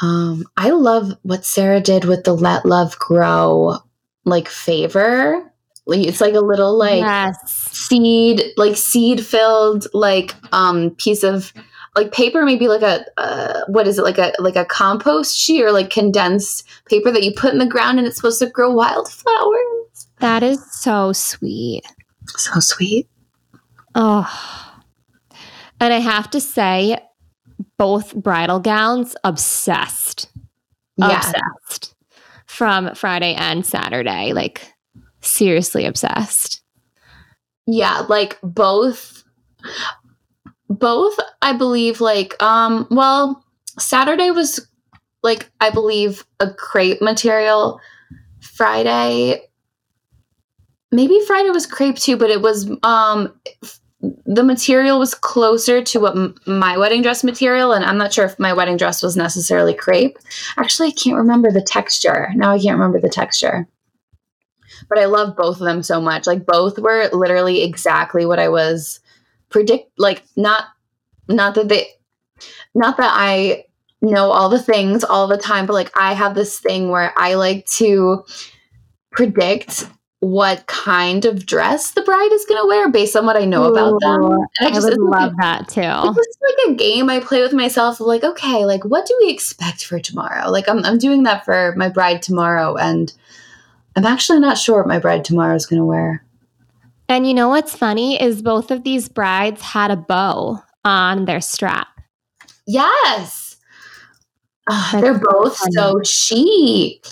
Um, 0.00 0.44
I 0.56 0.70
love 0.70 1.12
what 1.22 1.44
Sarah 1.44 1.80
did 1.80 2.04
with 2.04 2.24
the 2.24 2.34
Let 2.34 2.64
Love 2.64 2.98
Grow 2.98 3.76
like 4.24 4.48
favor. 4.48 5.52
It's 5.86 6.20
like 6.20 6.34
a 6.34 6.40
little 6.40 6.76
like 6.76 7.00
yes. 7.00 7.36
seed, 7.70 8.42
like 8.56 8.76
seed 8.76 9.24
filled 9.24 9.86
like 9.92 10.34
um 10.52 10.90
piece 10.90 11.22
of 11.22 11.52
like 11.94 12.12
paper, 12.12 12.44
maybe 12.44 12.68
like 12.68 12.82
a 12.82 13.04
uh, 13.18 13.64
what 13.68 13.86
is 13.86 13.98
it 13.98 14.02
like 14.02 14.18
a 14.18 14.32
like 14.38 14.56
a 14.56 14.64
compost 14.64 15.36
sheet 15.36 15.62
or 15.62 15.72
like 15.72 15.90
condensed 15.90 16.66
paper 16.86 17.10
that 17.10 17.22
you 17.22 17.32
put 17.32 17.52
in 17.52 17.58
the 17.58 17.66
ground 17.66 17.98
and 17.98 18.06
it's 18.06 18.16
supposed 18.16 18.38
to 18.38 18.46
grow 18.46 18.72
wildflowers. 18.72 20.08
That 20.20 20.42
is 20.42 20.64
so 20.72 21.12
sweet. 21.12 21.82
So 22.28 22.60
sweet. 22.60 23.08
Oh. 23.94 24.78
And 25.80 25.92
I 25.92 25.98
have 25.98 26.30
to 26.30 26.40
say, 26.40 26.96
both 27.76 28.14
bridal 28.14 28.60
gowns, 28.60 29.16
obsessed. 29.24 30.30
Yeah. 30.96 31.16
Obsessed. 31.16 31.96
From 32.46 32.94
Friday 32.94 33.34
and 33.34 33.66
Saturday. 33.66 34.32
Like, 34.32 34.72
seriously 35.22 35.84
obsessed. 35.84 36.62
Yeah, 37.66 38.04
like 38.08 38.38
both 38.42 39.24
both 40.78 41.16
I 41.40 41.52
believe 41.52 42.00
like 42.00 42.40
um 42.42 42.86
well 42.90 43.44
Saturday 43.78 44.30
was 44.30 44.66
like 45.22 45.50
I 45.60 45.70
believe 45.70 46.24
a 46.40 46.50
crepe 46.50 47.00
material. 47.00 47.80
Friday 48.40 49.40
maybe 50.90 51.18
Friday 51.26 51.50
was 51.50 51.66
crepe 51.66 51.96
too, 51.96 52.16
but 52.16 52.30
it 52.30 52.42
was 52.42 52.70
um 52.82 53.32
the 54.26 54.42
material 54.42 54.98
was 54.98 55.14
closer 55.14 55.80
to 55.82 56.00
what 56.00 56.16
m- 56.16 56.34
my 56.46 56.76
wedding 56.76 57.02
dress 57.02 57.22
material 57.22 57.72
and 57.72 57.84
i'm 57.84 57.96
not 57.96 58.12
sure 58.12 58.24
if 58.24 58.36
my 58.36 58.52
wedding 58.52 58.76
dress 58.76 59.02
was 59.02 59.16
necessarily 59.16 59.74
crepe. 59.74 60.18
Actually 60.56 60.88
i 60.88 60.92
can't 60.92 61.16
remember 61.16 61.50
the 61.50 61.62
texture. 61.62 62.30
Now 62.34 62.52
i 62.52 62.58
can't 62.58 62.76
remember 62.78 63.00
the 63.00 63.08
texture. 63.08 63.66
But 64.88 64.98
i 64.98 65.04
love 65.04 65.36
both 65.36 65.60
of 65.60 65.66
them 65.66 65.82
so 65.82 66.00
much. 66.00 66.26
Like 66.26 66.46
both 66.46 66.78
were 66.78 67.08
literally 67.12 67.62
exactly 67.62 68.26
what 68.26 68.40
i 68.40 68.48
was 68.48 69.00
predict 69.52 69.90
like 69.98 70.22
not 70.36 70.64
not 71.28 71.54
that 71.54 71.68
they 71.68 71.86
not 72.74 72.96
that 72.96 73.12
i 73.12 73.64
know 74.00 74.30
all 74.32 74.48
the 74.48 74.62
things 74.62 75.04
all 75.04 75.28
the 75.28 75.36
time 75.36 75.66
but 75.66 75.74
like 75.74 75.90
i 75.96 76.12
have 76.12 76.34
this 76.34 76.58
thing 76.58 76.88
where 76.88 77.12
i 77.16 77.34
like 77.34 77.64
to 77.66 78.24
predict 79.12 79.86
what 80.22 80.64
kind 80.68 81.24
of 81.24 81.44
dress 81.44 81.90
the 81.90 82.02
bride 82.02 82.30
is 82.32 82.44
going 82.44 82.62
to 82.62 82.68
wear 82.68 82.88
based 82.88 83.16
on 83.16 83.26
what 83.26 83.36
I 83.36 83.44
know 83.44 83.64
Ooh, 83.64 83.72
about 83.72 84.00
them. 84.00 84.22
And 84.60 84.68
I, 84.68 84.70
just, 84.70 84.86
I 84.86 84.90
would 84.90 84.98
love 85.00 85.32
that 85.40 85.68
too. 85.68 85.80
It's 85.82 86.38
like 86.40 86.68
a 86.68 86.74
game 86.74 87.10
I 87.10 87.18
play 87.18 87.42
with 87.42 87.52
myself 87.52 87.98
of 87.98 88.06
like, 88.06 88.22
okay, 88.22 88.64
like 88.64 88.84
what 88.84 89.04
do 89.04 89.18
we 89.20 89.30
expect 89.30 89.84
for 89.84 89.98
tomorrow? 89.98 90.48
Like 90.48 90.68
I'm, 90.68 90.84
I'm 90.84 90.96
doing 90.96 91.24
that 91.24 91.44
for 91.44 91.74
my 91.76 91.88
bride 91.88 92.22
tomorrow 92.22 92.76
and 92.76 93.12
I'm 93.96 94.06
actually 94.06 94.38
not 94.38 94.58
sure 94.58 94.78
what 94.78 94.86
my 94.86 95.00
bride 95.00 95.24
tomorrow 95.24 95.56
is 95.56 95.66
going 95.66 95.80
to 95.80 95.84
wear. 95.84 96.24
And 97.12 97.26
you 97.26 97.34
know 97.34 97.50
what's 97.50 97.76
funny 97.76 98.20
is 98.20 98.42
both 98.42 98.70
of 98.70 98.84
these 98.84 99.08
brides 99.08 99.60
had 99.60 99.90
a 99.90 99.96
bow 99.96 100.62
on 100.84 101.26
their 101.26 101.40
strap. 101.40 101.88
Yes. 102.66 103.56
Oh, 104.70 104.90
they're 105.00 105.18
both 105.18 105.56
funny. 105.56 105.72
so 105.72 106.02
chic 106.04 107.06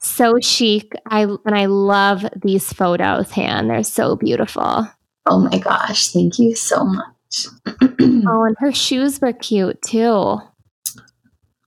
so 0.00 0.38
chic. 0.40 0.92
I 1.06 1.22
and 1.22 1.54
I 1.54 1.66
love 1.66 2.24
these 2.42 2.72
photos, 2.72 3.30
Han. 3.32 3.68
They're 3.68 3.82
so 3.82 4.16
beautiful. 4.16 4.86
Oh 5.26 5.38
my 5.38 5.58
gosh, 5.58 6.08
thank 6.08 6.38
you 6.38 6.54
so 6.54 6.84
much. 6.84 7.46
oh, 7.66 8.44
and 8.44 8.56
her 8.58 8.72
shoes 8.72 9.20
were 9.20 9.32
cute 9.32 9.80
too. 9.82 10.38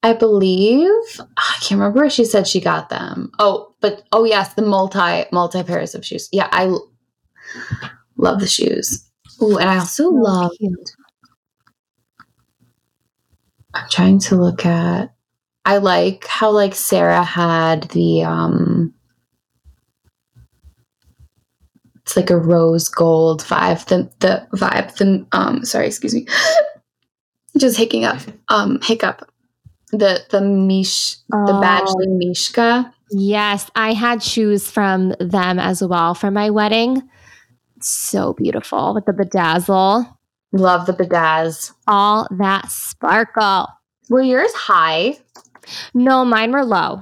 I 0.05 0.13
believe 0.13 0.89
ah, 1.19 1.55
I 1.55 1.59
can't 1.61 1.79
remember 1.79 2.01
where 2.01 2.09
she 2.09 2.25
said 2.25 2.47
she 2.47 2.59
got 2.59 2.89
them. 2.89 3.31
Oh, 3.39 3.73
but 3.79 4.03
oh 4.11 4.25
yes, 4.25 4.53
the 4.55 4.63
multi 4.63 5.25
multi 5.31 5.63
pairs 5.63 5.95
of 5.95 6.05
shoes. 6.05 6.27
Yeah, 6.31 6.49
I 6.51 6.75
love 8.17 8.39
the 8.39 8.47
shoes. 8.47 9.09
Oh, 9.41 9.57
and 9.57 9.69
I 9.69 9.77
also 9.77 10.03
so 10.03 10.09
love. 10.09 10.51
I'm 13.73 13.89
trying 13.89 14.19
to 14.19 14.35
look 14.35 14.65
at 14.65 15.13
I 15.65 15.77
like 15.77 16.27
how 16.27 16.51
like 16.51 16.75
Sarah 16.75 17.23
had 17.23 17.83
the 17.89 18.23
um 18.23 18.93
it's 22.01 22.15
like 22.15 22.29
a 22.29 22.37
rose 22.37 22.89
gold 22.89 23.41
vibe 23.41 23.85
the 23.85 24.11
the 24.19 24.45
vibe 24.55 24.95
the 24.97 25.25
um 25.31 25.65
sorry 25.65 25.87
excuse 25.87 26.13
me 26.13 26.27
just 27.57 27.77
hicking 27.77 28.03
up 28.03 28.19
um 28.49 28.79
hiccup 28.83 29.27
the 29.93 30.25
the 30.31 30.41
mish 30.41 31.17
the 31.29 31.53
badgley 31.61 32.17
mishka. 32.17 32.93
Yes, 33.11 33.69
I 33.75 33.93
had 33.93 34.23
shoes 34.23 34.69
from 34.69 35.13
them 35.19 35.59
as 35.59 35.83
well 35.83 36.15
for 36.15 36.31
my 36.31 36.49
wedding. 36.49 37.07
So 37.85 38.33
beautiful 38.33 38.93
with 38.93 39.05
the 39.05 39.11
bedazzle, 39.13 40.05
Love 40.53 40.85
the 40.85 40.93
bedaz. 40.93 41.71
all 41.87 42.27
that 42.39 42.71
sparkle. 42.71 43.67
Were 44.09 44.21
yours 44.21 44.53
high? 44.53 45.17
No, 45.93 46.23
mine 46.25 46.51
were 46.51 46.63
low. 46.65 47.01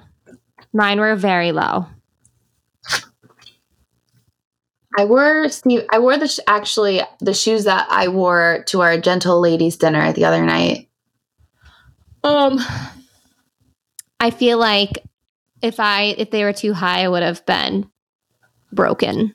Mine 0.73 0.99
were 0.99 1.15
very 1.15 1.51
low. 1.51 1.85
I 4.97 5.05
wore 5.05 5.47
Steve. 5.49 5.85
I 5.91 5.99
wore 5.99 6.17
the 6.17 6.27
sh- 6.27 6.39
actually 6.47 7.01
the 7.19 7.33
shoes 7.33 7.63
that 7.63 7.87
I 7.89 8.09
wore 8.09 8.63
to 8.67 8.81
our 8.81 8.97
gentle 8.99 9.39
ladies 9.39 9.77
dinner 9.77 10.11
the 10.11 10.25
other 10.25 10.43
night. 10.45 10.89
Um, 12.23 12.59
I 14.19 14.31
feel 14.31 14.57
like 14.57 15.03
if 15.61 15.79
I 15.79 16.15
if 16.17 16.29
they 16.31 16.43
were 16.43 16.53
too 16.53 16.73
high, 16.73 17.03
I 17.03 17.07
would 17.07 17.23
have 17.23 17.45
been 17.45 17.89
broken. 18.73 19.33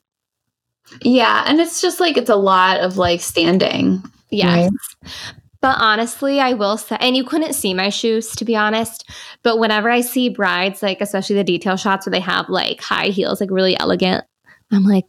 Yeah, 1.02 1.44
and 1.46 1.60
it's 1.60 1.80
just 1.80 2.00
like 2.00 2.16
it's 2.16 2.30
a 2.30 2.36
lot 2.36 2.80
of 2.80 2.96
like 2.96 3.20
standing. 3.20 4.02
Yes. 4.30 4.70
But 5.60 5.78
honestly, 5.80 6.38
I 6.38 6.52
will 6.52 6.76
say, 6.76 6.96
and 7.00 7.16
you 7.16 7.24
couldn't 7.24 7.54
see 7.54 7.74
my 7.74 7.88
shoes 7.88 8.30
to 8.36 8.44
be 8.44 8.54
honest. 8.54 9.08
But 9.42 9.58
whenever 9.58 9.90
I 9.90 10.00
see 10.00 10.28
brides, 10.28 10.82
like 10.82 11.00
especially 11.00 11.36
the 11.36 11.44
detail 11.44 11.76
shots 11.76 12.06
where 12.06 12.12
they 12.12 12.20
have 12.20 12.48
like 12.48 12.80
high 12.80 13.08
heels, 13.08 13.40
like 13.40 13.50
really 13.50 13.78
elegant, 13.78 14.24
I'm 14.70 14.84
like, 14.84 15.06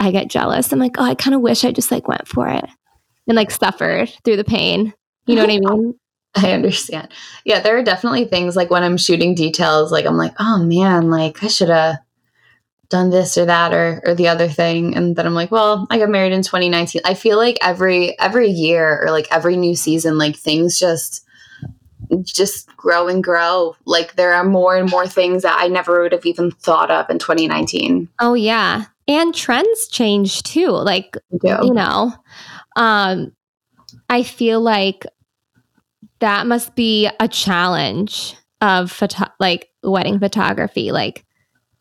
I 0.00 0.10
get 0.10 0.28
jealous. 0.28 0.72
I'm 0.72 0.78
like, 0.78 0.96
oh, 0.98 1.04
I 1.04 1.14
kind 1.14 1.34
of 1.34 1.40
wish 1.40 1.64
I 1.64 1.72
just 1.72 1.90
like 1.90 2.08
went 2.08 2.28
for 2.28 2.48
it 2.48 2.64
and 3.26 3.36
like 3.36 3.50
suffered 3.50 4.10
through 4.24 4.36
the 4.36 4.44
pain. 4.44 4.92
You 5.26 5.36
know 5.36 5.42
what 5.42 5.50
I 5.50 5.58
mean? 5.58 5.94
I 6.36 6.52
understand. 6.52 7.08
Yeah, 7.44 7.60
there 7.60 7.78
are 7.78 7.82
definitely 7.82 8.24
things 8.24 8.56
like 8.56 8.70
when 8.70 8.82
I'm 8.82 8.96
shooting 8.96 9.34
details, 9.34 9.92
like 9.92 10.04
I'm 10.04 10.16
like, 10.16 10.34
oh 10.40 10.58
man, 10.64 11.08
like 11.08 11.42
I 11.44 11.46
should 11.46 11.68
have 11.68 11.96
done 12.88 13.10
this 13.10 13.36
or 13.38 13.44
that 13.46 13.72
or 13.72 14.02
or 14.06 14.14
the 14.14 14.28
other 14.28 14.48
thing, 14.48 14.96
and 14.96 15.16
then 15.16 15.26
I'm 15.26 15.34
like, 15.34 15.50
well, 15.50 15.86
I 15.90 15.98
got 15.98 16.08
married 16.10 16.32
in 16.32 16.42
2019. 16.42 17.02
I 17.04 17.14
feel 17.14 17.36
like 17.38 17.58
every 17.62 18.18
every 18.18 18.48
year 18.48 19.02
or 19.02 19.10
like 19.10 19.26
every 19.30 19.56
new 19.56 19.74
season, 19.74 20.18
like 20.18 20.36
things 20.36 20.78
just 20.78 21.24
just 22.22 22.74
grow 22.76 23.08
and 23.08 23.24
grow. 23.24 23.74
Like 23.86 24.14
there 24.16 24.34
are 24.34 24.44
more 24.44 24.76
and 24.76 24.90
more 24.90 25.06
things 25.06 25.42
that 25.42 25.56
I 25.58 25.68
never 25.68 26.02
would 26.02 26.12
have 26.12 26.26
even 26.26 26.50
thought 26.50 26.90
of 26.90 27.08
in 27.10 27.18
2019. 27.18 28.08
Oh 28.20 28.34
yeah. 28.34 28.84
And 29.08 29.34
trends 29.34 29.88
change 29.88 30.42
too. 30.42 30.68
Like 30.68 31.16
Yeah. 31.42 31.62
you 31.62 31.72
know 31.72 32.12
um 32.76 33.30
i 34.08 34.24
feel 34.24 34.60
like 34.60 35.06
that 36.18 36.44
must 36.46 36.74
be 36.74 37.08
a 37.20 37.28
challenge 37.28 38.34
of 38.60 38.90
photo- 38.90 39.30
like 39.38 39.68
wedding 39.84 40.18
photography 40.18 40.90
like 40.90 41.23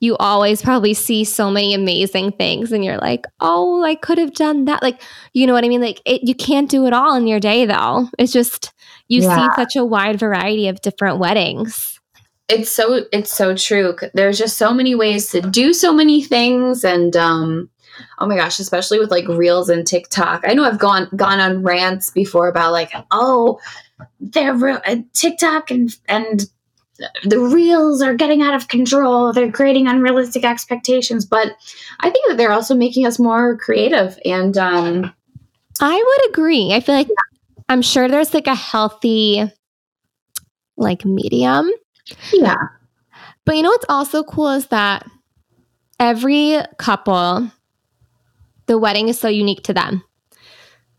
you 0.03 0.17
always 0.17 0.61
probably 0.61 0.93
see 0.93 1.23
so 1.23 1.49
many 1.49 1.73
amazing 1.73 2.31
things 2.33 2.73
and 2.73 2.83
you're 2.83 2.97
like 2.97 3.25
oh 3.39 3.83
i 3.83 3.95
could 3.95 4.17
have 4.17 4.33
done 4.33 4.65
that. 4.65 4.83
Like 4.83 5.01
you 5.33 5.47
know 5.47 5.53
what 5.53 5.63
i 5.63 5.69
mean? 5.69 5.81
Like 5.81 6.01
it, 6.05 6.21
you 6.27 6.35
can't 6.35 6.69
do 6.69 6.85
it 6.85 6.93
all 6.93 7.15
in 7.15 7.25
your 7.25 7.39
day 7.39 7.65
though. 7.65 8.09
It's 8.19 8.33
just 8.33 8.73
you 9.07 9.21
Yeah. 9.21 9.35
see 9.35 9.55
such 9.55 9.75
a 9.75 9.85
wide 9.85 10.19
variety 10.19 10.67
of 10.67 10.81
different 10.81 11.19
weddings. 11.19 11.99
It's 12.49 12.71
so 12.71 13.05
it's 13.13 13.33
so 13.33 13.55
true. 13.55 13.95
There's 14.13 14.37
just 14.37 14.57
so 14.57 14.73
many 14.73 14.93
ways 14.93 15.31
to 15.31 15.39
do 15.41 15.73
so 15.73 15.93
many 15.93 16.21
things 16.21 16.83
and 16.83 17.15
um 17.15 17.69
oh 18.19 18.25
my 18.27 18.35
gosh 18.35 18.59
especially 18.59 18.99
with 18.99 19.11
like 19.11 19.27
reels 19.27 19.69
and 19.69 19.87
tiktok. 19.87 20.43
I 20.45 20.53
know 20.53 20.65
i've 20.65 20.79
gone 20.79 21.07
gone 21.15 21.39
on 21.39 21.63
rants 21.63 22.11
before 22.11 22.47
about 22.49 22.73
like 22.73 22.91
oh 23.11 23.59
they're 24.19 24.53
real 24.53 24.81
tiktok 25.13 25.71
and 25.71 25.95
and 26.09 26.45
the 27.23 27.39
reels 27.39 28.01
are 28.01 28.13
getting 28.13 28.41
out 28.41 28.53
of 28.53 28.67
control 28.67 29.33
they're 29.33 29.51
creating 29.51 29.87
unrealistic 29.87 30.43
expectations 30.45 31.25
but 31.25 31.55
i 32.01 32.09
think 32.09 32.27
that 32.27 32.37
they're 32.37 32.51
also 32.51 32.75
making 32.75 33.05
us 33.05 33.17
more 33.17 33.57
creative 33.57 34.17
and 34.25 34.57
um 34.57 35.13
I 35.81 35.95
would 35.95 36.29
agree. 36.31 36.73
I 36.73 36.79
feel 36.79 36.95
like 36.95 37.09
I'm 37.69 37.81
sure 37.81 38.07
there's 38.07 38.33
like 38.33 38.47
a 38.47 38.55
healthy 38.55 39.43
like 40.77 41.05
medium. 41.05 41.69
yeah 42.31 42.55
But 43.45 43.55
you 43.55 43.63
know 43.63 43.69
what's 43.69 43.85
also 43.89 44.23
cool 44.23 44.49
is 44.49 44.67
that 44.67 45.05
every 45.99 46.57
couple 46.77 47.51
the 48.67 48.77
wedding 48.77 49.09
is 49.09 49.19
so 49.19 49.27
unique 49.27 49.63
to 49.63 49.73
them. 49.73 50.03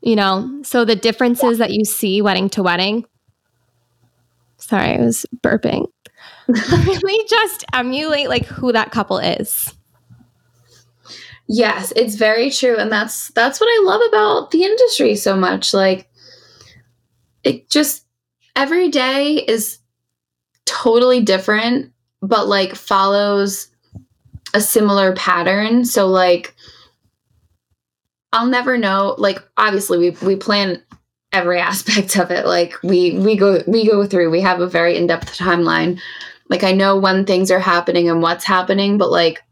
You 0.00 0.16
know, 0.16 0.60
so 0.64 0.84
the 0.84 0.96
differences 0.96 1.58
that 1.58 1.72
you 1.72 1.84
see 1.84 2.20
wedding 2.20 2.50
to 2.50 2.62
wedding. 2.62 3.06
Sorry, 4.68 4.94
I 4.94 4.98
was 4.98 5.26
burping. 5.42 5.86
really 6.48 7.28
just 7.28 7.64
emulate 7.74 8.30
like 8.30 8.46
who 8.46 8.72
that 8.72 8.90
couple 8.90 9.18
is. 9.18 9.74
Yes, 11.46 11.92
it's 11.96 12.14
very 12.14 12.50
true 12.50 12.76
and 12.76 12.90
that's 12.90 13.28
that's 13.28 13.60
what 13.60 13.66
I 13.66 13.84
love 13.84 14.00
about 14.08 14.50
the 14.50 14.64
industry 14.64 15.16
so 15.16 15.36
much. 15.36 15.74
Like 15.74 16.08
it 17.42 17.68
just 17.68 18.06
every 18.56 18.88
day 18.88 19.34
is 19.34 19.78
totally 20.64 21.20
different 21.20 21.92
but 22.22 22.48
like 22.48 22.74
follows 22.74 23.68
a 24.54 24.62
similar 24.62 25.14
pattern. 25.14 25.84
So 25.84 26.06
like 26.06 26.54
I'll 28.32 28.46
never 28.46 28.78
know 28.78 29.14
like 29.18 29.38
obviously 29.58 29.98
we 29.98 30.10
we 30.26 30.36
plan 30.36 30.82
every 31.34 31.60
aspect 31.70 32.16
of 32.16 32.30
it. 32.30 32.46
Like 32.46 32.74
we 32.82 33.18
we 33.18 33.36
go 33.36 33.62
we 33.66 33.86
go 33.86 34.06
through. 34.06 34.30
We 34.30 34.40
have 34.40 34.60
a 34.60 34.66
very 34.66 34.96
in-depth 34.96 35.36
timeline. 35.36 36.00
Like 36.48 36.64
I 36.64 36.72
know 36.72 36.96
when 36.98 37.26
things 37.26 37.50
are 37.50 37.58
happening 37.58 38.08
and 38.08 38.22
what's 38.22 38.44
happening, 38.44 38.96
but 38.96 39.10
like 39.10 39.42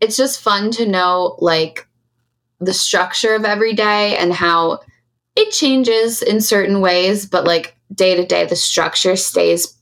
it's 0.00 0.16
just 0.16 0.40
fun 0.40 0.70
to 0.72 0.86
know 0.86 1.36
like 1.40 1.86
the 2.60 2.74
structure 2.74 3.34
of 3.34 3.44
every 3.44 3.72
day 3.72 4.16
and 4.16 4.32
how 4.32 4.80
it 5.36 5.52
changes 5.52 6.22
in 6.22 6.40
certain 6.40 6.80
ways, 6.80 7.26
but 7.26 7.44
like 7.44 7.76
day 7.94 8.16
to 8.16 8.26
day, 8.26 8.46
the 8.46 8.56
structure 8.56 9.16
stays 9.16 9.76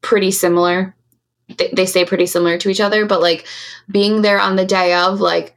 pretty 0.00 0.30
similar. 0.30 0.94
They, 1.56 1.70
they 1.74 1.86
stay 1.86 2.04
pretty 2.04 2.26
similar 2.26 2.58
to 2.58 2.68
each 2.68 2.80
other, 2.80 3.06
but 3.06 3.20
like 3.20 3.46
being 3.90 4.22
there 4.22 4.40
on 4.40 4.56
the 4.56 4.64
day 4.64 4.94
of, 4.94 5.20
like 5.20 5.55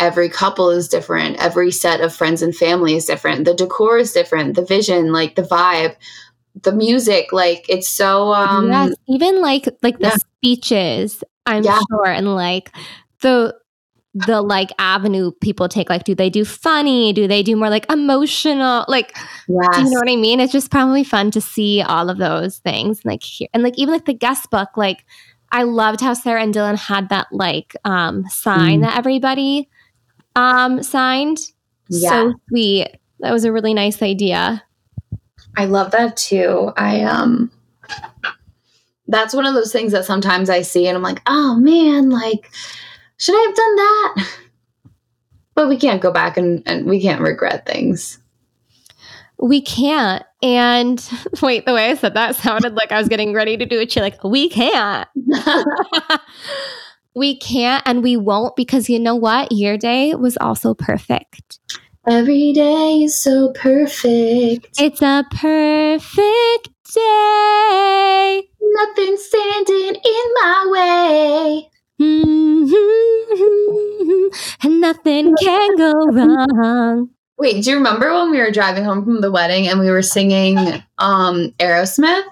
every 0.00 0.28
couple 0.28 0.70
is 0.70 0.88
different, 0.88 1.36
every 1.38 1.70
set 1.70 2.00
of 2.00 2.14
friends 2.14 2.42
and 2.42 2.54
family 2.56 2.96
is 2.96 3.04
different, 3.04 3.44
the 3.44 3.54
decor 3.54 3.98
is 3.98 4.12
different, 4.12 4.56
the 4.56 4.64
vision, 4.64 5.12
like 5.12 5.34
the 5.36 5.42
vibe, 5.42 5.94
the 6.62 6.72
music, 6.72 7.32
like 7.32 7.64
it's 7.68 7.88
so 7.88 8.32
um 8.32 8.68
yes, 8.68 8.94
even 9.08 9.40
like 9.40 9.68
like 9.82 9.98
the 9.98 10.08
yeah. 10.08 10.16
speeches, 10.16 11.22
I'm 11.46 11.62
Yeah. 11.62 11.78
sure, 11.90 12.06
and 12.06 12.34
like 12.34 12.74
the 13.20 13.54
the 14.12 14.42
like 14.42 14.70
avenue 14.78 15.30
people 15.40 15.68
take. 15.68 15.88
Like, 15.88 16.02
do 16.02 16.16
they 16.16 16.30
do 16.30 16.44
funny? 16.44 17.12
Do 17.12 17.28
they 17.28 17.44
do 17.44 17.54
more 17.54 17.70
like 17.70 17.86
emotional? 17.92 18.84
Like, 18.88 19.16
yes. 19.46 19.76
do 19.76 19.84
you 19.84 19.90
know 19.90 20.00
what 20.00 20.10
I 20.10 20.16
mean? 20.16 20.40
It's 20.40 20.50
just 20.52 20.70
probably 20.72 21.04
fun 21.04 21.30
to 21.30 21.40
see 21.40 21.80
all 21.82 22.10
of 22.10 22.18
those 22.18 22.58
things, 22.58 23.04
like 23.04 23.22
here 23.22 23.48
and 23.54 23.62
like 23.62 23.78
even 23.78 23.94
like 23.94 24.06
the 24.06 24.12
guest 24.14 24.50
book. 24.50 24.70
Like, 24.76 25.04
I 25.52 25.62
loved 25.62 26.00
how 26.00 26.14
Sarah 26.14 26.42
and 26.42 26.52
Dylan 26.52 26.76
had 26.76 27.08
that 27.10 27.28
like 27.30 27.76
um 27.84 28.24
sign 28.28 28.80
Mm. 28.80 28.82
that 28.82 28.98
everybody 28.98 29.68
um 30.36 30.82
signed. 30.82 31.38
Yeah. 31.88 32.10
So 32.10 32.34
sweet. 32.48 32.88
That 33.20 33.32
was 33.32 33.44
a 33.44 33.52
really 33.52 33.74
nice 33.74 34.02
idea. 34.02 34.62
I 35.56 35.66
love 35.66 35.90
that 35.90 36.16
too. 36.16 36.72
I 36.76 37.02
um 37.02 37.50
that's 39.08 39.34
one 39.34 39.46
of 39.46 39.54
those 39.54 39.72
things 39.72 39.92
that 39.92 40.04
sometimes 40.04 40.48
I 40.48 40.62
see 40.62 40.86
and 40.86 40.96
I'm 40.96 41.02
like, 41.02 41.20
"Oh 41.26 41.56
man, 41.56 42.10
like 42.10 42.50
should 43.16 43.34
I 43.34 43.46
have 43.46 43.56
done 43.56 43.76
that?" 43.76 44.28
But 45.56 45.68
we 45.68 45.76
can't 45.76 46.00
go 46.00 46.10
back 46.10 46.38
and, 46.38 46.62
and 46.64 46.86
we 46.86 47.02
can't 47.02 47.20
regret 47.20 47.66
things. 47.66 48.18
We 49.38 49.60
can't. 49.60 50.24
And 50.42 51.04
wait, 51.42 51.66
the 51.66 51.74
way 51.74 51.90
I 51.90 51.94
said 51.96 52.14
that 52.14 52.36
sounded 52.36 52.74
like 52.74 52.92
I 52.92 52.98
was 52.98 53.08
getting 53.08 53.34
ready 53.34 53.56
to 53.56 53.66
do 53.66 53.80
a 53.80 53.86
chill. 53.86 54.02
Like, 54.02 54.22
we 54.24 54.48
can't. 54.48 55.08
we 57.14 57.38
can't 57.38 57.82
and 57.86 58.02
we 58.02 58.16
won't 58.16 58.56
because 58.56 58.88
you 58.88 58.98
know 58.98 59.16
what? 59.16 59.52
Your 59.52 59.76
day 59.76 60.14
was 60.14 60.36
also 60.38 60.74
perfect. 60.74 61.58
Every 62.08 62.52
day 62.52 63.02
is 63.04 63.20
so 63.20 63.52
perfect. 63.52 64.80
It's 64.80 65.02
a 65.02 65.24
perfect 65.30 66.68
day. 66.94 68.42
Nothing's 68.62 69.24
standing 69.24 69.94
in 69.94 70.34
my 70.34 70.66
way. 70.70 71.70
and 74.62 74.80
nothing 74.80 75.34
can 75.36 75.76
go 75.76 75.92
wrong. 76.06 77.10
Wait, 77.36 77.62
do 77.62 77.70
you 77.70 77.76
remember 77.76 78.12
when 78.12 78.30
we 78.30 78.38
were 78.38 78.50
driving 78.50 78.84
home 78.84 79.04
from 79.04 79.20
the 79.20 79.30
wedding 79.30 79.66
and 79.68 79.80
we 79.80 79.90
were 79.90 80.02
singing 80.02 80.58
um 80.98 81.52
Aerosmith? 81.58 82.24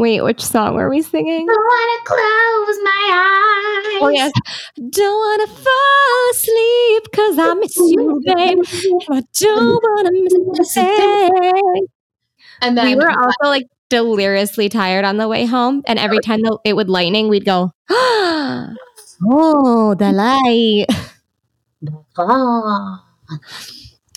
Wait, 0.00 0.22
which 0.22 0.40
song 0.40 0.76
were 0.76 0.88
we 0.88 1.02
singing? 1.02 1.46
Don't 1.46 1.56
wanna 1.58 2.04
close 2.06 2.78
my 2.82 3.10
eyes. 3.12 4.00
Oh, 4.00 4.08
yes. 4.08 4.32
Don't 4.88 4.96
want 4.96 5.42
to 5.42 5.48
fall 5.56 6.30
asleep 6.30 7.02
because 7.10 7.38
I 7.38 7.54
miss 7.54 7.76
you, 7.76 8.22
babe. 8.24 8.58
I 9.10 9.22
don't 9.40 9.74
want 9.74 10.06
to 10.06 10.12
miss 10.58 10.76
a 10.78 10.84
thing. 11.52 11.86
And 12.62 12.78
then 12.78 12.86
we 12.86 12.94
were 12.94 13.10
also 13.10 13.44
like 13.50 13.66
deliriously 13.90 14.70
tired 14.70 15.04
on 15.04 15.18
the 15.18 15.28
way 15.28 15.44
home. 15.44 15.82
And 15.86 15.98
every 15.98 16.20
time 16.20 16.40
the, 16.40 16.58
it 16.64 16.76
would 16.76 16.88
lightning, 16.88 17.28
we'd 17.28 17.44
go, 17.44 17.70
oh, 17.90 18.74
the 19.98 20.12
light. 20.12 20.86
Ah. 22.16 23.04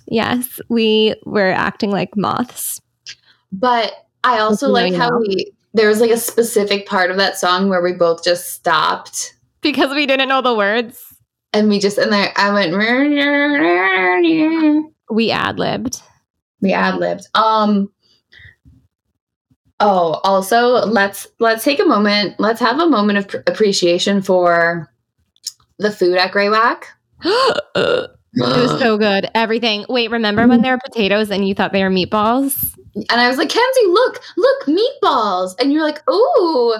Yes, 0.05 0.59
we 0.69 1.15
were 1.25 1.51
acting 1.51 1.89
like 1.89 2.15
moths. 2.15 2.79
But 3.51 3.93
I 4.23 4.39
also 4.39 4.67
like 4.69 4.93
how 4.93 5.09
know. 5.09 5.19
we 5.19 5.51
there 5.73 5.87
was 5.89 5.99
like 5.99 6.11
a 6.11 6.17
specific 6.17 6.85
part 6.87 7.11
of 7.11 7.17
that 7.17 7.37
song 7.37 7.69
where 7.69 7.81
we 7.81 7.93
both 7.93 8.23
just 8.23 8.53
stopped 8.53 9.33
Because 9.61 9.93
we 9.93 10.05
didn't 10.05 10.29
know 10.29 10.41
the 10.41 10.53
words, 10.55 11.01
and 11.53 11.69
we 11.69 11.79
just 11.79 11.97
and 11.97 12.11
there 12.11 12.31
I 12.35 12.51
went 12.51 12.75
we 15.09 15.31
ad 15.31 15.59
libbed. 15.59 16.01
we 16.61 16.73
ad 16.73 16.97
libbed. 16.97 17.27
Um 17.35 17.89
Oh, 19.79 20.21
also 20.23 20.85
let's 20.85 21.27
let's 21.39 21.63
take 21.63 21.79
a 21.79 21.85
moment. 21.85 22.39
Let's 22.39 22.59
have 22.61 22.79
a 22.79 22.87
moment 22.87 23.17
of 23.17 23.27
pr- 23.27 23.37
appreciation 23.47 24.21
for 24.21 24.89
the 25.77 25.91
food 25.91 26.15
at 26.17 26.31
Grey 26.31 26.47
Whack. 26.49 26.87
it 27.23 28.09
was 28.35 28.79
so 28.79 28.97
good. 28.97 29.29
Everything. 29.35 29.85
Wait, 29.89 30.09
remember 30.11 30.47
when 30.47 30.61
there 30.61 30.73
were 30.73 30.81
potatoes 30.85 31.29
and 31.31 31.45
you 31.45 31.53
thought 31.53 31.73
they 31.73 31.83
were 31.83 31.89
meatballs? 31.89 32.55
And 32.95 33.19
I 33.21 33.27
was 33.27 33.37
like, 33.37 33.49
Kenzie, 33.49 33.87
look, 33.87 34.21
look, 34.37 34.65
meatballs. 34.65 35.55
And 35.59 35.73
you're 35.73 35.83
like, 35.83 36.07
ooh. 36.09 36.75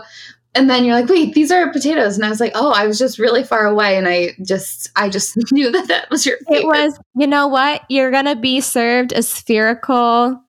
And 0.55 0.69
then 0.69 0.85
you're 0.85 0.93
like, 0.93 1.09
wait, 1.09 1.33
these 1.33 1.51
are 1.51 1.71
potatoes. 1.71 2.15
And 2.15 2.25
I 2.25 2.29
was 2.29 2.39
like, 2.39 2.51
oh, 2.53 2.71
I 2.71 2.85
was 2.85 2.99
just 2.99 3.17
really 3.17 3.43
far 3.43 3.65
away. 3.65 3.97
And 3.97 4.07
I 4.07 4.35
just, 4.45 4.91
I 4.95 5.09
just 5.09 5.35
knew 5.51 5.71
that 5.71 5.87
that 5.87 6.09
was 6.11 6.25
your 6.25 6.37
favorite. 6.47 6.59
It 6.59 6.65
was, 6.65 6.99
you 7.15 7.25
know 7.25 7.47
what? 7.47 7.83
You're 7.89 8.11
going 8.11 8.25
to 8.25 8.35
be 8.35 8.61
served 8.61 9.13
a 9.13 9.23
spherical, 9.23 10.39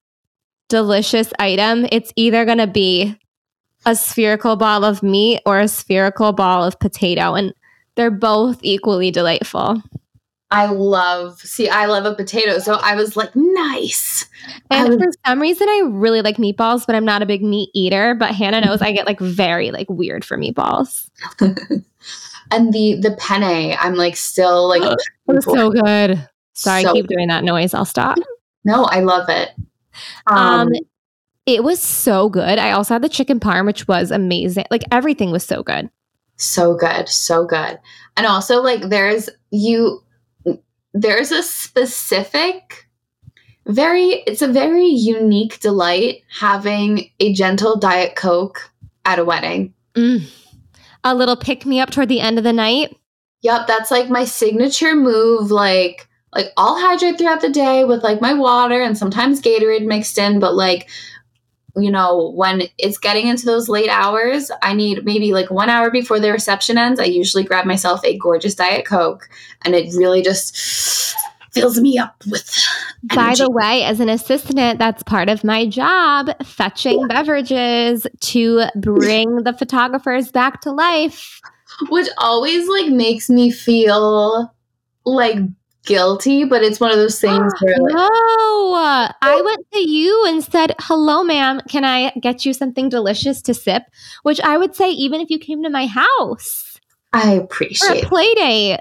delicious 0.69 1.33
item. 1.39 1.87
It's 1.91 2.13
either 2.15 2.45
going 2.45 2.59
to 2.59 2.67
be 2.67 3.17
a 3.87 3.95
spherical 3.95 4.55
ball 4.55 4.83
of 4.83 5.01
meat 5.01 5.41
or 5.45 5.59
a 5.59 5.67
spherical 5.67 6.33
ball 6.33 6.63
of 6.63 6.79
potato. 6.79 7.33
And 7.33 7.53
they're 7.95 8.11
both 8.11 8.59
equally 8.61 9.09
delightful. 9.09 9.81
I 10.51 10.67
love, 10.67 11.39
see, 11.39 11.67
I 11.69 11.85
love 11.85 12.05
a 12.05 12.13
potato. 12.13 12.59
So 12.59 12.75
I 12.75 12.95
was 12.95 13.17
like, 13.17 13.35
nice. 13.35 14.25
And 14.69 14.89
was- 14.89 14.97
for 14.97 15.11
some 15.25 15.41
reason, 15.41 15.67
I 15.67 15.83
really 15.87 16.21
like 16.21 16.37
meatballs, 16.37 16.85
but 16.85 16.95
I'm 16.95 17.05
not 17.05 17.21
a 17.21 17.25
big 17.25 17.41
meat 17.43 17.69
eater. 17.73 18.15
But 18.15 18.33
Hannah 18.35 18.61
knows 18.61 18.81
I 18.81 18.91
get 18.91 19.05
like 19.05 19.19
very 19.19 19.71
like 19.71 19.89
weird 19.89 20.23
for 20.23 20.37
meatballs. 20.37 21.09
and 21.41 22.71
the, 22.73 22.99
the 23.01 23.15
penne, 23.19 23.75
I'm 23.79 23.95
like 23.95 24.15
still 24.15 24.69
like, 24.69 24.83
so 25.41 25.71
good. 25.71 26.27
Sorry, 26.53 26.83
So 26.83 26.93
keep 26.93 27.07
doing 27.07 27.27
that 27.27 27.43
noise. 27.43 27.73
I'll 27.73 27.83
stop. 27.85 28.17
no, 28.63 28.85
I 28.85 28.99
love 29.01 29.27
it. 29.29 29.49
Um, 30.27 30.71
it 31.45 31.63
was 31.63 31.81
so 31.81 32.29
good. 32.29 32.59
I 32.59 32.71
also 32.71 32.93
had 32.93 33.01
the 33.01 33.09
chicken 33.09 33.39
parm, 33.39 33.65
which 33.65 33.87
was 33.87 34.11
amazing. 34.11 34.65
Like 34.71 34.83
everything 34.91 35.31
was 35.31 35.43
so 35.43 35.63
good. 35.63 35.89
so 36.37 36.75
good 36.75 37.07
so 37.07 37.45
good 37.45 37.79
and 38.17 38.27
also 38.27 38.61
like 38.61 38.89
there's 38.89 39.29
you 39.51 40.03
there's 40.97 41.31
a 41.31 41.43
specific 41.43 42.87
very 43.67 44.23
it's 44.27 44.41
a 44.41 44.47
very 44.47 44.85
unique 44.87 45.59
delight 45.59 46.21
having 46.39 47.09
a 47.19 47.33
gentle 47.33 47.77
diet 47.77 48.15
coke 48.15 48.71
at 49.05 49.19
a 49.19 49.25
wedding 49.25 49.73
Mm. 49.95 50.27
A 51.05 51.15
little 51.15 51.37
pick 51.37 51.65
me 51.65 51.79
up 51.79 51.89
toward 51.89 52.09
the 52.09 52.19
end 52.19 52.37
of 52.37 52.43
the 52.43 52.51
night. 52.51 52.95
yep 53.41 53.65
that's 53.67 53.91
like 53.91 54.09
my 54.09 54.25
signature 54.25 54.95
move 54.95 55.51
like 55.51 56.07
like 56.33 56.51
i'll 56.57 56.77
hydrate 56.79 57.17
throughout 57.17 57.41
the 57.41 57.49
day 57.49 57.83
with 57.85 58.03
like 58.03 58.19
my 58.21 58.33
water 58.33 58.81
and 58.81 58.97
sometimes 58.97 59.41
gatorade 59.41 59.85
mixed 59.85 60.17
in 60.17 60.39
but 60.39 60.53
like 60.55 60.89
you 61.77 61.91
know 61.91 62.31
when 62.35 62.63
it's 62.77 62.97
getting 62.97 63.27
into 63.27 63.45
those 63.45 63.67
late 63.69 63.89
hours 63.89 64.51
i 64.61 64.73
need 64.73 65.03
maybe 65.05 65.33
like 65.33 65.51
one 65.51 65.69
hour 65.69 65.91
before 65.91 66.19
the 66.19 66.31
reception 66.31 66.77
ends 66.77 66.99
i 66.99 67.03
usually 67.03 67.43
grab 67.43 67.65
myself 67.65 68.03
a 68.03 68.17
gorgeous 68.17 68.55
diet 68.55 68.85
coke 68.85 69.27
and 69.63 69.75
it 69.75 69.93
really 69.95 70.21
just 70.21 71.15
fills 71.51 71.79
me 71.79 71.97
up 71.97 72.21
with 72.29 72.63
By 73.03 73.33
the 73.35 73.49
way, 73.49 73.83
as 73.83 73.99
an 74.01 74.09
assistant, 74.09 74.77
that's 74.77 75.03
part 75.03 75.29
of 75.29 75.43
my 75.43 75.65
job, 75.65 76.29
fetching 76.43 77.07
beverages 77.07 78.05
to 78.19 78.65
bring 78.75 79.43
the 79.43 79.53
photographers 79.53 80.31
back 80.31 80.59
to 80.61 80.71
life. 80.71 81.39
which 81.89 82.07
always 82.17 82.67
like 82.67 82.91
makes 82.91 83.29
me 83.29 83.51
feel 83.51 84.53
like 85.05 85.37
guilty 85.85 86.43
but 86.43 86.63
it's 86.63 86.79
one 86.79 86.91
of 86.91 86.97
those 86.97 87.19
things 87.19 87.53
where 87.59 87.75
like 87.77 87.93
No, 87.93 88.73
I 89.21 89.41
went 89.43 89.65
to 89.73 89.79
you 89.79 90.25
and 90.27 90.43
said, 90.43 90.75
Hello, 90.79 91.23
ma'am. 91.23 91.61
Can 91.69 91.85
I 91.85 92.11
get 92.21 92.45
you 92.45 92.53
something 92.53 92.89
delicious 92.89 93.41
to 93.43 93.53
sip? 93.53 93.83
Which 94.23 94.41
I 94.41 94.57
would 94.57 94.75
say, 94.75 94.89
even 94.89 95.21
if 95.21 95.29
you 95.29 95.39
came 95.39 95.63
to 95.63 95.69
my 95.69 95.87
house 95.87 96.71
i 97.13 97.31
appreciate 97.31 98.03
a 98.03 98.07
play 98.07 98.33
date. 98.33 98.79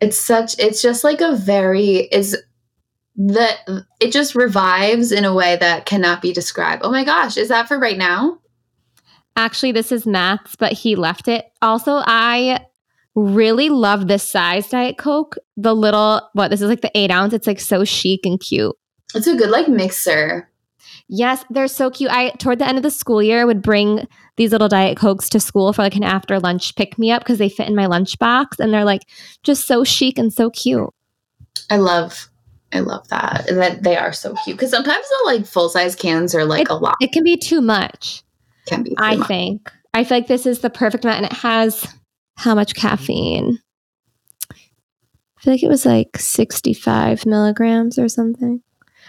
it's 0.00 0.18
such 0.18 0.58
it's 0.58 0.80
just 0.80 1.04
like 1.04 1.20
a 1.20 1.36
very 1.36 2.08
is 2.10 2.36
that 3.16 3.58
it 4.00 4.10
just 4.10 4.34
revives 4.34 5.12
in 5.12 5.24
a 5.24 5.34
way 5.34 5.56
that 5.56 5.84
cannot 5.84 6.22
be 6.22 6.32
described 6.32 6.80
oh 6.82 6.90
my 6.90 7.04
gosh 7.04 7.36
is 7.36 7.48
that 7.48 7.68
for 7.68 7.78
right 7.78 7.98
now 7.98 8.38
Actually, 9.36 9.72
this 9.72 9.92
is 9.92 10.06
Matt's, 10.06 10.56
but 10.56 10.72
he 10.72 10.96
left 10.96 11.28
it. 11.28 11.44
Also, 11.60 12.02
I 12.06 12.64
really 13.16 13.68
love 13.70 14.06
this 14.06 14.22
size 14.28 14.68
Diet 14.68 14.98
Coke. 14.98 15.36
The 15.56 15.74
little, 15.74 16.20
what, 16.34 16.48
this 16.50 16.60
is 16.62 16.68
like 16.68 16.82
the 16.82 16.96
eight 16.96 17.10
ounce. 17.10 17.32
It's 17.32 17.46
like 17.46 17.58
so 17.60 17.84
chic 17.84 18.24
and 18.24 18.38
cute. 18.38 18.76
it's 19.14 19.26
a 19.26 19.34
good 19.34 19.50
like 19.50 19.68
mixer 19.68 20.48
Yes, 21.08 21.44
they're 21.50 21.68
so 21.68 21.88
cute. 21.90 22.10
I, 22.10 22.30
toward 22.30 22.58
the 22.58 22.66
end 22.66 22.78
of 22.78 22.82
the 22.82 22.90
school 22.90 23.22
year, 23.22 23.46
would 23.46 23.62
bring 23.62 24.08
these 24.36 24.50
little 24.50 24.68
Diet 24.68 24.96
Cokes 24.98 25.28
to 25.30 25.38
school 25.40 25.72
for 25.72 25.82
like 25.82 25.94
an 25.94 26.02
after 26.02 26.40
lunch 26.40 26.74
pick 26.74 26.98
me 26.98 27.10
up 27.12 27.22
because 27.22 27.38
they 27.38 27.48
fit 27.48 27.68
in 27.68 27.76
my 27.76 27.86
lunchbox 27.86 28.58
and 28.58 28.72
they're 28.72 28.84
like 28.84 29.02
just 29.44 29.66
so 29.66 29.84
chic 29.84 30.18
and 30.18 30.32
so 30.32 30.50
cute. 30.50 30.90
i 31.70 31.76
love 31.76 32.28
i 32.72 32.80
love 32.80 33.06
that 33.08 33.48
and 33.48 33.58
that 33.58 33.82
they 33.84 33.96
are 33.96 34.12
so 34.12 34.34
cute 34.44 34.56
because 34.56 34.70
sometimes 34.70 35.04
the 35.08 35.22
like 35.26 35.46
full 35.46 35.68
size 35.68 35.94
cans 35.94 36.34
are 36.34 36.44
like 36.44 36.68
a 36.68 36.74
lot 36.74 36.96
It 37.00 37.12
can 37.12 37.22
be 37.24 37.36
too 37.36 37.60
much, 37.60 38.22
can 38.66 38.82
be 38.82 38.90
too 38.90 38.96
I 38.98 39.14
much. 39.16 39.28
think. 39.28 39.72
I 39.94 40.02
feel 40.04 40.18
like 40.18 40.26
this 40.28 40.44
is 40.44 40.58
the 40.60 40.70
perfect 40.70 41.04
amount 41.04 41.18
and 41.22 41.26
it 41.26 41.38
has 41.38 41.86
how 42.36 42.54
much 42.54 42.74
caffeine? 42.74 43.58
I 44.50 45.40
feel 45.40 45.52
like 45.54 45.62
it 45.62 45.68
was 45.68 45.86
like 45.86 46.18
65 46.18 47.26
milligrams 47.26 47.98
or 47.98 48.08
something. 48.08 48.62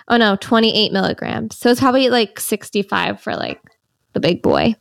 Oh 0.07 0.17
no, 0.17 0.35
28 0.35 0.91
milligrams. 0.91 1.57
So 1.57 1.69
it's 1.69 1.79
probably 1.79 2.09
like 2.09 2.39
65 2.39 3.21
for 3.21 3.35
like 3.35 3.61
the 4.13 4.19
big 4.19 4.41
boy. 4.41 4.75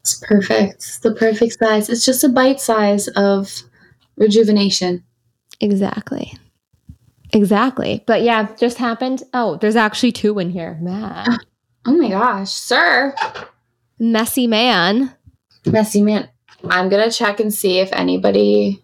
it's 0.00 0.22
perfect 0.26 0.74
it's 0.74 0.98
the 1.00 1.14
perfect 1.14 1.58
size 1.58 1.90
it's 1.90 2.04
just 2.06 2.24
a 2.24 2.28
bite 2.28 2.60
size 2.60 3.08
of 3.08 3.62
rejuvenation 4.16 5.04
Exactly. 5.60 6.34
Exactly. 7.32 8.02
But 8.06 8.22
yeah, 8.22 8.54
just 8.56 8.78
happened. 8.78 9.22
Oh, 9.34 9.56
there's 9.56 9.76
actually 9.76 10.12
two 10.12 10.38
in 10.38 10.50
here. 10.50 10.78
Matt. 10.80 11.28
oh 11.86 11.96
my 11.96 12.08
gosh 12.08 12.50
sir 12.50 13.14
Messy 13.98 14.46
man. 14.46 15.14
Messy 15.72 16.02
man. 16.02 16.28
I'm 16.68 16.88
gonna 16.88 17.10
check 17.10 17.40
and 17.40 17.52
see 17.52 17.78
if 17.78 17.92
anybody. 17.92 18.82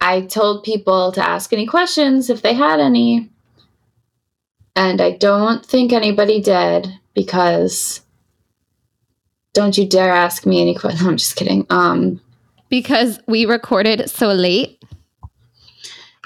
I 0.00 0.22
told 0.22 0.62
people 0.62 1.10
to 1.12 1.26
ask 1.26 1.52
any 1.52 1.66
questions 1.66 2.30
if 2.30 2.42
they 2.42 2.54
had 2.54 2.78
any. 2.80 3.30
And 4.76 5.00
I 5.00 5.10
don't 5.12 5.66
think 5.66 5.92
anybody 5.92 6.40
did 6.40 6.86
because 7.14 8.00
don't 9.52 9.76
you 9.76 9.88
dare 9.88 10.12
ask 10.12 10.46
me 10.46 10.60
any 10.62 10.74
questions. 10.74 11.02
I'm 11.08 11.16
just 11.16 11.34
kidding. 11.36 11.66
Um 11.70 12.20
Because 12.68 13.18
we 13.26 13.44
recorded 13.46 14.08
so 14.08 14.28
late. 14.28 14.80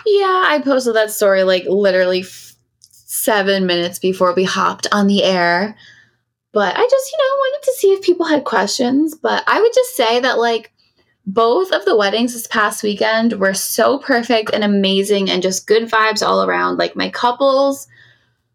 yeah, 0.05 0.43
I 0.47 0.61
posted 0.62 0.95
that 0.97 1.11
story 1.11 1.45
like 1.45 1.64
literally 1.66 2.20
f- 2.20 2.55
7 2.90 3.64
minutes 3.66 3.99
before 3.99 4.34
we 4.34 4.45
hopped 4.45 4.86
on 4.93 5.07
the 5.07 5.22
air. 5.22 5.76
But 6.53 6.76
I 6.76 6.82
just, 6.82 7.12
you 7.12 7.18
know, 7.18 7.36
wanted 7.36 7.64
to 7.64 7.72
see 7.72 7.92
if 7.92 8.03
people 8.03 8.26
had 8.26 8.44
questions, 8.44 9.14
but 9.14 9.42
I 9.46 9.61
would 9.61 9.72
just 9.74 9.96
say 9.96 10.20
that 10.20 10.38
like 10.38 10.72
both 11.26 11.72
of 11.72 11.84
the 11.84 11.96
weddings 11.96 12.34
this 12.34 12.46
past 12.46 12.82
weekend 12.82 13.34
were 13.34 13.55
so 13.55 13.98
perfect 13.98 14.50
and 14.53 14.64
amazing 14.64 15.30
and 15.30 15.42
just 15.42 15.66
good 15.66 15.88
vibes 15.88 16.26
all 16.26 16.44
around. 16.44 16.78
Like 16.78 16.96
my 16.96 17.09
couples 17.09 17.88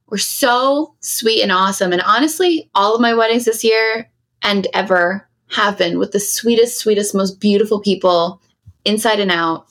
were 0.10 0.18
so 0.18 0.94
sweet 1.00 1.42
and 1.42 1.52
awesome. 1.52 1.92
And 1.92 2.02
honestly, 2.02 2.70
all 2.76 2.94
of 2.94 3.02
my 3.02 3.14
weddings 3.14 3.46
this 3.46 3.64
year 3.64 4.10
and 4.42 4.68
ever 4.74 5.28
have 5.50 5.78
been 5.78 5.98
with 5.98 6.12
the 6.12 6.20
sweetest, 6.20 6.78
sweetest, 6.78 7.16
most 7.16 7.40
beautiful 7.40 7.80
people 7.80 8.42
inside 8.86 9.20
and 9.20 9.32
out. 9.32 9.68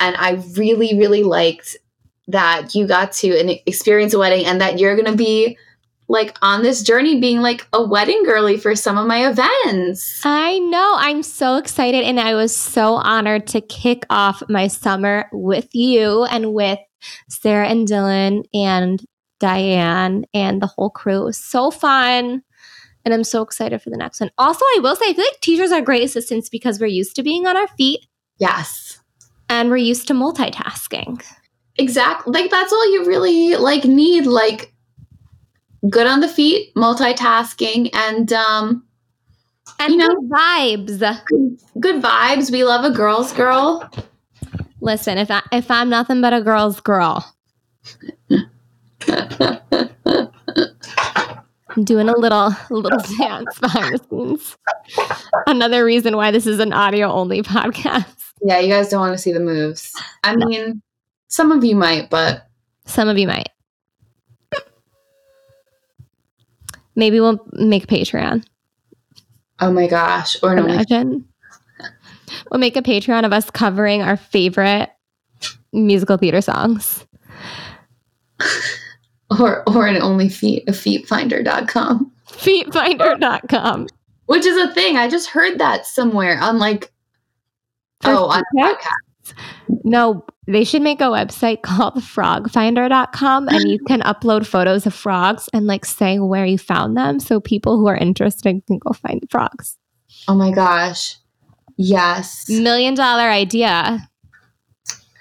And 0.00 0.16
I 0.16 0.42
really, 0.56 0.96
really 0.96 1.24
liked 1.24 1.76
that 2.28 2.74
you 2.74 2.86
got 2.86 3.12
to 3.12 3.60
experience 3.68 4.14
a 4.14 4.18
wedding 4.18 4.46
and 4.46 4.60
that 4.60 4.78
you're 4.78 4.94
going 4.94 5.10
to 5.10 5.16
be 5.16 5.58
like 6.08 6.36
on 6.42 6.62
this 6.62 6.82
journey 6.82 7.20
being 7.20 7.40
like 7.40 7.66
a 7.72 7.82
wedding 7.86 8.22
girly 8.24 8.56
for 8.56 8.74
some 8.74 8.96
of 8.96 9.06
my 9.06 9.28
events. 9.28 10.20
I 10.24 10.58
know. 10.58 10.94
I'm 10.96 11.22
so 11.22 11.56
excited. 11.56 12.04
And 12.04 12.18
I 12.18 12.34
was 12.34 12.54
so 12.56 12.94
honored 12.94 13.46
to 13.48 13.60
kick 13.60 14.06
off 14.10 14.42
my 14.48 14.68
summer 14.68 15.28
with 15.32 15.68
you 15.74 16.24
and 16.24 16.54
with 16.54 16.78
Sarah 17.28 17.68
and 17.68 17.86
Dylan 17.86 18.44
and 18.54 19.04
Diane, 19.38 20.24
and 20.34 20.60
the 20.60 20.66
whole 20.66 20.90
crew. 20.90 21.22
It 21.22 21.24
was 21.26 21.38
so 21.38 21.70
fun. 21.70 22.42
And 23.04 23.14
I'm 23.14 23.22
so 23.24 23.40
excited 23.42 23.80
for 23.80 23.88
the 23.90 23.96
next 23.96 24.20
one. 24.20 24.30
Also, 24.36 24.64
I 24.64 24.80
will 24.82 24.96
say, 24.96 25.10
I 25.10 25.12
feel 25.14 25.24
like 25.24 25.40
teachers 25.40 25.70
are 25.70 25.80
great 25.80 26.02
assistants 26.02 26.48
because 26.48 26.80
we're 26.80 26.86
used 26.88 27.14
to 27.16 27.22
being 27.22 27.46
on 27.46 27.56
our 27.56 27.68
feet 27.68 28.00
Yes. 28.38 28.98
and 29.48 29.70
we're 29.70 29.76
used 29.76 30.08
to 30.08 30.14
multitasking. 30.14 31.22
Exactly. 31.76 32.32
Like 32.32 32.50
that's 32.50 32.72
all 32.72 32.92
you 32.92 33.04
really 33.06 33.56
like 33.56 33.84
need 33.84 34.26
like 34.26 34.74
good 35.88 36.06
on 36.06 36.20
the 36.20 36.28
feet, 36.28 36.74
multitasking 36.74 37.90
and 37.94 38.32
um 38.32 38.84
And 39.80 39.92
You 39.92 39.98
know- 39.98 40.08
good 40.08 40.30
vibes. 40.30 41.20
good 41.80 42.02
vibes. 42.02 42.50
We 42.50 42.64
love 42.64 42.84
a 42.84 42.90
girl's 42.94 43.32
girl. 43.32 43.88
Listen, 44.80 45.18
if 45.18 45.30
I, 45.30 45.42
if 45.52 45.70
I'm 45.70 45.88
nothing 45.90 46.20
but 46.20 46.32
a 46.32 46.40
girl's 46.40 46.80
girl, 46.80 47.24
I'm 51.70 51.84
doing 51.84 52.08
a 52.08 52.16
little 52.16 52.54
little 52.70 52.98
dance 53.18 53.58
behind 53.60 53.98
the 53.98 54.04
scenes. 54.08 54.56
Another 55.46 55.84
reason 55.84 56.16
why 56.16 56.30
this 56.30 56.46
is 56.46 56.58
an 56.60 56.72
audio 56.72 57.10
only 57.12 57.42
podcast. 57.54 58.06
Yeah, 58.42 58.58
you 58.60 58.68
guys 58.68 58.88
don't 58.88 59.00
want 59.00 59.14
to 59.14 59.18
see 59.18 59.32
the 59.32 59.40
moves. 59.40 59.92
I 60.24 60.36
mean, 60.36 60.80
some 61.28 61.52
of 61.52 61.64
you 61.64 61.74
might, 61.76 62.08
but 62.10 62.46
Some 62.86 63.08
of 63.08 63.18
you 63.18 63.26
might. 63.26 63.48
Maybe 66.98 67.20
we'll 67.20 67.40
make 67.52 67.84
a 67.84 67.86
Patreon. 67.86 68.44
oh 69.60 69.72
my 69.72 69.86
gosh. 69.86 70.36
Or 70.42 70.56
no, 70.56 70.64
Imagine. 70.64 71.24
We'll 72.50 72.58
make 72.58 72.76
a 72.76 72.82
Patreon 72.82 73.24
of 73.24 73.32
us 73.32 73.50
covering 73.52 74.02
our 74.02 74.16
favorite 74.16 74.90
musical 75.72 76.16
theater 76.16 76.40
songs. 76.40 77.06
or 79.30 79.62
or 79.68 79.86
an 79.86 80.02
only 80.02 80.28
feet 80.28 80.68
a 80.68 80.72
feetfinder.com. 80.72 82.12
Feetfinder.com. 82.30 83.86
Which 84.26 84.44
is 84.44 84.56
a 84.56 84.74
thing. 84.74 84.96
I 84.96 85.08
just 85.08 85.28
heard 85.28 85.58
that 85.58 85.86
somewhere 85.86 86.40
on 86.40 86.58
like 86.58 86.92
For 88.02 88.10
oh 88.10 88.24
on 88.24 88.42
a 88.58 88.76
No, 89.84 90.24
they 90.46 90.64
should 90.64 90.82
make 90.82 91.00
a 91.00 91.04
website 91.04 91.62
called 91.62 91.94
frogfinder.com 91.96 93.48
and 93.48 93.70
you 93.70 93.78
can 93.86 94.00
upload 94.02 94.46
photos 94.46 94.86
of 94.86 94.94
frogs 94.94 95.48
and 95.52 95.66
like 95.66 95.84
say 95.84 96.18
where 96.18 96.46
you 96.46 96.58
found 96.58 96.96
them 96.96 97.20
so 97.20 97.40
people 97.40 97.78
who 97.78 97.86
are 97.86 97.96
interested 97.96 98.62
can 98.66 98.78
go 98.78 98.92
find 98.92 99.24
frogs. 99.30 99.76
Oh 100.26 100.34
my 100.34 100.50
gosh. 100.50 101.16
Yes. 101.76 102.48
Million 102.48 102.94
dollar 102.94 103.28
idea. 103.28 104.08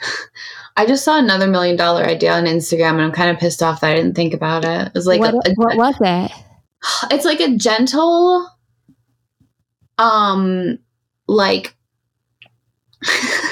I 0.78 0.86
just 0.86 1.04
saw 1.04 1.18
another 1.18 1.48
million 1.48 1.76
dollar 1.76 2.04
idea 2.04 2.32
on 2.34 2.46
Instagram 2.46 2.92
and 2.94 3.02
I'm 3.02 3.12
kind 3.12 3.32
of 3.32 3.40
pissed 3.40 3.64
off 3.64 3.82
that 3.82 3.92
I 3.92 3.96
didn't 3.96 4.16
think 4.16 4.34
about 4.34 4.64
it. 4.64 4.88
It 4.88 4.94
was 4.94 5.08
like 5.08 5.20
what, 5.20 5.34
a- 5.34 5.54
what 5.56 5.76
was 5.76 5.96
it? 6.02 6.32
it's 7.12 7.26
like 7.26 7.40
a 7.40 7.56
gentle 7.56 8.48
um 9.98 10.78
like 11.28 11.76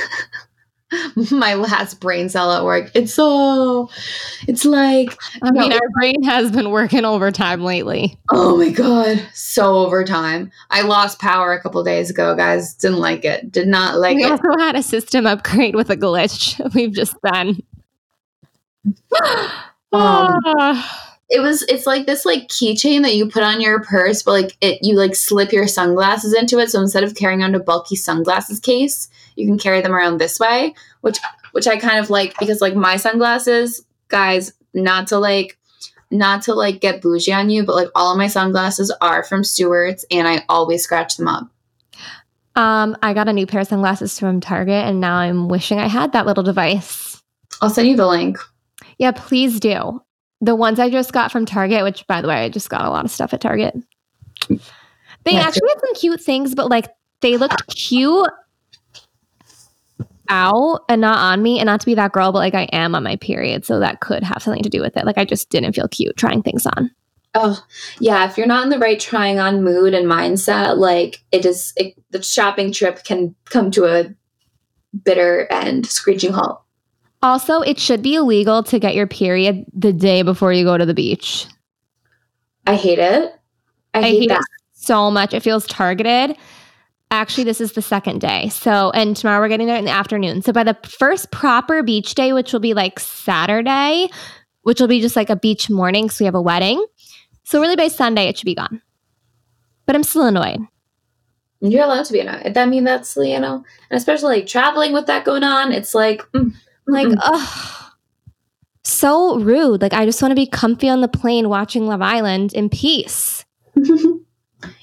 my 1.31 1.53
last 1.53 1.99
brain 1.99 2.29
cell 2.29 2.51
at 2.51 2.63
work. 2.63 2.91
It's 2.93 3.13
so 3.13 3.89
it's 4.47 4.65
like 4.65 5.15
I 5.43 5.51
mean, 5.51 5.71
our 5.73 5.89
brain 5.93 6.23
has 6.23 6.51
been 6.51 6.71
working 6.71 7.05
overtime 7.05 7.61
lately. 7.63 8.19
oh 8.31 8.57
my 8.57 8.69
god, 8.69 9.25
so 9.33 9.75
overtime. 9.77 10.51
I 10.69 10.81
lost 10.81 11.19
power 11.19 11.53
a 11.53 11.61
couple 11.61 11.83
days 11.83 12.09
ago, 12.09 12.35
guys. 12.35 12.73
Didn't 12.75 12.99
like 12.99 13.25
it. 13.25 13.51
Did 13.51 13.67
not 13.67 13.97
like 13.99 14.17
we 14.17 14.23
it. 14.23 14.27
We 14.27 14.31
also 14.31 14.57
had 14.59 14.75
a 14.75 14.83
system 14.83 15.25
upgrade 15.25 15.75
with 15.75 15.89
a 15.89 15.97
glitch 15.97 16.59
we've 16.73 16.93
just 16.93 17.15
done. 17.21 17.61
Um, 19.91 20.41
Ah. 20.45 21.14
It 21.29 21.41
was 21.41 21.63
it's 21.63 21.87
like 21.87 22.05
this 22.05 22.25
like 22.25 22.47
keychain 22.47 23.01
that 23.01 23.15
you 23.15 23.27
put 23.27 23.43
on 23.43 23.59
your 23.59 23.81
purse 23.83 24.21
but 24.21 24.31
like 24.31 24.57
it 24.61 24.79
you 24.81 24.95
like 24.95 25.15
slip 25.15 25.51
your 25.51 25.67
sunglasses 25.67 26.33
into 26.33 26.59
it 26.59 26.69
so 26.69 26.79
instead 26.79 27.03
of 27.03 27.15
carrying 27.15 27.43
on 27.43 27.55
a 27.55 27.59
bulky 27.59 27.95
sunglasses 27.95 28.59
case 28.59 29.09
you 29.35 29.45
can 29.45 29.57
carry 29.57 29.81
them 29.81 29.93
around 29.93 30.17
this 30.17 30.39
way 30.39 30.73
which 31.01 31.17
which 31.51 31.67
i 31.67 31.77
kind 31.77 31.99
of 31.99 32.09
like 32.09 32.37
because 32.39 32.61
like 32.61 32.75
my 32.75 32.95
sunglasses 32.95 33.85
guys 34.09 34.53
not 34.73 35.07
to 35.07 35.17
like 35.17 35.57
not 36.11 36.43
to 36.43 36.53
like 36.53 36.79
get 36.79 37.01
bougie 37.01 37.33
on 37.33 37.49
you 37.49 37.65
but 37.65 37.75
like 37.75 37.89
all 37.95 38.11
of 38.11 38.17
my 38.17 38.27
sunglasses 38.27 38.91
are 39.01 39.23
from 39.23 39.43
stewart's 39.43 40.05
and 40.11 40.27
i 40.27 40.43
always 40.49 40.83
scratch 40.83 41.17
them 41.17 41.27
up 41.27 41.47
um, 42.57 42.95
I 43.01 43.13
got 43.13 43.27
a 43.27 43.33
new 43.33 43.45
pair 43.45 43.59
of 43.59 43.67
sunglasses 43.67 44.17
from 44.17 44.39
Target 44.39 44.85
and 44.85 45.01
now 45.01 45.17
I'm 45.17 45.49
wishing 45.49 45.77
I 45.77 45.87
had 45.87 46.13
that 46.13 46.25
little 46.25 46.41
device. 46.41 47.21
i'll 47.61 47.69
send 47.69 47.89
you 47.89 47.97
the 47.97 48.07
link 48.07 48.37
Yeah, 48.97 49.11
please 49.11 49.59
do. 49.59 50.01
The 50.45 50.55
ones 50.55 50.79
I 50.79 50.91
just 50.91 51.11
got 51.11 51.31
from 51.31 51.47
Target, 51.47 51.83
which 51.83 52.05
by 52.05 52.21
the 52.21 52.27
way, 52.27 52.35
I 52.35 52.49
just 52.49 52.69
got 52.69 52.85
a 52.85 52.89
lot 52.91 53.03
of 53.03 53.09
stuff 53.09 53.33
at 53.33 53.41
Target. 53.41 53.73
They 54.47 55.33
Yeah, 55.33 55.39
actually 55.39 55.69
had 55.69 55.81
some 55.81 55.95
cute 55.95 56.21
things, 56.21 56.53
but 56.53 56.69
like 56.69 56.87
they 57.21 57.35
looked 57.35 57.65
cute 57.67 58.29
out 60.29 60.81
and 60.87 61.01
not 61.01 61.17
on 61.17 61.41
me. 61.41 61.59
And 61.59 61.65
not 61.65 61.79
to 61.79 61.85
be 61.87 61.95
that 61.95 62.11
girl, 62.11 62.31
but 62.31 62.39
like 62.39 62.53
I 62.53 62.65
am 62.65 62.93
on 62.93 63.01
my 63.01 63.15
period. 63.15 63.65
So 63.65 63.79
that 63.79 64.01
could 64.01 64.21
have 64.21 64.43
something 64.43 64.61
to 64.61 64.69
do 64.69 64.81
with 64.81 64.95
it. 64.95 65.05
Like 65.05 65.17
I 65.17 65.25
just 65.25 65.49
didn't 65.49 65.73
feel 65.73 65.87
cute 65.87 66.15
trying 66.15 66.43
things 66.43 66.67
on. 66.67 66.91
Oh, 67.33 67.59
yeah. 67.99 68.29
If 68.29 68.37
you're 68.37 68.45
not 68.45 68.63
in 68.63 68.69
the 68.69 68.77
right 68.77 68.99
trying 68.99 69.39
on 69.39 69.63
mood 69.63 69.95
and 69.95 70.05
mindset, 70.05 70.77
like 70.77 71.23
it 71.31 71.43
is, 71.45 71.73
it, 71.75 71.95
the 72.11 72.21
shopping 72.21 72.71
trip 72.71 73.03
can 73.03 73.33
come 73.45 73.71
to 73.71 73.85
a 73.85 74.13
bitter 75.03 75.47
end, 75.51 75.87
screeching 75.87 76.33
halt. 76.33 76.61
Also, 77.25 77.61
it 77.61 77.79
should 77.79 78.03
be 78.03 78.13
illegal 78.13 78.61
to 78.61 78.77
get 78.77 78.93
your 78.93 79.07
period 79.07 79.65
the 79.73 79.91
day 79.91 80.21
before 80.21 80.53
you 80.53 80.63
go 80.63 80.77
to 80.77 80.85
the 80.85 80.93
beach. 80.93 81.47
I 82.67 82.75
hate 82.75 82.99
it. 82.99 83.33
I, 83.95 83.97
I 83.97 84.01
hate, 84.03 84.19
hate 84.19 84.29
that. 84.29 84.41
it 84.41 84.45
so 84.73 85.09
much. 85.09 85.33
It 85.33 85.41
feels 85.41 85.65
targeted. 85.65 86.37
Actually, 87.09 87.45
this 87.45 87.59
is 87.59 87.71
the 87.71 87.81
second 87.81 88.21
day. 88.21 88.49
So, 88.49 88.91
and 88.91 89.17
tomorrow 89.17 89.39
we're 89.39 89.47
getting 89.47 89.65
there 89.65 89.75
in 89.75 89.85
the 89.85 89.91
afternoon. 89.91 90.43
So, 90.43 90.53
by 90.53 90.63
the 90.63 90.77
first 90.87 91.31
proper 91.31 91.81
beach 91.81 92.13
day, 92.13 92.31
which 92.31 92.53
will 92.53 92.59
be 92.59 92.75
like 92.75 92.99
Saturday, 92.99 94.07
which 94.61 94.79
will 94.79 94.87
be 94.87 95.01
just 95.01 95.15
like 95.15 95.31
a 95.31 95.35
beach 95.35 95.67
morning, 95.67 96.11
so 96.11 96.23
we 96.23 96.25
have 96.27 96.35
a 96.35 96.41
wedding. 96.41 96.85
So, 97.43 97.59
really 97.59 97.75
by 97.75 97.87
Sunday, 97.87 98.27
it 98.27 98.37
should 98.37 98.45
be 98.45 98.53
gone. 98.53 98.83
But 99.87 99.95
I'm 99.95 100.03
still 100.03 100.27
annoyed. 100.27 100.59
You're 101.59 101.85
allowed 101.85 102.05
to 102.05 102.13
be 102.13 102.19
annoyed. 102.19 102.55
I 102.55 102.67
mean, 102.67 102.83
that's 102.83 103.15
you 103.15 103.39
know, 103.39 103.65
and 103.89 103.97
especially 103.97 104.35
like 104.35 104.45
traveling 104.45 104.93
with 104.93 105.07
that 105.07 105.25
going 105.25 105.43
on. 105.43 105.71
It's 105.71 105.95
like, 105.95 106.21
mm, 106.33 106.53
Like, 106.87 107.07
Mm-mm. 107.07 107.85
So 108.85 109.39
rude. 109.39 109.81
Like, 109.81 109.93
I 109.93 110.05
just 110.05 110.21
want 110.21 110.31
to 110.31 110.35
be 110.35 110.45
comfy 110.45 110.87
on 110.87 111.01
the 111.01 111.07
plane 111.07 111.49
watching 111.49 111.87
Love 111.87 112.03
Island 112.03 112.53
in 112.53 112.69
peace. 112.69 113.43
you 113.75 114.23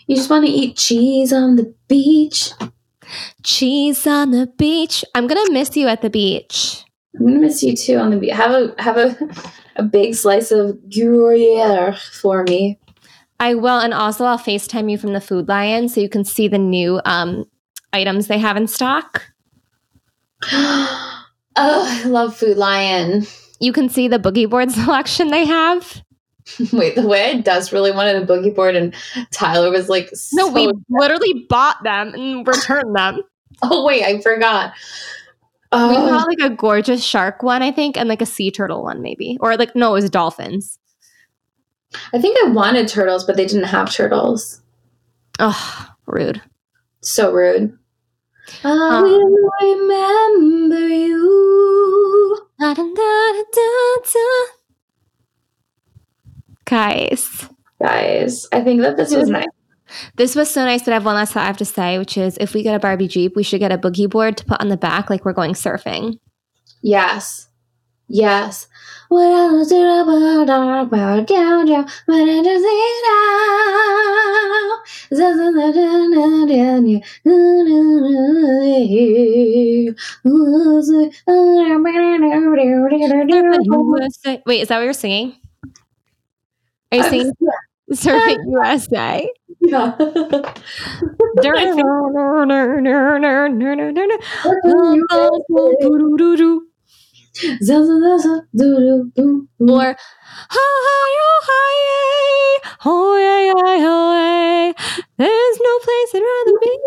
just 0.08 0.28
want 0.28 0.44
to 0.44 0.50
eat 0.50 0.76
cheese 0.76 1.32
on 1.32 1.54
the 1.54 1.72
beach. 1.86 2.50
Cheese 3.44 4.06
on 4.06 4.32
the 4.32 4.48
beach. 4.58 5.04
I'm 5.14 5.28
going 5.28 5.46
to 5.46 5.52
miss 5.52 5.76
you 5.76 5.86
at 5.86 6.02
the 6.02 6.10
beach. 6.10 6.84
I'm 7.14 7.26
gonna 7.26 7.40
miss 7.40 7.62
you 7.62 7.76
too 7.76 7.98
on 7.98 8.10
the 8.10 8.16
beach. 8.16 8.32
Have 8.32 8.52
a 8.52 8.74
have 8.82 8.96
a 8.96 9.14
a 9.76 9.82
big 9.82 10.14
slice 10.14 10.50
of 10.50 10.78
Gruyere 10.90 11.94
for 11.94 12.42
me. 12.44 12.78
I 13.38 13.54
will, 13.54 13.78
and 13.78 13.92
also 13.92 14.24
I'll 14.24 14.38
FaceTime 14.38 14.90
you 14.90 14.96
from 14.96 15.12
the 15.12 15.20
Food 15.20 15.46
Lion 15.46 15.90
so 15.90 16.00
you 16.00 16.08
can 16.08 16.24
see 16.24 16.48
the 16.48 16.56
new 16.56 17.02
um, 17.04 17.44
items 17.92 18.28
they 18.28 18.38
have 18.38 18.56
in 18.56 18.66
stock. 18.66 19.26
oh, 21.56 21.86
I 21.88 22.04
love 22.08 22.36
Food 22.36 22.56
Lion. 22.56 23.26
You 23.60 23.72
can 23.72 23.88
see 23.88 24.08
the 24.08 24.18
boogie 24.18 24.48
board 24.48 24.70
selection 24.72 25.28
they 25.28 25.44
have. 25.44 26.02
Wait, 26.72 26.96
the 26.96 27.06
way 27.06 27.42
I 27.46 27.62
really 27.72 27.92
wanted 27.92 28.20
a 28.22 28.26
boogie 28.26 28.54
board, 28.54 28.74
and 28.74 28.92
Tyler 29.30 29.70
was 29.70 29.88
like, 29.88 30.10
No, 30.32 30.48
so- 30.48 30.52
we 30.52 30.72
literally 30.90 31.46
bought 31.48 31.82
them 31.84 32.14
and 32.14 32.46
returned 32.46 32.96
them. 32.96 33.20
Oh 33.62 33.84
wait, 33.84 34.02
I 34.02 34.20
forgot. 34.20 34.72
Oh. 35.70 35.88
We 35.90 35.96
Oh, 35.96 36.08
got 36.08 36.26
like 36.26 36.50
a 36.50 36.54
gorgeous 36.54 37.04
shark 37.04 37.42
one, 37.44 37.62
I 37.62 37.70
think, 37.70 37.96
and 37.96 38.08
like 38.08 38.20
a 38.20 38.26
sea 38.26 38.50
turtle 38.50 38.82
one, 38.82 39.02
maybe, 39.02 39.38
or 39.40 39.56
like 39.56 39.76
no, 39.76 39.90
it 39.90 40.02
was 40.02 40.10
dolphins. 40.10 40.78
I 42.12 42.20
think 42.20 42.36
I 42.44 42.48
wanted 42.48 42.88
turtles, 42.88 43.24
but 43.24 43.36
they 43.36 43.46
didn't 43.46 43.64
have 43.68 43.92
turtles. 43.92 44.60
Oh, 45.38 45.88
rude. 46.06 46.42
So 47.02 47.32
rude. 47.32 47.78
I 48.64 48.70
Um, 48.70 49.04
will 49.04 49.50
remember 49.60 50.88
you. 50.88 52.38
Guys, 56.64 57.48
Guys, 57.80 58.46
I 58.52 58.60
think 58.60 58.80
that 58.82 58.96
this 58.96 59.12
was 59.14 59.28
nice. 59.28 59.46
this 60.16 60.34
was 60.36 60.48
so 60.50 60.64
nice. 60.64 60.82
But 60.84 60.92
I 60.92 60.94
have 60.94 61.04
one 61.04 61.16
last 61.16 61.32
thought 61.32 61.42
I 61.42 61.46
have 61.46 61.56
to 61.58 61.64
say, 61.64 61.98
which 61.98 62.16
is 62.16 62.38
if 62.40 62.54
we 62.54 62.62
get 62.62 62.74
a 62.74 62.78
Barbie 62.78 63.08
Jeep, 63.08 63.34
we 63.36 63.42
should 63.42 63.58
get 63.60 63.72
a 63.72 63.78
boogie 63.78 64.08
board 64.08 64.36
to 64.38 64.44
put 64.44 64.60
on 64.60 64.68
the 64.68 64.76
back 64.76 65.10
like 65.10 65.24
we're 65.24 65.32
going 65.32 65.52
surfing. 65.54 66.18
Yes. 66.82 67.48
Yes. 68.12 68.68
What 69.08 69.24
else 69.24 69.68
did 69.70 69.86
I 69.86 70.04
put 70.04 70.50
on 70.50 70.86
about 70.86 71.26
down 71.26 71.64
down 71.64 71.86
when 72.04 72.28
I 72.28 72.42
just 72.42 72.62
Wait, 84.44 84.60
is 84.60 84.68
that 84.68 84.76
what 84.76 84.84
you're 84.84 84.92
singing? 84.92 85.36
Are 86.92 86.98
you 86.98 87.04
singing 87.04 87.32
Surfing 87.92 88.52
USA? 88.52 89.28
Yeah. 89.60 89.96
Or 102.84 103.14
There's 105.18 105.58
no 105.60 105.78
place 105.78 106.14
I'd 106.14 106.22
rather 106.22 106.58
be 106.60 106.78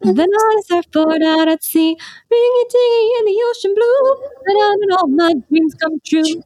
than 0.00 0.28
on 0.30 0.58
a 0.58 0.62
surfboard 0.62 1.22
out 1.22 1.48
at 1.48 1.62
sea, 1.62 1.96
ringy 2.32 2.64
dingy 2.70 3.10
in 3.18 3.24
the 3.26 3.42
ocean 3.50 3.74
blue, 3.74 4.16
and 4.46 4.56
on 4.58 4.78
and 4.82 4.92
all 4.92 5.08
my 5.08 5.34
dreams 5.48 5.74
come 5.80 6.00
true. 6.04 6.42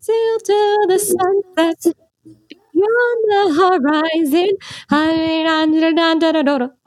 Sail 0.00 0.38
to 0.38 0.86
the 0.88 0.98
sunset 0.98 1.94
beyond 2.72 3.24
the 3.28 3.54
horizon. 3.60 4.50
I 4.90 5.44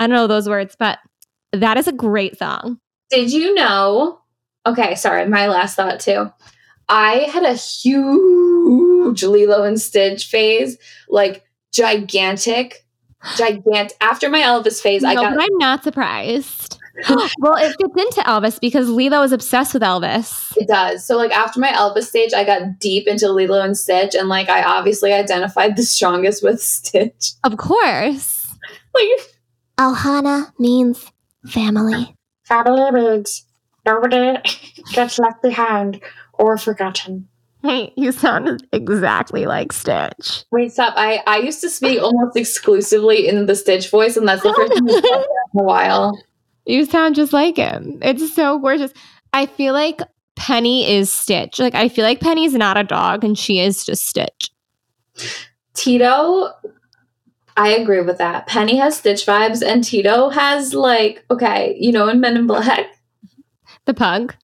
don't 0.08 0.10
know 0.10 0.28
those 0.28 0.50
words, 0.50 0.76
but 0.78 1.00
that 1.52 1.78
is 1.78 1.88
a 1.88 1.92
great 1.94 2.38
song. 2.38 2.80
Did 3.10 3.32
you 3.32 3.54
know? 3.54 4.23
Okay, 4.66 4.96
sorry, 4.96 5.28
my 5.28 5.48
last 5.48 5.76
thought 5.76 6.00
too. 6.00 6.32
I 6.90 7.28
had 7.32 7.44
a 7.44 7.54
huge 7.54 9.24
Lilo 9.24 9.64
and 9.64 9.80
Stitch 9.80 10.28
phase, 10.28 10.78
like 11.10 11.44
gigantic, 11.72 12.86
gigantic. 13.38 13.98
After 14.02 14.30
my 14.30 14.42
Elvis 14.42 14.82
phase, 14.82 15.04
I 15.04 15.16
got. 15.16 15.36
But 15.36 15.44
I'm 15.44 15.58
not 15.58 15.84
surprised. 15.84 16.80
well, 17.40 17.56
it 17.56 17.76
fits 17.82 17.96
into 17.98 18.22
Elvis 18.30 18.60
because 18.60 18.88
Lilo 18.90 19.22
was 19.22 19.32
obsessed 19.32 19.74
with 19.74 19.82
Elvis. 19.82 20.56
it 20.58 20.68
does. 20.68 21.06
So 21.06 21.18
like 21.18 21.32
after 21.32 21.60
my 21.60 21.70
Elvis 21.70 22.04
stage, 22.04 22.34
I 22.34 22.44
got 22.44 22.80
deep 22.80 23.08
into 23.08 23.30
Lilo 23.32 23.62
and 23.62 23.78
Stitch, 23.78 24.14
and 24.16 24.30
like 24.30 24.50
I 24.50 24.64
obviously 24.64 25.12
identified 25.12 25.76
the 25.76 25.84
strongest 25.84 26.44
with 26.44 26.62
Stitch. 26.62 27.32
Of 27.44 27.58
course. 27.58 28.48
Like 28.94 29.10
Ohana 29.80 30.52
means 30.60 31.12
family. 31.48 32.16
Family 32.44 32.92
means 32.92 33.46
nobody 33.86 34.38
gets 34.94 35.20
left 35.20 35.42
behind 35.42 36.02
or 36.34 36.58
forgotten. 36.58 37.28
Hey, 37.64 37.94
you 37.96 38.12
sound 38.12 38.68
exactly 38.74 39.46
like 39.46 39.72
Stitch. 39.72 40.44
wait, 40.52 40.74
stop. 40.74 40.94
I 40.98 41.24
I 41.26 41.38
used 41.38 41.62
to 41.62 41.70
speak 41.70 42.02
almost 42.02 42.36
exclusively 42.36 43.28
in 43.28 43.46
the 43.46 43.56
Stitch 43.56 43.90
voice, 43.90 44.18
and 44.18 44.28
that's 44.28 44.44
the 44.44 44.54
first 44.54 44.74
time 44.74 44.90
I've 44.90 45.02
done 45.04 45.24
in 45.54 45.60
a 45.62 45.64
while. 45.64 46.22
You 46.66 46.86
sound 46.86 47.16
just 47.16 47.32
like 47.32 47.56
him. 47.56 48.00
It's 48.02 48.34
so 48.36 48.60
gorgeous. 48.60 48.94
I 49.32 49.46
feel 49.46 49.74
like 49.74 50.02
Penny 50.36 50.90
is 50.92 51.12
Stitch. 51.12 51.58
Like 51.58 51.74
I 51.76 51.88
feel 51.88 52.04
like 52.04 52.20
Penny's 52.20 52.54
not 52.54 52.78
a 52.78 52.84
dog 52.84 53.24
and 53.24 53.38
she 53.38 53.60
is 53.60 53.86
just 53.86 54.08
Stitch. 54.08 54.50
Tito, 55.74 56.52
I 57.56 57.70
agree 57.70 58.02
with 58.02 58.18
that. 58.18 58.48
Penny 58.48 58.76
has 58.76 58.98
Stitch 58.98 59.26
vibes, 59.26 59.66
and 59.66 59.86
Tito 59.86 60.30
has 60.30 60.74
like 60.74 61.24
okay, 61.32 61.78
you 61.80 61.94
know, 61.94 62.10
in 62.10 62.20
Men 62.20 62.36
in 62.36 62.46
Black. 62.48 62.88
The 63.86 63.94
pug. 63.94 64.36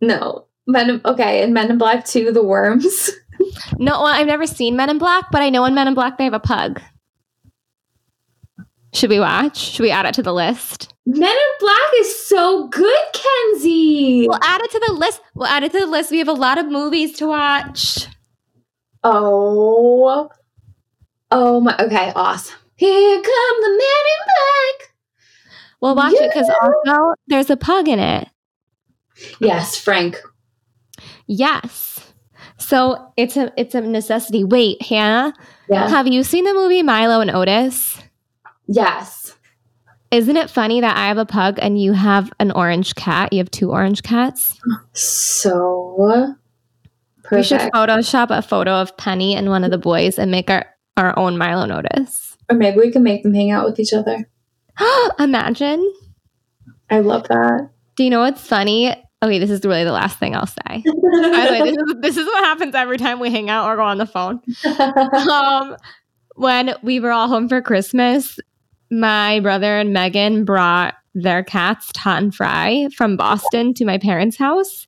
No, 0.00 0.46
Men. 0.66 0.90
In, 0.90 1.00
okay, 1.04 1.42
in 1.42 1.52
Men 1.52 1.70
in 1.70 1.78
Black 1.78 2.04
Two, 2.04 2.32
the 2.32 2.42
worms. 2.44 3.10
No, 3.78 3.92
well, 3.92 4.06
I've 4.06 4.26
never 4.26 4.46
seen 4.46 4.76
Men 4.76 4.90
in 4.90 4.98
Black, 4.98 5.26
but 5.30 5.42
I 5.42 5.48
know 5.48 5.64
in 5.64 5.72
Men 5.72 5.86
in 5.86 5.94
Black 5.94 6.18
they 6.18 6.24
have 6.24 6.34
a 6.34 6.40
pug. 6.40 6.80
Should 8.92 9.10
we 9.10 9.20
watch? 9.20 9.56
Should 9.56 9.82
we 9.82 9.90
add 9.90 10.06
it 10.06 10.14
to 10.14 10.22
the 10.22 10.32
list? 10.32 10.92
Men 11.06 11.30
in 11.30 11.52
Black 11.60 11.90
is 11.98 12.26
so 12.26 12.66
good, 12.68 12.98
Kenzie. 13.12 14.26
We'll 14.28 14.42
add 14.42 14.60
it 14.62 14.70
to 14.72 14.82
the 14.86 14.92
list. 14.92 15.20
We'll 15.34 15.46
add 15.46 15.62
it 15.62 15.72
to 15.72 15.78
the 15.80 15.86
list. 15.86 16.10
We 16.10 16.18
have 16.18 16.28
a 16.28 16.32
lot 16.32 16.58
of 16.58 16.66
movies 16.66 17.12
to 17.18 17.28
watch. 17.28 18.06
Oh, 19.04 20.28
oh 21.30 21.60
my. 21.60 21.76
Okay, 21.78 22.12
awesome. 22.16 22.56
Here 22.74 23.16
come 23.22 23.60
the 23.60 23.68
Men 23.68 23.78
in 23.78 24.24
Black. 24.24 24.94
We'll 25.80 25.94
watch 25.94 26.14
it 26.14 26.32
because 26.32 26.50
also 26.60 27.14
there's 27.28 27.50
a 27.50 27.56
pug 27.56 27.88
in 27.88 27.98
it. 27.98 28.28
Yes, 29.40 29.76
Frank. 29.76 30.16
Yes. 31.26 32.12
So 32.58 33.12
it's 33.16 33.36
a 33.36 33.52
it's 33.56 33.74
a 33.74 33.80
necessity. 33.80 34.44
Wait, 34.44 34.82
Hannah, 34.82 35.32
Yeah. 35.68 35.88
have 35.88 36.06
you 36.06 36.22
seen 36.22 36.44
the 36.44 36.54
movie 36.54 36.82
Milo 36.82 37.20
and 37.20 37.30
Otis? 37.30 37.98
Yes. 38.66 39.36
Isn't 40.10 40.36
it 40.36 40.48
funny 40.50 40.80
that 40.80 40.96
I 40.96 41.06
have 41.08 41.18
a 41.18 41.26
pug 41.26 41.58
and 41.60 41.80
you 41.80 41.92
have 41.92 42.32
an 42.40 42.50
orange 42.52 42.94
cat? 42.94 43.32
You 43.32 43.38
have 43.38 43.50
two 43.50 43.70
orange 43.70 44.02
cats. 44.02 44.58
So 44.94 46.34
We 47.30 47.42
should. 47.42 47.60
Photoshop 47.60 48.30
a 48.30 48.40
photo 48.40 48.72
of 48.72 48.96
Penny 48.96 49.34
and 49.34 49.50
one 49.50 49.64
of 49.64 49.70
the 49.70 49.78
boys 49.78 50.18
and 50.18 50.30
make 50.30 50.48
our, 50.50 50.64
our 50.96 51.16
own 51.18 51.36
Milo 51.36 51.62
and 51.62 51.72
Otis. 51.72 52.36
Or 52.50 52.56
maybe 52.56 52.78
we 52.78 52.90
can 52.90 53.02
make 53.02 53.22
them 53.22 53.34
hang 53.34 53.50
out 53.50 53.66
with 53.66 53.78
each 53.78 53.92
other. 53.92 54.28
Imagine. 55.18 55.92
I 56.90 57.00
love 57.00 57.28
that. 57.28 57.68
Do 57.96 58.04
you 58.04 58.08
know 58.10 58.20
what's 58.20 58.46
funny? 58.46 58.94
Okay, 59.22 59.38
this 59.38 59.50
is 59.50 59.64
really 59.64 59.84
the 59.84 59.92
last 59.92 60.18
thing 60.18 60.36
I'll 60.36 60.46
say. 60.46 60.54
By 60.66 60.82
the 60.84 61.58
way, 61.60 61.72
this 61.72 61.76
is, 61.76 61.94
this 62.00 62.16
is 62.16 62.26
what 62.26 62.44
happens 62.44 62.74
every 62.74 62.98
time 62.98 63.18
we 63.18 63.30
hang 63.30 63.50
out 63.50 63.66
or 63.66 63.76
go 63.76 63.82
on 63.82 63.98
the 63.98 64.06
phone. 64.06 64.40
um, 65.28 65.76
when 66.36 66.74
we 66.82 67.00
were 67.00 67.10
all 67.10 67.26
home 67.26 67.48
for 67.48 67.60
Christmas, 67.60 68.38
my 68.90 69.40
brother 69.40 69.76
and 69.76 69.92
Megan 69.92 70.44
brought 70.44 70.94
their 71.14 71.42
cats, 71.42 71.90
Tot 71.92 72.22
and 72.22 72.34
Fry, 72.34 72.88
from 72.96 73.16
Boston 73.16 73.74
to 73.74 73.84
my 73.84 73.98
parents' 73.98 74.36
house, 74.36 74.86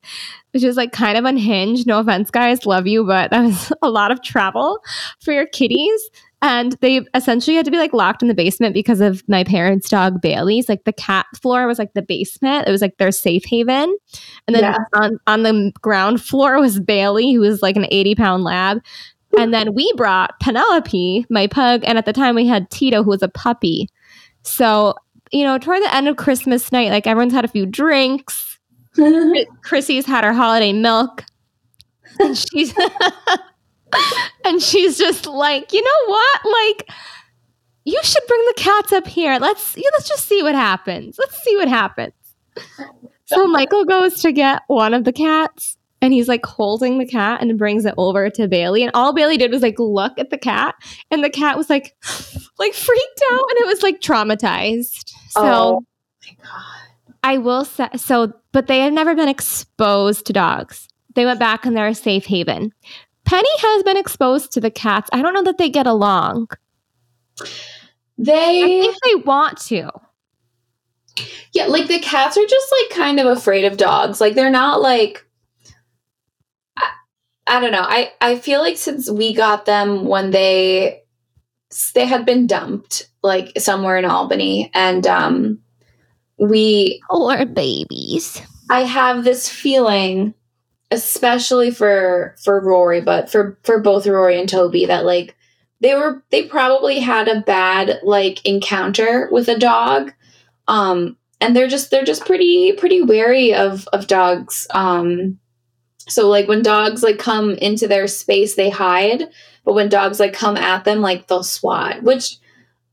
which 0.51 0.63
is 0.63 0.77
like 0.77 0.93
kind 0.93 1.17
of 1.17 1.25
unhinged. 1.25 1.85
No 1.85 1.99
offense, 1.99 2.31
guys, 2.31 2.65
love 2.65 2.87
you, 2.87 3.05
but 3.05 3.31
that 3.31 3.43
was 3.43 3.73
a 3.81 3.89
lot 3.89 4.11
of 4.11 4.21
travel 4.21 4.79
for 5.19 5.33
your 5.33 5.45
kitties. 5.45 6.09
And 6.43 6.73
they 6.81 7.01
essentially 7.13 7.55
had 7.55 7.65
to 7.65 7.71
be 7.71 7.77
like 7.77 7.93
locked 7.93 8.21
in 8.23 8.27
the 8.27 8.33
basement 8.33 8.73
because 8.73 8.99
of 8.99 9.23
my 9.27 9.43
parents' 9.43 9.87
dog 9.89 10.21
Bailey's. 10.21 10.67
Like 10.67 10.85
the 10.85 10.93
cat 10.93 11.27
floor 11.39 11.67
was 11.67 11.77
like 11.77 11.93
the 11.93 12.01
basement. 12.01 12.67
It 12.67 12.71
was 12.71 12.81
like 12.81 12.97
their 12.97 13.11
safe 13.11 13.45
haven. 13.45 13.95
And 14.47 14.55
then 14.55 14.63
Yeah. 14.63 14.77
on, 14.93 15.19
on 15.27 15.43
the 15.43 15.71
ground 15.81 16.21
floor 16.21 16.59
was 16.59 16.79
Bailey, 16.79 17.31
who 17.33 17.41
was 17.41 17.61
like 17.61 17.75
an 17.75 17.85
80 17.91 18.15
pound 18.15 18.43
lab. 18.43 18.79
And 19.37 19.53
then 19.53 19.73
we 19.73 19.91
brought 19.95 20.37
Penelope, 20.41 21.25
my 21.29 21.47
pug, 21.47 21.83
and 21.85 21.97
at 21.97 22.05
the 22.05 22.11
time 22.11 22.35
we 22.35 22.45
had 22.47 22.69
Tito, 22.69 23.01
who 23.03 23.11
was 23.11 23.21
a 23.23 23.29
puppy. 23.29 23.87
So, 24.41 24.95
you 25.31 25.43
know, 25.45 25.57
toward 25.57 25.81
the 25.83 25.95
end 25.95 26.09
of 26.09 26.17
Christmas 26.17 26.71
night, 26.71 26.89
like 26.89 27.07
everyone's 27.07 27.31
had 27.33 27.45
a 27.45 27.47
few 27.47 27.65
drinks. 27.65 28.59
Chrissy's 29.63 30.05
had 30.05 30.23
her 30.25 30.33
holiday 30.33 30.73
milk. 30.73 31.23
And 32.19 32.37
she's 32.37 32.73
and 34.45 34.61
she's 34.61 34.97
just 34.97 35.25
like, 35.25 35.73
you 35.73 35.81
know 35.81 36.11
what? 36.11 36.39
Like, 36.45 36.89
you 37.85 37.99
should 38.03 38.23
bring 38.27 38.45
the 38.47 38.53
cats 38.57 38.93
up 38.93 39.07
here. 39.07 39.37
Let's 39.39 39.75
yeah, 39.75 39.89
let's 39.93 40.07
just 40.07 40.27
see 40.27 40.43
what 40.43 40.55
happens. 40.55 41.17
Let's 41.17 41.41
see 41.43 41.55
what 41.55 41.67
happens. 41.67 42.13
So 43.25 43.47
Michael 43.47 43.85
goes 43.85 44.21
to 44.21 44.31
get 44.31 44.61
one 44.67 44.93
of 44.93 45.03
the 45.03 45.13
cats 45.13 45.77
and 46.01 46.13
he's 46.13 46.27
like 46.27 46.45
holding 46.45 46.97
the 46.97 47.05
cat 47.05 47.41
and 47.41 47.57
brings 47.57 47.85
it 47.85 47.93
over 47.97 48.29
to 48.29 48.47
Bailey. 48.47 48.83
And 48.83 48.91
all 48.93 49.13
Bailey 49.13 49.37
did 49.37 49.51
was 49.51 49.61
like 49.61 49.79
look 49.79 50.13
at 50.17 50.29
the 50.29 50.37
cat, 50.37 50.75
and 51.09 51.23
the 51.23 51.29
cat 51.29 51.57
was 51.57 51.69
like 51.69 51.95
like 52.59 52.73
freaked 52.73 53.23
out 53.31 53.45
and 53.49 53.59
it 53.59 53.67
was 53.67 53.83
like 53.83 54.01
traumatized. 54.01 55.11
So 55.29 55.41
oh 55.41 55.85
my 56.25 56.43
god. 56.43 56.81
I 57.23 57.37
will 57.37 57.65
say 57.65 57.87
so, 57.97 58.33
but 58.51 58.67
they 58.67 58.79
had 58.79 58.93
never 58.93 59.15
been 59.15 59.29
exposed 59.29 60.25
to 60.25 60.33
dogs. 60.33 60.87
They 61.13 61.25
went 61.25 61.39
back 61.39 61.65
in 61.65 61.73
their 61.73 61.93
safe 61.93 62.25
haven. 62.25 62.73
Penny 63.25 63.49
has 63.59 63.83
been 63.83 63.97
exposed 63.97 64.51
to 64.53 64.61
the 64.61 64.71
cats. 64.71 65.09
I 65.13 65.21
don't 65.21 65.33
know 65.33 65.43
that 65.43 65.57
they 65.57 65.69
get 65.69 65.87
along. 65.87 66.47
They 68.17 68.63
I 68.63 68.65
think 68.65 68.95
they 69.03 69.15
want 69.15 69.57
to. 69.63 69.89
Yeah, 71.53 71.65
like 71.65 71.87
the 71.87 71.99
cats 71.99 72.37
are 72.37 72.45
just 72.45 72.73
like 72.81 72.97
kind 72.97 73.19
of 73.19 73.25
afraid 73.25 73.65
of 73.65 73.77
dogs. 73.77 74.21
Like 74.21 74.35
they're 74.35 74.49
not 74.49 74.81
like 74.81 75.25
I, 76.77 76.89
I 77.47 77.59
don't 77.59 77.71
know. 77.71 77.85
I 77.85 78.11
I 78.21 78.37
feel 78.37 78.61
like 78.61 78.77
since 78.77 79.09
we 79.09 79.33
got 79.33 79.65
them 79.65 80.05
when 80.05 80.31
they 80.31 81.01
they 81.93 82.05
had 82.05 82.25
been 82.25 82.47
dumped 82.47 83.09
like 83.23 83.51
somewhere 83.57 83.97
in 83.97 84.05
Albany 84.05 84.69
and 84.73 85.05
um 85.07 85.59
we 86.37 87.01
Or 87.09 87.45
babies. 87.45 88.41
I 88.69 88.81
have 88.81 89.23
this 89.23 89.49
feeling 89.49 90.33
especially 90.91 91.71
for 91.71 92.35
for 92.43 92.59
Rory 92.59 93.01
but 93.01 93.29
for 93.29 93.57
for 93.63 93.79
both 93.79 94.05
Rory 94.05 94.39
and 94.39 94.47
Toby 94.47 94.85
that 94.85 95.05
like 95.05 95.35
they 95.79 95.95
were 95.95 96.23
they 96.29 96.43
probably 96.43 96.99
had 96.99 97.27
a 97.27 97.41
bad 97.41 97.99
like 98.03 98.45
encounter 98.45 99.29
with 99.31 99.47
a 99.47 99.57
dog. 99.57 100.13
Um 100.67 101.17
and 101.39 101.55
they're 101.55 101.67
just 101.67 101.89
they're 101.89 102.03
just 102.03 102.25
pretty 102.25 102.73
pretty 102.73 103.01
wary 103.01 103.53
of 103.53 103.87
of 103.93 104.07
dogs. 104.07 104.67
Um 104.73 105.39
so 106.07 106.27
like 106.27 106.47
when 106.47 106.61
dogs 106.61 107.03
like 107.03 107.17
come 107.17 107.51
into 107.55 107.87
their 107.87 108.07
space 108.07 108.55
they 108.55 108.69
hide. 108.69 109.23
But 109.63 109.73
when 109.73 109.89
dogs 109.89 110.19
like 110.19 110.33
come 110.33 110.57
at 110.57 110.83
them 110.83 110.99
like 110.99 111.27
they'll 111.27 111.43
swat 111.43 112.03
which 112.03 112.37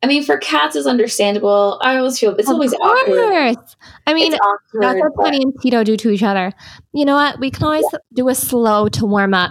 i 0.02 0.06
mean 0.06 0.22
for 0.22 0.36
cats 0.38 0.76
is 0.76 0.86
understandable 0.86 1.78
i 1.82 1.96
always 1.96 2.18
feel 2.18 2.34
it's 2.36 2.48
Of 2.48 2.54
always 2.54 2.74
awkward 2.74 3.56
course. 3.56 3.76
I 4.06 4.14
mean, 4.14 4.32
it's 4.32 4.40
awkward 4.42 4.82
that's 4.82 5.00
what 5.00 5.24
Penny 5.24 5.42
and 5.42 5.52
Tito 5.60 5.84
do 5.84 5.96
to 5.96 6.10
each 6.10 6.22
other. 6.22 6.52
You 6.92 7.04
know 7.04 7.14
what? 7.14 7.38
We 7.38 7.50
can 7.50 7.64
always 7.64 7.84
do 8.14 8.28
a 8.28 8.34
slow 8.34 8.88
to 8.88 9.04
warm 9.06 9.34
up. 9.34 9.50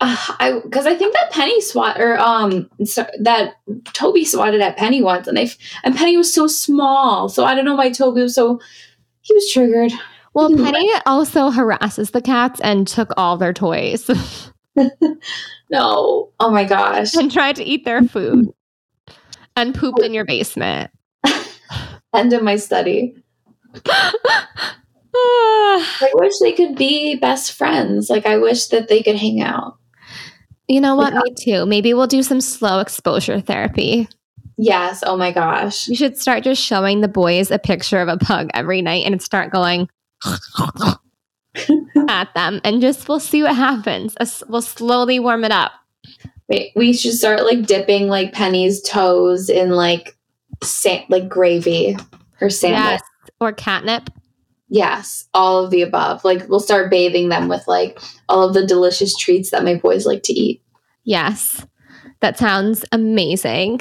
uh, 0.00 0.16
I 0.38 0.60
because 0.62 0.86
I 0.86 0.94
think 0.94 1.14
that 1.14 1.32
Penny 1.32 1.60
swat 1.60 2.00
or 2.00 2.16
um 2.18 2.70
so, 2.84 3.04
that 3.20 3.54
Toby 3.92 4.24
swatted 4.24 4.60
at 4.60 4.76
Penny 4.76 5.02
once, 5.02 5.26
and 5.26 5.36
they 5.36 5.50
and 5.82 5.96
Penny 5.96 6.16
was 6.16 6.32
so 6.32 6.46
small, 6.46 7.28
so 7.28 7.44
I 7.44 7.54
don't 7.54 7.64
know 7.64 7.74
why 7.74 7.90
Toby 7.90 8.22
was 8.22 8.34
so 8.34 8.60
he 9.22 9.34
was 9.34 9.50
triggered. 9.50 9.92
Well. 10.34 10.54
Penny 10.54 10.88
also 11.04 11.50
harasses 11.50 12.12
the 12.12 12.20
cats 12.22 12.60
and 12.60 12.86
took 12.86 13.12
all 13.16 13.36
their 13.36 13.52
toys 13.52 14.08
No, 15.70 16.30
oh 16.38 16.50
my 16.50 16.64
gosh, 16.64 17.14
and 17.14 17.32
tried 17.32 17.56
to 17.56 17.64
eat 17.64 17.84
their 17.84 18.02
food 18.02 18.48
and 19.58 19.74
pooped 19.74 20.02
in 20.02 20.14
your 20.14 20.24
basement. 20.24 20.90
end 22.14 22.32
of 22.32 22.42
my 22.42 22.56
study. 22.56 23.14
I 25.14 26.10
wish 26.14 26.32
they 26.40 26.52
could 26.52 26.76
be 26.76 27.16
best 27.16 27.52
friends. 27.52 28.08
Like 28.08 28.24
I 28.26 28.38
wish 28.38 28.66
that 28.68 28.88
they 28.88 29.02
could 29.02 29.16
hang 29.16 29.40
out. 29.40 29.76
you 30.68 30.80
know 30.80 30.94
what? 30.94 31.12
Me 31.12 31.34
too. 31.38 31.66
Maybe 31.66 31.92
we'll 31.92 32.06
do 32.06 32.22
some 32.22 32.40
slow 32.40 32.78
exposure 32.80 33.40
therapy. 33.40 34.08
Yes. 34.56 35.02
Oh 35.06 35.16
my 35.16 35.32
gosh. 35.32 35.88
You 35.88 35.96
should 35.96 36.18
start 36.18 36.44
just 36.44 36.62
showing 36.62 37.00
the 37.00 37.08
boys 37.08 37.50
a 37.50 37.58
picture 37.58 38.00
of 38.00 38.08
a 38.08 38.16
pug 38.16 38.50
every 38.54 38.82
night 38.82 39.06
and 39.06 39.22
start 39.22 39.52
going 39.52 39.88
at 42.08 42.34
them 42.34 42.60
and 42.64 42.80
just 42.80 43.08
we'll 43.08 43.20
see 43.20 43.42
what 43.42 43.54
happens. 43.54 44.16
We'll 44.48 44.62
slowly 44.62 45.20
warm 45.20 45.44
it 45.44 45.52
up. 45.52 45.72
Wait, 46.48 46.72
we 46.74 46.92
should 46.92 47.12
start 47.12 47.44
like 47.44 47.66
dipping 47.66 48.08
like 48.08 48.32
Penny's 48.32 48.80
toes 48.82 49.50
in 49.50 49.70
like 49.70 50.16
sa- 50.62 51.04
like 51.08 51.28
gravy 51.28 51.96
or 52.40 52.50
sandwich. 52.50 53.00
Yes. 53.00 53.30
Or 53.40 53.52
catnip. 53.52 54.10
Yes, 54.70 55.28
all 55.32 55.64
of 55.64 55.70
the 55.70 55.82
above. 55.82 56.24
Like 56.24 56.48
we'll 56.48 56.60
start 56.60 56.90
bathing 56.90 57.28
them 57.28 57.48
with 57.48 57.66
like 57.66 57.98
all 58.28 58.46
of 58.48 58.54
the 58.54 58.66
delicious 58.66 59.14
treats 59.16 59.50
that 59.50 59.64
my 59.64 59.74
boys 59.74 60.06
like 60.06 60.22
to 60.24 60.32
eat. 60.32 60.62
Yes. 61.04 61.66
That 62.20 62.36
sounds 62.38 62.84
amazing. 62.92 63.80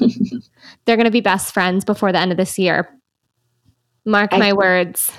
They're 0.84 0.96
going 0.96 1.04
to 1.04 1.10
be 1.10 1.20
best 1.20 1.52
friends 1.52 1.84
before 1.84 2.12
the 2.12 2.18
end 2.18 2.30
of 2.30 2.36
this 2.36 2.58
year. 2.58 2.88
Mark 4.04 4.32
I- 4.32 4.38
my 4.38 4.52
words. 4.52 5.12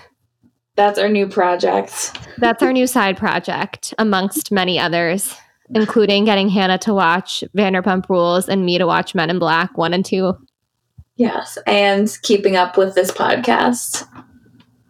That's 0.76 0.98
our 0.98 1.10
new 1.10 1.28
project. 1.28 2.18
That's 2.38 2.64
our 2.64 2.72
new 2.72 2.88
side 2.88 3.18
project, 3.18 3.94
amongst 4.00 4.50
many 4.50 4.80
others, 4.80 5.36
including 5.76 6.26
getting 6.26 6.50
Hannah 6.50 6.78
to 6.80 6.94
watch 6.94 7.44
Vanderpump 7.56 8.10
Rules 8.10 8.48
and 8.50 8.66
me 8.66 8.78
to 8.78 8.86
watch 8.88 9.14
Men 9.16 9.30
in 9.30 9.40
Black 9.40 9.78
1 9.78 9.94
and 9.94 10.06
2, 10.06 10.36
Yes, 11.16 11.58
and 11.68 12.10
keeping 12.24 12.56
up 12.56 12.78
with 12.78 12.96
this 12.96 13.12
podcast. 13.12 14.08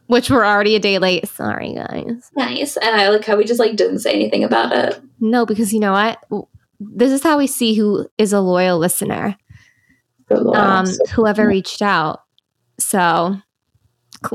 which 0.08 0.30
we're 0.30 0.46
already 0.46 0.76
a 0.76 0.80
day 0.80 0.98
late. 1.00 1.28
Sorry, 1.28 1.74
guys. 1.74 2.30
Nice. 2.36 2.78
And 2.78 2.90
I 3.00 3.10
like 3.10 3.26
how 3.26 3.36
we 3.36 3.46
just 3.46 3.60
like 3.60 3.76
didn't 3.76 4.00
say 4.00 4.14
anything 4.14 4.44
about 4.44 4.72
it. 4.72 5.02
No, 5.20 5.46
because 5.46 5.74
you 5.74 5.80
know 5.80 5.92
what? 5.92 6.24
This 6.80 7.12
is 7.12 7.24
how 7.24 7.38
we 7.38 7.48
see 7.48 7.74
who 7.74 8.08
is 8.18 8.32
a 8.34 8.40
loyal 8.42 8.78
listener. 8.80 9.36
Lord. 10.30 10.56
Um, 10.58 10.86
whoever 11.12 11.48
reached 11.48 11.82
out. 11.82 12.22
So 12.80 13.36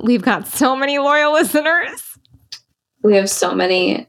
we've 0.03 0.23
got 0.23 0.47
so 0.49 0.75
many 0.77 0.99
loyal 0.99 1.33
listeners. 1.35 2.19
we 3.03 3.15
have 3.17 3.31
so 3.31 3.55
many, 3.55 4.09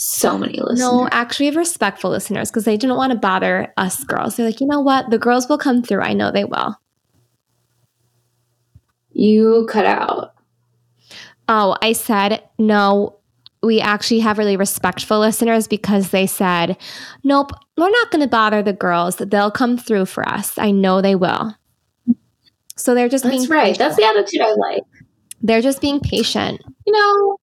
so 0.00 0.38
many 0.38 0.60
listeners. 0.60 0.78
No, 0.78 1.08
actually, 1.10 1.44
we 1.44 1.48
have 1.48 1.56
respectful 1.56 2.10
listeners 2.10 2.50
because 2.50 2.64
they 2.64 2.76
didn't 2.76 2.96
want 2.96 3.10
to 3.12 3.18
bother 3.18 3.72
us 3.76 4.04
girls. 4.04 4.36
They're 4.36 4.46
like, 4.46 4.60
you 4.60 4.66
know 4.68 4.80
what? 4.80 5.10
The 5.10 5.18
girls 5.18 5.48
will 5.48 5.58
come 5.58 5.82
through. 5.82 6.02
I 6.02 6.12
know 6.12 6.30
they 6.30 6.44
will. 6.44 6.76
You 9.10 9.66
cut 9.68 9.86
out. 9.86 10.34
Oh, 11.48 11.76
I 11.82 11.92
said, 11.94 12.42
no, 12.58 13.18
we 13.62 13.80
actually 13.80 14.20
have 14.20 14.38
really 14.38 14.56
respectful 14.56 15.18
listeners 15.18 15.66
because 15.66 16.10
they 16.10 16.28
said, 16.28 16.76
nope, 17.24 17.50
we're 17.76 17.90
not 17.90 18.10
going 18.12 18.22
to 18.22 18.28
bother 18.28 18.62
the 18.62 18.72
girls. 18.72 19.16
They'll 19.16 19.50
come 19.50 19.76
through 19.76 20.06
for 20.06 20.28
us. 20.28 20.56
I 20.58 20.70
know 20.70 21.00
they 21.02 21.16
will. 21.16 21.56
So 22.76 22.94
they're 22.94 23.08
just 23.08 23.24
That's 23.24 23.36
being 23.36 23.48
right. 23.50 23.62
patient. 23.76 23.78
That's 23.80 23.96
the 23.96 24.04
attitude 24.04 24.42
I 24.42 24.52
like. 24.52 24.82
they're 25.42 25.62
just 25.62 25.80
being 25.80 25.98
patient. 25.98 26.62
You 26.86 26.92
know, 26.92 27.37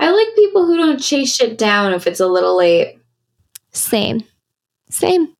I 0.00 0.10
like 0.10 0.34
people 0.34 0.66
who 0.66 0.76
don't 0.78 0.98
chase 0.98 1.36
shit 1.36 1.58
down 1.58 1.92
if 1.92 2.06
it's 2.06 2.20
a 2.20 2.26
little 2.26 2.56
late. 2.56 2.98
Same. 3.72 4.24
Same. 4.90 5.34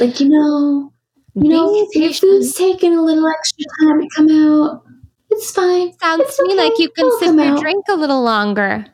Like, 0.00 0.18
you 0.20 0.28
know, 0.30 0.92
you 1.34 1.48
know, 1.48 1.70
Being 1.72 1.86
if 1.90 1.94
your 1.96 2.12
food's 2.14 2.54
taking 2.54 2.96
a 2.96 3.02
little 3.02 3.26
extra 3.28 3.64
time 3.82 4.00
to 4.00 4.08
come 4.16 4.28
out, 4.30 4.82
it's 5.30 5.50
fine. 5.52 5.92
Sounds 5.98 6.22
It's 6.26 6.36
to 6.38 6.44
me 6.48 6.54
like 6.56 6.78
you 6.78 6.90
can 6.90 7.06
It'll 7.06 7.18
sip 7.18 7.36
your 7.36 7.44
out. 7.44 7.60
drink 7.60 7.84
a 7.88 7.94
little 7.94 8.22
longer. 8.22 8.86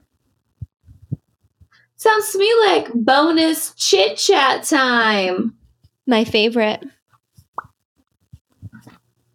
Sounds 1.96 2.30
to 2.32 2.38
me 2.38 2.52
like 2.66 2.92
bonus 2.94 3.74
chit 3.74 4.16
chat 4.18 4.64
time. 4.64 5.54
My 6.06 6.24
favorite. 6.24 6.82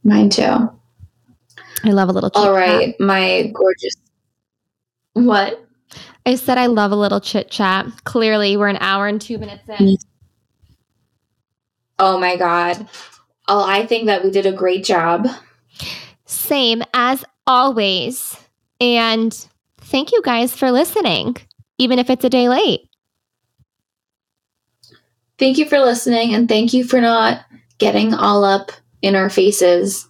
Mine 0.03 0.29
too. 0.29 0.69
I 1.85 1.89
love 1.91 2.09
a 2.09 2.13
little 2.13 2.29
chit 2.29 2.37
All 2.41 2.53
right, 2.53 2.97
my 2.99 3.51
gorgeous. 3.53 3.95
What? 5.13 5.65
I 6.25 6.35
said 6.35 6.57
I 6.57 6.67
love 6.67 6.91
a 6.91 6.95
little 6.95 7.19
chit 7.19 7.51
chat. 7.51 7.85
Clearly, 8.03 8.57
we're 8.57 8.67
an 8.67 8.77
hour 8.79 9.07
and 9.07 9.21
two 9.21 9.37
minutes 9.37 9.67
in. 9.67 9.75
Mm. 9.75 10.05
Oh 11.99 12.19
my 12.19 12.35
god. 12.35 12.87
Oh, 13.47 13.63
I 13.63 13.85
think 13.85 14.07
that 14.07 14.23
we 14.23 14.31
did 14.31 14.45
a 14.45 14.51
great 14.51 14.83
job. 14.83 15.27
Same 16.25 16.81
as 16.93 17.23
always. 17.45 18.37
And 18.79 19.33
thank 19.77 20.11
you 20.11 20.21
guys 20.23 20.55
for 20.55 20.71
listening, 20.71 21.35
even 21.77 21.99
if 21.99 22.09
it's 22.09 22.23
a 22.25 22.29
day 22.29 22.49
late. 22.49 22.89
Thank 25.37 25.57
you 25.57 25.65
for 25.65 25.79
listening 25.79 26.33
and 26.33 26.47
thank 26.47 26.73
you 26.73 26.83
for 26.83 27.01
not 27.01 27.45
getting 27.77 28.13
all 28.13 28.43
up 28.43 28.71
in 29.01 29.15
our 29.15 29.29
faces 29.29 30.07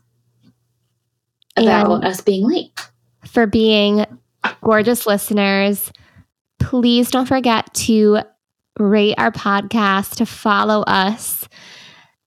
about 1.57 1.91
And- 1.91 2.05
us 2.05 2.21
being 2.21 2.47
late. 2.47 2.71
For 3.25 3.47
being 3.47 4.05
gorgeous 4.61 5.05
listeners, 5.05 5.91
please 6.59 7.11
don't 7.11 7.27
forget 7.27 7.73
to 7.73 8.19
rate 8.79 9.15
our 9.17 9.31
podcast, 9.31 10.15
to 10.15 10.25
follow 10.25 10.81
us 10.83 11.47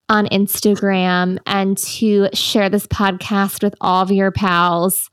on 0.09 0.25
Instagram, 0.27 1.37
and 1.45 1.77
to 1.77 2.29
share 2.33 2.69
this 2.69 2.87
podcast 2.87 3.61
with 3.63 3.75
all 3.81 4.01
of 4.03 4.11
your 4.11 4.31
pals 4.31 5.09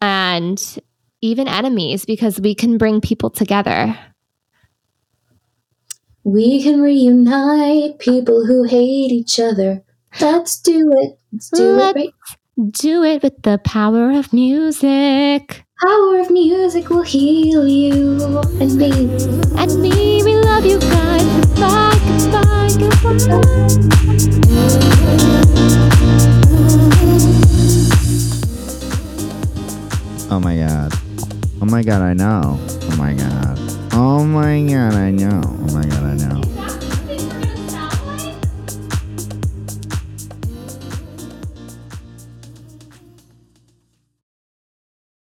and 0.00 0.78
even 1.20 1.46
enemies 1.48 2.04
because 2.04 2.40
we 2.40 2.54
can 2.54 2.76
bring 2.76 3.00
people 3.00 3.30
together. 3.30 3.96
We 6.24 6.62
can 6.62 6.80
reunite 6.80 7.98
people 7.98 8.46
who 8.46 8.64
hate 8.64 9.12
each 9.12 9.38
other. 9.38 9.84
Let's 10.20 10.60
do 10.60 10.90
it. 10.92 11.18
Let's 11.32 11.50
do 11.50 11.72
Let's- 11.76 11.96
it 11.96 12.00
right. 12.00 12.70
Do 12.70 13.02
it 13.02 13.22
with 13.22 13.42
the 13.42 13.58
power 13.64 14.12
of 14.12 14.32
music. 14.32 15.63
Power 15.82 16.20
of 16.20 16.30
music 16.30 16.88
will 16.88 17.02
heal 17.02 17.66
you 17.66 18.38
and 18.60 18.76
me. 18.76 18.92
And 19.58 19.82
me, 19.82 20.22
we 20.22 20.36
love 20.36 20.64
you 20.64 20.78
guys. 20.78 21.24
Goodbye, 21.48 21.98
goodbye, 22.06 22.70
goodbye. 22.78 24.54
Oh 30.30 30.38
my 30.40 30.56
god. 30.56 30.92
Oh 31.60 31.66
my 31.66 31.82
god, 31.82 32.02
I 32.02 32.14
know. 32.14 32.60
Oh 32.60 32.96
my 32.96 33.12
god. 33.12 33.58
Oh 33.92 34.24
my 34.24 34.62
god, 34.62 34.94
I 34.94 35.10
know. 35.10 35.42
Oh 35.44 35.74
my 35.74 35.84
god, 35.86 36.04
I 36.04 36.14
know. 36.14 36.43